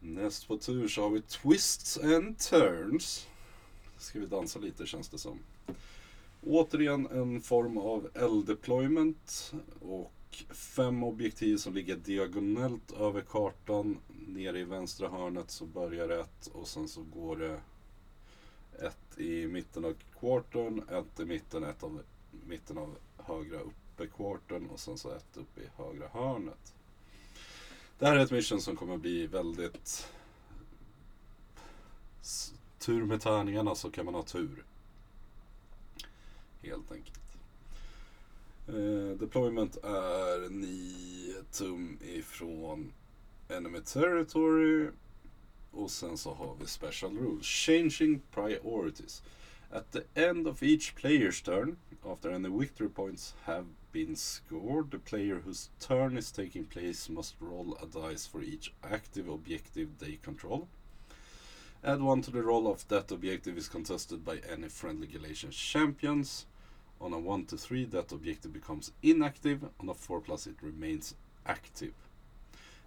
Näst 0.00 0.48
på 0.48 0.58
tur 0.58 0.88
så 0.88 1.02
har 1.02 1.10
vi 1.10 1.20
Twists 1.20 1.98
and 1.98 2.38
Turns. 2.38 3.26
Ska 3.98 4.20
vi 4.20 4.26
dansa 4.26 4.58
lite 4.58 4.86
känns 4.86 5.08
det 5.08 5.18
som. 5.18 5.38
Återigen 6.42 7.06
en 7.06 7.40
form 7.40 7.78
av 7.78 8.10
L-deployment 8.14 9.52
och 9.80 10.44
fem 10.50 11.02
objektiv 11.02 11.56
som 11.56 11.74
ligger 11.74 11.96
diagonellt 11.96 12.92
över 12.92 13.20
kartan. 13.20 13.98
Nere 14.28 14.58
i 14.58 14.64
vänstra 14.64 15.08
hörnet 15.08 15.50
så 15.50 15.66
börjar 15.66 16.08
ett 16.08 16.46
och 16.46 16.68
sen 16.68 16.88
så 16.88 17.02
går 17.02 17.36
det 17.36 17.60
ett 18.86 19.18
i 19.18 19.46
mitten 19.46 19.84
av 19.84 19.94
kvarten, 20.18 20.88
ett 20.88 21.20
i 21.20 21.24
mitten, 21.24 21.64
ett 21.64 21.82
av 21.82 22.02
mitten 22.46 22.78
av 22.78 22.96
högra 23.16 23.60
uppe 23.60 24.06
kvarten 24.06 24.70
och 24.70 24.80
sen 24.80 24.98
så 24.98 25.10
ett 25.10 25.36
uppe 25.36 25.60
i 25.60 25.68
högra 25.76 26.08
hörnet. 26.08 26.74
Det 27.98 28.06
här 28.06 28.16
är 28.16 28.20
ett 28.20 28.30
mission 28.30 28.60
som 28.60 28.76
kommer 28.76 28.96
bli 28.96 29.26
väldigt 29.26 30.12
tur 32.78 33.04
med 33.04 33.20
tärningarna 33.20 33.74
så 33.74 33.90
kan 33.90 34.04
man 34.04 34.14
ha 34.14 34.22
tur. 34.22 34.64
Helt 36.62 36.92
enkelt. 36.92 37.20
Eh, 38.68 39.18
deployment 39.18 39.76
är 39.76 40.50
9 40.50 41.34
tum 41.52 41.98
ifrån 42.02 42.92
Enemy 43.48 43.80
Territory. 43.80 44.90
Och 45.70 45.90
sen 45.90 46.18
så 46.18 46.34
har 46.34 46.54
vi 46.60 46.66
Special 46.66 47.16
Rules. 47.16 47.46
Changing 47.46 48.20
Priorities. 48.30 49.22
At 49.70 49.92
the 49.92 50.04
end 50.14 50.46
of 50.46 50.62
each 50.62 50.94
player's 50.94 51.42
turn, 51.42 51.76
after 52.04 52.30
any 52.30 52.48
victory 52.48 52.88
points 52.88 53.34
have 53.42 53.66
been 53.92 54.16
scored, 54.16 54.90
the 54.90 54.98
player 54.98 55.40
whose 55.44 55.70
turn 55.80 56.16
is 56.16 56.32
taking 56.32 56.64
place 56.64 57.08
must 57.08 57.34
roll 57.40 57.76
a 57.82 57.86
dice 57.86 58.26
for 58.26 58.42
each 58.42 58.72
active 58.82 59.28
objective 59.28 59.98
they 59.98 60.18
control. 60.22 60.68
Add 61.84 62.00
one 62.00 62.22
to 62.22 62.30
the 62.30 62.42
roll 62.42 62.66
of 62.68 62.86
that 62.88 63.10
objective 63.12 63.58
is 63.58 63.68
contested 63.68 64.24
by 64.24 64.40
any 64.50 64.68
friendly 64.68 65.06
Galatian 65.06 65.50
champions. 65.50 66.46
On 67.00 67.12
a 67.12 67.18
1 67.18 67.46
to 67.46 67.58
3, 67.58 67.84
that 67.86 68.12
objective 68.12 68.52
becomes 68.52 68.92
inactive. 69.02 69.64
On 69.80 69.88
a 69.88 69.94
4 69.94 70.20
plus, 70.20 70.46
it 70.46 70.56
remains 70.62 71.14
active. 71.44 72.05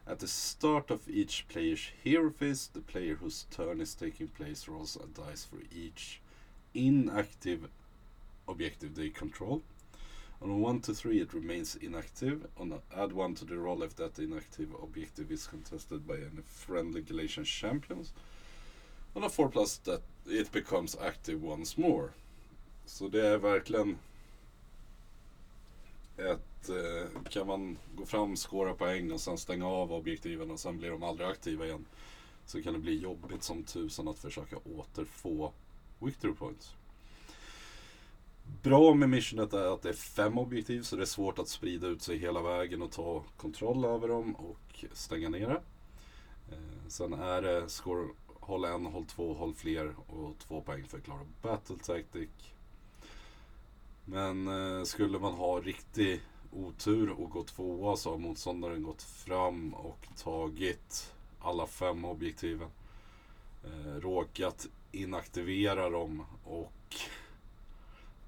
At 0.09 0.17
the 0.17 0.27
start 0.27 0.89
of 0.89 1.07
each 1.07 1.45
player's 1.49 1.91
hero 2.03 2.31
phase, 2.31 2.67
the 2.73 2.81
player 2.81 3.13
whose 3.13 3.45
turn 3.51 3.79
is 3.79 3.93
taking 3.93 4.27
place 4.29 4.67
rolls 4.67 4.97
a 4.97 5.05
dice 5.05 5.45
for 5.45 5.59
each 5.71 6.19
inactive 6.73 7.69
objective 8.47 8.95
they 8.95 9.09
control. 9.09 9.61
On 10.41 10.49
a 10.49 10.57
1 10.57 10.81
to 10.81 10.95
3, 10.95 11.21
it 11.21 11.31
remains 11.31 11.75
inactive. 11.75 12.47
On 12.57 12.81
add 12.97 13.11
1 13.13 13.35
to 13.35 13.45
the 13.45 13.57
roll 13.57 13.83
if 13.83 13.95
that 13.97 14.17
inactive 14.17 14.69
objective 14.81 15.31
is 15.31 15.45
contested 15.45 16.07
by 16.07 16.15
any 16.15 16.41
friendly 16.43 17.01
Galatian 17.01 17.43
champions. 17.43 18.11
On 19.15 19.23
a 19.23 19.29
4 19.29 19.49
plus, 19.49 19.77
that 19.77 20.01
it 20.25 20.51
becomes 20.51 20.97
active 20.99 21.43
once 21.43 21.77
more. 21.77 22.13
Så 22.85 23.07
det 23.07 23.27
är 23.27 23.37
verkligen 23.37 23.97
ett, 26.17 26.41
eh, 26.69 27.21
kan 27.29 27.47
man 27.47 27.77
gå 27.95 28.05
fram, 28.05 28.35
skåra 28.35 28.73
poäng 28.73 29.11
och 29.11 29.21
sen 29.21 29.37
stänga 29.37 29.67
av 29.67 29.93
objektiven 29.93 30.51
och 30.51 30.59
sen 30.59 30.77
blir 30.77 30.91
de 30.91 31.03
aldrig 31.03 31.29
aktiva 31.29 31.65
igen. 31.65 31.85
Så 32.45 32.63
kan 32.63 32.73
det 32.73 32.79
bli 32.79 32.99
jobbigt 32.99 33.43
som 33.43 33.63
tusan 33.63 34.07
att 34.07 34.19
försöka 34.19 34.57
återfå 34.57 35.51
victory 35.99 36.33
points. 36.33 36.73
Bra 38.63 38.93
med 38.93 39.09
missionet 39.09 39.53
är 39.53 39.73
att 39.73 39.81
det 39.81 39.89
är 39.89 39.93
fem 39.93 40.37
objektiv 40.37 40.81
så 40.81 40.95
det 40.95 41.01
är 41.01 41.05
svårt 41.05 41.39
att 41.39 41.47
sprida 41.47 41.87
ut 41.87 42.01
sig 42.01 42.17
hela 42.17 42.41
vägen 42.41 42.81
och 42.81 42.91
ta 42.91 43.23
kontroll 43.37 43.85
över 43.85 44.07
dem 44.07 44.35
och 44.35 44.85
stänga 44.93 45.29
ner 45.29 45.47
det. 45.47 45.61
Eh, 46.55 46.87
sen 46.87 47.13
är 47.13 47.41
det 47.41 47.69
score, 47.69 48.07
håll 48.39 48.65
en, 48.65 48.85
håll 48.85 49.05
två, 49.05 49.33
håll 49.33 49.53
fler 49.53 49.95
och 50.07 50.37
två 50.39 50.61
poäng 50.61 50.83
för 50.87 50.97
att 50.97 51.03
klara 51.03 51.25
battle 51.41 51.77
tactic. 51.77 52.29
Men 54.05 54.47
eh, 54.47 54.83
skulle 54.83 55.19
man 55.19 55.33
ha 55.33 55.59
riktig 55.59 56.21
otur 56.51 57.09
och 57.09 57.29
gå 57.29 57.43
tvåa 57.43 57.97
så 57.97 58.11
har 58.11 58.17
motståndaren 58.17 58.83
gått 58.83 59.03
fram 59.03 59.73
och 59.73 60.07
tagit 60.17 61.13
alla 61.39 61.67
fem 61.67 62.05
objektiven. 62.05 62.69
Eh, 63.63 64.01
råkat 64.01 64.67
inaktivera 64.91 65.89
dem 65.89 66.25
och 66.43 66.95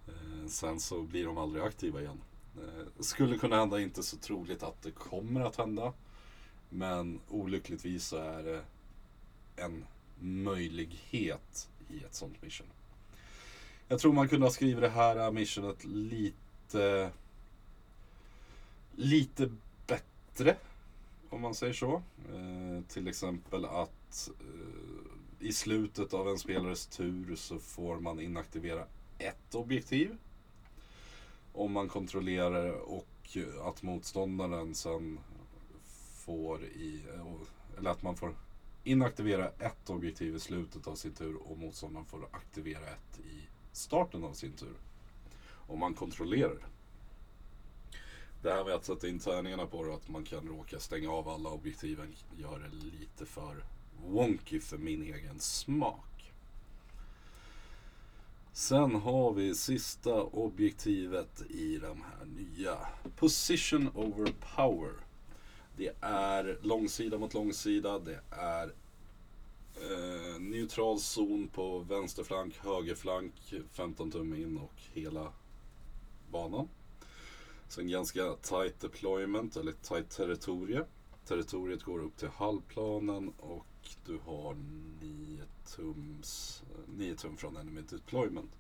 eh, 0.08 0.48
sen 0.48 0.80
så 0.80 1.02
blir 1.02 1.26
de 1.26 1.38
aldrig 1.38 1.64
aktiva 1.64 2.02
igen. 2.02 2.22
Eh, 2.58 2.88
skulle 3.00 3.38
kunna 3.38 3.56
hända, 3.56 3.82
inte 3.82 4.04
så 4.04 4.18
troligt 4.18 4.64
att 4.64 4.82
det 4.82 4.92
kommer 4.92 5.42
att 5.42 5.56
hända. 5.56 5.94
Men 6.70 7.20
olyckligtvis 7.30 8.06
så 8.06 8.18
är 8.18 8.44
det 8.44 8.62
en 9.56 9.86
möjlighet 10.20 11.70
i 11.90 12.04
ett 12.04 12.16
sånt 12.16 12.42
mission. 12.42 12.68
Jag 13.88 14.00
tror 14.00 14.14
man 14.14 14.30
kunde 14.30 14.46
ha 14.46 14.52
skrivit 14.52 14.82
det 14.82 14.90
här 14.90 15.32
missionet 15.32 15.84
lite 15.86 17.12
lite 18.96 19.52
bättre. 19.88 20.58
Om 21.30 21.42
man 21.42 21.56
säger 21.56 21.74
så. 21.74 22.02
Eh, 22.34 22.84
till 22.88 23.08
exempel 23.08 23.66
att 23.66 24.30
eh, 24.40 25.48
i 25.48 25.54
slutet 25.54 26.14
av 26.14 26.30
en 26.30 26.38
spelares 26.38 26.88
tur 26.88 27.36
så 27.36 27.60
får 27.60 28.00
man 28.00 28.20
inaktivera 28.20 28.86
ett 29.18 29.56
objektiv. 29.56 30.18
Om 31.54 31.72
man 31.72 31.90
kontrollerar 31.90 32.72
och 32.72 33.38
att 33.64 33.84
motståndaren 33.84 34.76
sen 34.76 35.20
får 36.16 36.64
i, 36.64 37.04
eh, 37.14 37.78
eller 37.78 37.90
att 37.90 38.04
man 38.04 38.16
får 38.16 38.36
inaktivera 38.84 39.48
ett 39.48 39.90
objektiv 39.90 40.36
i 40.36 40.40
slutet 40.40 40.88
av 40.88 40.96
sin 40.96 41.14
tur 41.14 41.36
och 41.36 41.58
motståndaren 41.58 42.06
får 42.06 42.28
aktivera 42.32 42.88
ett 42.88 43.20
i 43.20 43.48
starten 43.72 44.24
av 44.24 44.34
sin 44.34 44.54
tur. 44.54 44.74
Om 45.68 45.80
man 45.80 45.94
kontrollerar 45.94 46.56
det. 46.56 46.71
Det 48.42 48.52
här 48.52 48.64
med 48.64 48.74
att 48.74 48.86
sätta 48.86 49.08
in 49.08 49.20
tärningarna 49.20 49.66
på 49.66 49.84
det, 49.84 49.94
att 49.94 50.10
man 50.10 50.24
kan 50.24 50.48
råka 50.48 50.80
stänga 50.80 51.12
av 51.12 51.30
alla 51.30 51.50
objektiven, 51.50 52.16
gör 52.38 52.60
det 52.60 53.00
lite 53.00 53.26
för 53.26 53.64
wonky 54.06 54.60
för 54.60 54.78
min 54.78 55.04
egen 55.04 55.40
smak. 55.40 56.34
Sen 58.54 58.96
har 58.96 59.34
vi 59.34 59.56
sista 59.56 60.24
objektivet 60.24 61.42
i 61.50 61.78
de 61.78 62.02
här 62.02 62.26
nya. 62.26 62.78
Position 63.16 63.90
over 63.96 64.34
power. 64.56 64.92
Det 65.78 65.92
är 66.02 66.60
långsida 66.62 67.18
mot 67.18 67.34
långsida. 67.34 68.00
Det 68.00 68.20
är 68.30 68.74
eh, 69.76 70.40
neutral 70.40 71.00
zon 71.00 71.48
på 71.48 71.80
vänsterflank, 71.80 72.58
högerflank, 72.58 73.34
15 73.72 74.12
tum 74.12 74.34
in 74.36 74.58
och 74.58 74.74
hela 74.94 75.34
banan. 76.32 76.68
Sen 77.72 77.88
ganska 77.88 78.36
tight 78.42 78.80
deployment, 78.80 79.58
eller 79.58 79.72
tight 79.72 80.10
territorie. 80.10 80.86
Territoriet 81.26 81.84
går 81.84 82.00
upp 82.00 82.18
till 82.18 82.28
halvplanen 82.28 83.34
och 83.38 83.66
du 84.06 84.20
har 84.26 84.56
9 85.02 85.44
tums, 85.76 86.64
eh, 86.72 86.94
9 86.98 87.16
tum 87.16 87.38
från 87.38 87.58
enemy 87.58 87.82
deployment. 87.82 88.52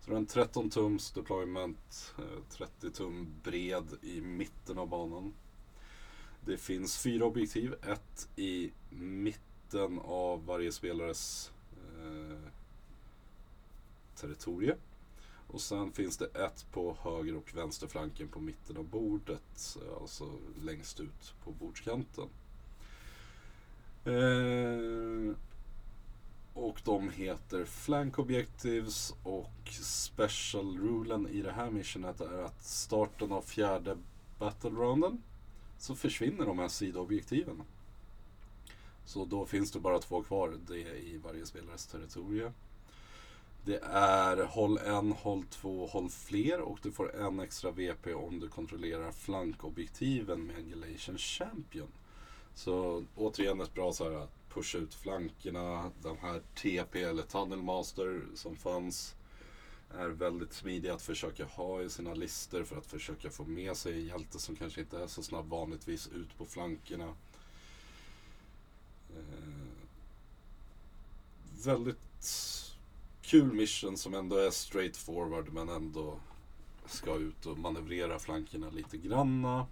Så 0.00 0.06
du 0.06 0.12
har 0.12 0.18
en 0.18 0.26
13 0.26 0.70
tums 0.70 1.12
deployment, 1.12 2.14
eh, 2.18 2.42
30 2.50 2.90
tum 2.90 3.28
bred 3.42 3.86
i 4.02 4.20
mitten 4.20 4.78
av 4.78 4.88
banan. 4.88 5.34
Det 6.44 6.56
finns 6.56 6.98
fyra 6.98 7.24
objektiv, 7.24 7.74
ett 7.82 8.28
i 8.36 8.72
mitten 8.90 9.98
av 9.98 10.46
varje 10.46 10.72
spelares 10.72 11.52
eh, 11.72 12.48
territorie. 14.14 14.76
Och 15.48 15.60
sen 15.60 15.92
finns 15.92 16.16
det 16.16 16.26
ett 16.26 16.66
på 16.72 16.96
höger 17.02 17.36
och 17.36 17.54
vänsterflanken 17.54 18.28
på 18.28 18.40
mitten 18.40 18.76
av 18.76 18.84
bordet. 18.84 19.76
Eh, 19.82 20.02
alltså 20.02 20.32
längst 20.62 21.00
ut 21.00 21.34
på 21.44 21.52
bordskanten. 21.52 22.28
Eh, 24.04 25.36
och 26.54 26.80
de 26.84 27.10
heter 27.10 27.64
Flank 27.64 28.18
Objectives 28.18 29.14
och 29.22 29.68
Special 29.82 30.78
Rulen 30.78 31.28
i 31.28 31.42
det 31.42 31.52
här 31.52 31.70
missionet 31.70 32.20
är 32.20 32.42
att 32.42 32.64
starten 32.64 33.32
av 33.32 33.42
fjärde 33.42 33.96
Battle 34.38 34.70
Rounden 34.70 35.22
så 35.78 35.94
försvinner 35.94 36.46
de 36.46 36.58
här 36.58 36.68
sidoobjektiven. 36.68 37.62
Så 39.04 39.24
då 39.24 39.46
finns 39.46 39.72
det 39.72 39.80
bara 39.80 39.98
två 39.98 40.22
kvar, 40.22 40.56
det 40.68 40.78
i 40.78 41.20
varje 41.24 41.46
spelares 41.46 41.86
territorium. 41.86 42.52
Det 43.66 43.80
är 43.92 44.44
håll 44.44 44.78
en, 44.78 45.12
håll 45.12 45.44
två, 45.50 45.86
håll 45.86 46.10
fler 46.10 46.60
och 46.60 46.78
du 46.82 46.92
får 46.92 47.16
en 47.16 47.40
extra 47.40 47.70
VP 47.70 48.14
om 48.14 48.40
du 48.40 48.48
kontrollerar 48.48 49.12
flankobjektiven 49.12 50.42
med 50.42 50.56
en 50.56 50.70
Galatian 50.70 51.18
Champion. 51.18 51.88
Så 52.54 53.04
återigen 53.16 53.60
ett 53.60 53.74
bra 53.74 53.92
så 53.92 54.04
här 54.04 54.16
att 54.16 54.48
pusha 54.48 54.78
ut 54.78 54.94
flankerna. 54.94 55.90
Den 56.02 56.16
här 56.16 56.42
TP 56.54 57.02
eller 57.02 57.22
Tunnel 57.22 57.62
Master 57.62 58.22
som 58.34 58.56
fanns 58.56 59.14
är 59.90 60.08
väldigt 60.08 60.52
smidig 60.52 60.88
att 60.88 61.02
försöka 61.02 61.44
ha 61.44 61.82
i 61.82 61.90
sina 61.90 62.14
listor 62.14 62.64
för 62.64 62.76
att 62.76 62.86
försöka 62.86 63.30
få 63.30 63.44
med 63.44 63.76
sig 63.76 63.92
en 63.92 64.06
hjälte 64.06 64.38
som 64.38 64.56
kanske 64.56 64.80
inte 64.80 65.02
är 65.02 65.06
så 65.06 65.22
snabb 65.22 65.48
vanligtvis 65.48 66.08
ut 66.08 66.38
på 66.38 66.44
flankerna. 66.44 67.14
Eh, 69.16 69.66
väldigt 71.64 71.96
kul 73.26 73.52
mission 73.52 73.96
som 73.96 74.14
ändå 74.14 74.36
är 74.36 74.50
straight 74.50 74.96
forward 74.96 75.52
men 75.52 75.68
ändå 75.68 76.18
ska 76.86 77.14
ut 77.14 77.46
och 77.46 77.58
manövrera 77.58 78.18
flankerna 78.18 78.70
lite 78.70 78.96
granna. 78.96 79.66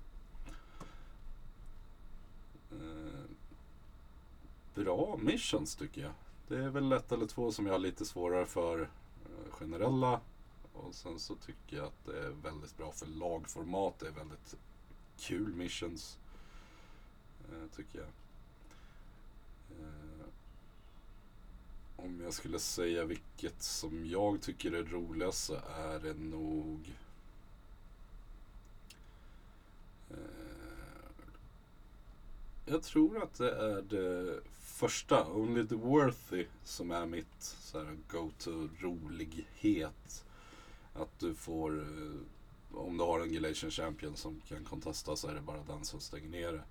Eh, 2.70 3.30
bra 4.74 5.18
missions 5.22 5.76
tycker 5.76 6.00
jag. 6.00 6.12
Det 6.48 6.64
är 6.64 6.68
väl 6.68 6.92
ett 6.92 7.12
eller 7.12 7.26
två 7.26 7.52
som 7.52 7.66
jag 7.66 7.74
har 7.74 7.78
lite 7.78 8.04
svårare 8.04 8.46
för 8.46 8.80
eh, 8.80 9.50
generella. 9.50 10.20
Och 10.72 10.94
sen 10.94 11.18
så 11.18 11.34
tycker 11.34 11.76
jag 11.76 11.86
att 11.86 12.04
det 12.06 12.18
är 12.18 12.30
väldigt 12.30 12.76
bra 12.76 12.92
för 12.92 13.06
lagformat. 13.06 13.98
Det 13.98 14.06
är 14.06 14.12
väldigt 14.12 14.56
kul 15.18 15.54
missions. 15.54 16.18
Eh, 17.48 17.76
tycker 17.76 17.98
jag. 17.98 18.08
Eh, 19.80 20.03
om 21.96 22.20
jag 22.24 22.32
skulle 22.32 22.58
säga 22.58 23.04
vilket 23.04 23.62
som 23.62 24.06
jag 24.06 24.42
tycker 24.42 24.72
är 24.72 24.84
roligast 24.84 25.44
så 25.44 25.54
är 25.54 25.98
det 25.98 26.14
nog 26.14 26.92
eh, 30.10 30.16
Jag 32.66 32.82
tror 32.82 33.22
att 33.22 33.34
det 33.34 33.50
är 33.50 33.82
det 33.82 34.40
första, 34.60 35.32
Only 35.32 35.66
the 35.66 35.74
Worthy, 35.74 36.46
som 36.64 36.90
är 36.90 37.06
mitt 37.06 37.42
så 37.42 37.78
här, 37.78 37.96
go-to 38.08 38.68
rolighet. 38.80 40.24
Att 40.94 41.18
du 41.18 41.34
får, 41.34 41.78
eh, 41.80 42.78
om 42.78 42.96
du 42.96 43.04
har 43.04 43.20
en 43.20 43.32
Galatian 43.32 43.70
Champion 43.70 44.16
som 44.16 44.40
kan 44.48 44.64
kontesta 44.64 45.16
så 45.16 45.28
är 45.28 45.34
det 45.34 45.40
bara 45.40 45.62
den 45.62 45.84
som 45.84 46.00
stänger 46.00 46.28
ner 46.28 46.52
det. 46.52 46.62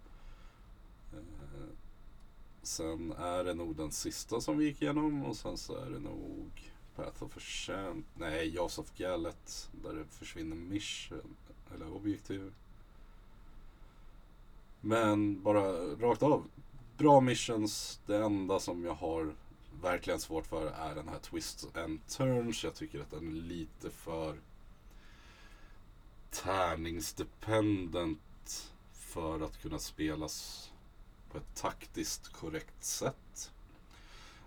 Sen 2.63 3.11
är 3.11 3.43
det 3.43 3.53
nog 3.53 3.75
den 3.75 3.91
sista 3.91 4.41
som 4.41 4.57
vi 4.57 4.65
gick 4.65 4.81
igenom 4.81 5.25
och 5.25 5.35
sen 5.35 5.57
så 5.57 5.75
är 5.75 5.89
det 5.89 5.99
nog 5.99 6.71
Path 6.95 7.23
of 7.23 7.37
Ascent. 7.37 8.05
Nej, 8.15 8.55
Jaws 8.55 8.77
of 8.77 8.91
Gallet. 8.97 9.69
Där 9.83 9.93
det 9.93 10.05
försvinner 10.05 10.55
mission. 10.55 11.35
Eller 11.75 11.95
objektiv. 11.95 12.53
Men 14.81 15.43
bara 15.43 15.71
rakt 15.95 16.23
av. 16.23 16.45
Bra 16.97 17.21
missions. 17.21 17.99
Det 18.05 18.17
enda 18.17 18.59
som 18.59 18.85
jag 18.85 18.93
har 18.93 19.35
verkligen 19.81 20.19
svårt 20.19 20.47
för 20.47 20.67
är 20.67 20.95
den 20.95 21.07
här 21.07 21.19
Twist 21.19 21.77
and 21.77 22.07
Turns. 22.07 22.63
Jag 22.63 22.75
tycker 22.75 22.99
att 22.99 23.11
den 23.11 23.27
är 23.27 23.41
lite 23.41 23.89
för 23.89 24.35
tärningsdependent 26.31 28.73
för 28.93 29.41
att 29.41 29.61
kunna 29.61 29.79
spelas 29.79 30.69
på 31.33 31.39
ett 31.39 31.55
taktiskt 31.55 32.27
korrekt 32.27 32.83
sätt. 32.83 33.51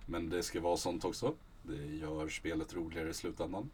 Men 0.06 0.30
det 0.30 0.42
ska 0.42 0.60
vara 0.60 0.76
sånt 0.76 1.04
också. 1.04 1.34
Det 1.62 1.86
gör 1.86 2.28
spelet 2.28 2.74
roligare 2.74 3.10
i 3.10 3.14
slutändan. 3.14 3.70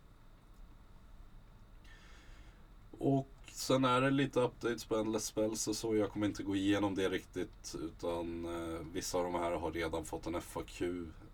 Och 2.98 3.28
sen 3.52 3.84
är 3.84 4.00
det 4.00 4.10
lite 4.10 4.40
updates 4.40 4.84
på 4.84 4.96
Endless 4.96 5.24
Spells 5.24 5.68
och 5.68 5.76
så. 5.76 5.96
Jag 5.96 6.10
kommer 6.10 6.26
inte 6.26 6.42
gå 6.42 6.56
igenom 6.56 6.94
det 6.94 7.08
riktigt. 7.08 7.74
Utan 7.82 8.44
eh, 8.44 8.80
vissa 8.92 9.18
av 9.18 9.24
de 9.24 9.34
här 9.34 9.52
har 9.52 9.72
redan 9.72 10.04
fått 10.04 10.26
en 10.26 10.42
FAQ. 10.42 10.82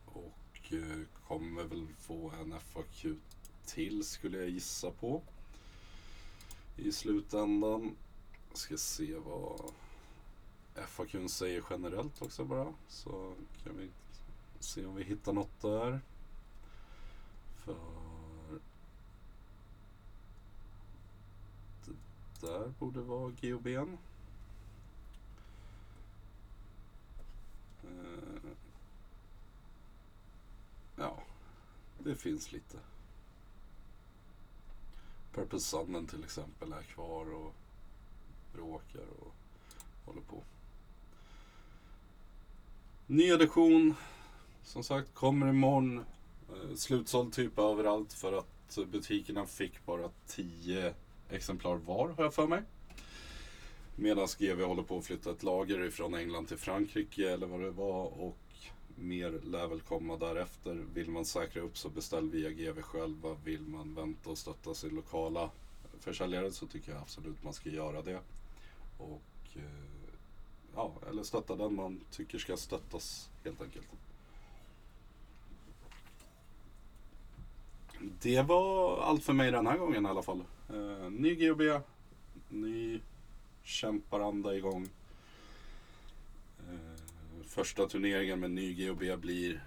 Och 0.06 0.72
eh, 0.72 1.06
kommer 1.28 1.64
väl 1.64 1.86
få 2.00 2.32
en 2.40 2.54
FAQ 2.60 3.06
till 3.66 4.04
skulle 4.04 4.38
jag 4.38 4.48
gissa 4.48 4.90
på. 4.90 5.22
I 6.76 6.92
slutändan. 6.92 7.96
Jag 8.48 8.58
Ska 8.58 8.76
se 8.76 9.14
vad 9.14 9.72
FAQn 10.86 11.28
säger 11.28 11.64
generellt 11.70 12.22
också 12.22 12.44
bara. 12.44 12.74
Så 12.88 13.34
kan 13.64 13.76
vi 13.76 13.90
se 14.60 14.86
om 14.86 14.96
vi 14.96 15.04
hittar 15.04 15.32
något 15.32 15.60
där. 15.60 16.00
För 17.56 17.76
det 22.40 22.46
där 22.46 22.68
borde 22.78 23.00
vara 23.00 23.30
GOB'n. 23.30 23.98
Eh, 27.84 28.50
ja, 30.96 31.22
det 31.98 32.14
finns 32.14 32.52
lite. 32.52 32.78
Purple 35.32 35.60
Sunnen 35.60 36.06
till 36.06 36.24
exempel 36.24 36.72
är 36.72 36.82
kvar 36.82 37.32
och 37.34 37.54
bråkar 38.52 39.06
och 39.20 39.34
håller 40.04 40.20
på. 40.20 40.42
Ny 43.10 43.30
edition. 43.30 43.94
Som 44.62 44.82
sagt, 44.82 45.14
kommer 45.14 45.48
imorgon. 45.48 45.98
Eh, 45.98 46.74
slutsåld 46.74 47.32
typ 47.32 47.58
överallt 47.58 48.12
för 48.12 48.38
att 48.38 48.78
butikerna 48.92 49.46
fick 49.46 49.86
bara 49.86 50.10
10 50.26 50.94
exemplar 51.30 51.74
var, 51.76 52.08
har 52.08 52.24
jag 52.24 52.34
för 52.34 52.46
mig. 52.46 52.62
Medan 53.96 54.28
GV 54.38 54.62
håller 54.62 54.82
på 54.82 54.98
att 54.98 55.04
flytta 55.04 55.30
ett 55.30 55.42
lager 55.42 55.90
från 55.90 56.14
England 56.14 56.46
till 56.46 56.56
Frankrike 56.56 57.30
eller 57.30 57.46
vad 57.46 57.60
det 57.60 57.70
var. 57.70 58.20
Och 58.20 58.38
mer 58.94 59.40
lär 59.44 59.66
väl 59.66 59.80
komma 59.80 60.16
därefter. 60.16 60.84
Vill 60.94 61.10
man 61.10 61.24
säkra 61.24 61.62
upp 61.62 61.78
så 61.78 61.88
beställ 61.88 62.30
via 62.30 62.50
GV 62.50 62.82
själva. 62.82 63.36
Vill 63.44 63.62
man 63.62 63.94
vänta 63.94 64.30
och 64.30 64.38
stötta 64.38 64.74
sin 64.74 64.94
lokala 64.94 65.50
försäljare 66.00 66.52
så 66.52 66.66
tycker 66.66 66.92
jag 66.92 67.00
absolut 67.00 67.44
man 67.44 67.52
ska 67.52 67.70
göra 67.70 68.02
det. 68.02 68.20
Och 68.98 69.56
eh, 69.56 69.97
ja, 70.78 70.92
eller 71.10 71.22
stötta 71.22 71.56
den 71.56 71.74
man 71.74 72.00
tycker 72.10 72.38
ska 72.38 72.56
stöttas 72.56 73.30
helt 73.44 73.62
enkelt. 73.62 73.86
Det 78.20 78.42
var 78.42 79.02
allt 79.02 79.24
för 79.24 79.32
mig 79.32 79.50
den 79.50 79.66
här 79.66 79.78
gången 79.78 80.06
i 80.06 80.08
alla 80.08 80.22
fall. 80.22 80.44
Eh, 80.68 81.10
ny 81.10 81.34
GHB, 81.34 81.80
ny 82.48 83.00
kämparanda 83.62 84.56
igång. 84.56 84.88
Eh, 86.58 87.42
första 87.44 87.88
turneringen 87.88 88.40
med 88.40 88.50
ny 88.50 88.74
GHB 88.74 89.16
blir 89.16 89.64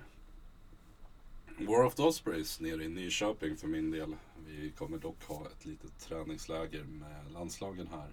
War 1.58 1.86
of 1.86 1.96
the 1.96 2.04
Ospreys 2.04 2.60
nere 2.60 2.84
i 2.84 2.90
Nyköping 2.90 3.58
för 3.58 3.68
min 3.68 3.92
del. 3.92 4.16
Vi 4.48 4.70
kommer 4.70 4.98
dock 4.98 5.24
ha 5.24 5.48
ett 5.48 5.66
litet 5.66 6.00
träningsläger 6.00 6.84
med 6.84 7.32
landslagen 7.32 7.88
här 7.88 8.10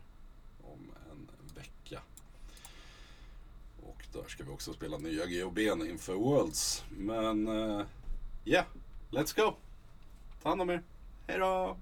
där 4.13 4.25
ska 4.29 4.45
vi 4.45 4.51
också 4.51 4.73
spela 4.73 4.99
nya 4.99 5.27
GHB'n 5.27 5.91
inför 5.91 6.15
Worlds. 6.15 6.85
Men 6.91 7.47
ja, 7.47 7.81
uh, 7.81 7.87
yeah, 8.45 8.65
let's 9.11 9.37
go! 9.37 9.57
Ta 10.43 10.49
hand 10.49 10.63
om 10.63 10.71
er. 10.71 10.83
Hej 11.27 11.39
då! 11.39 11.77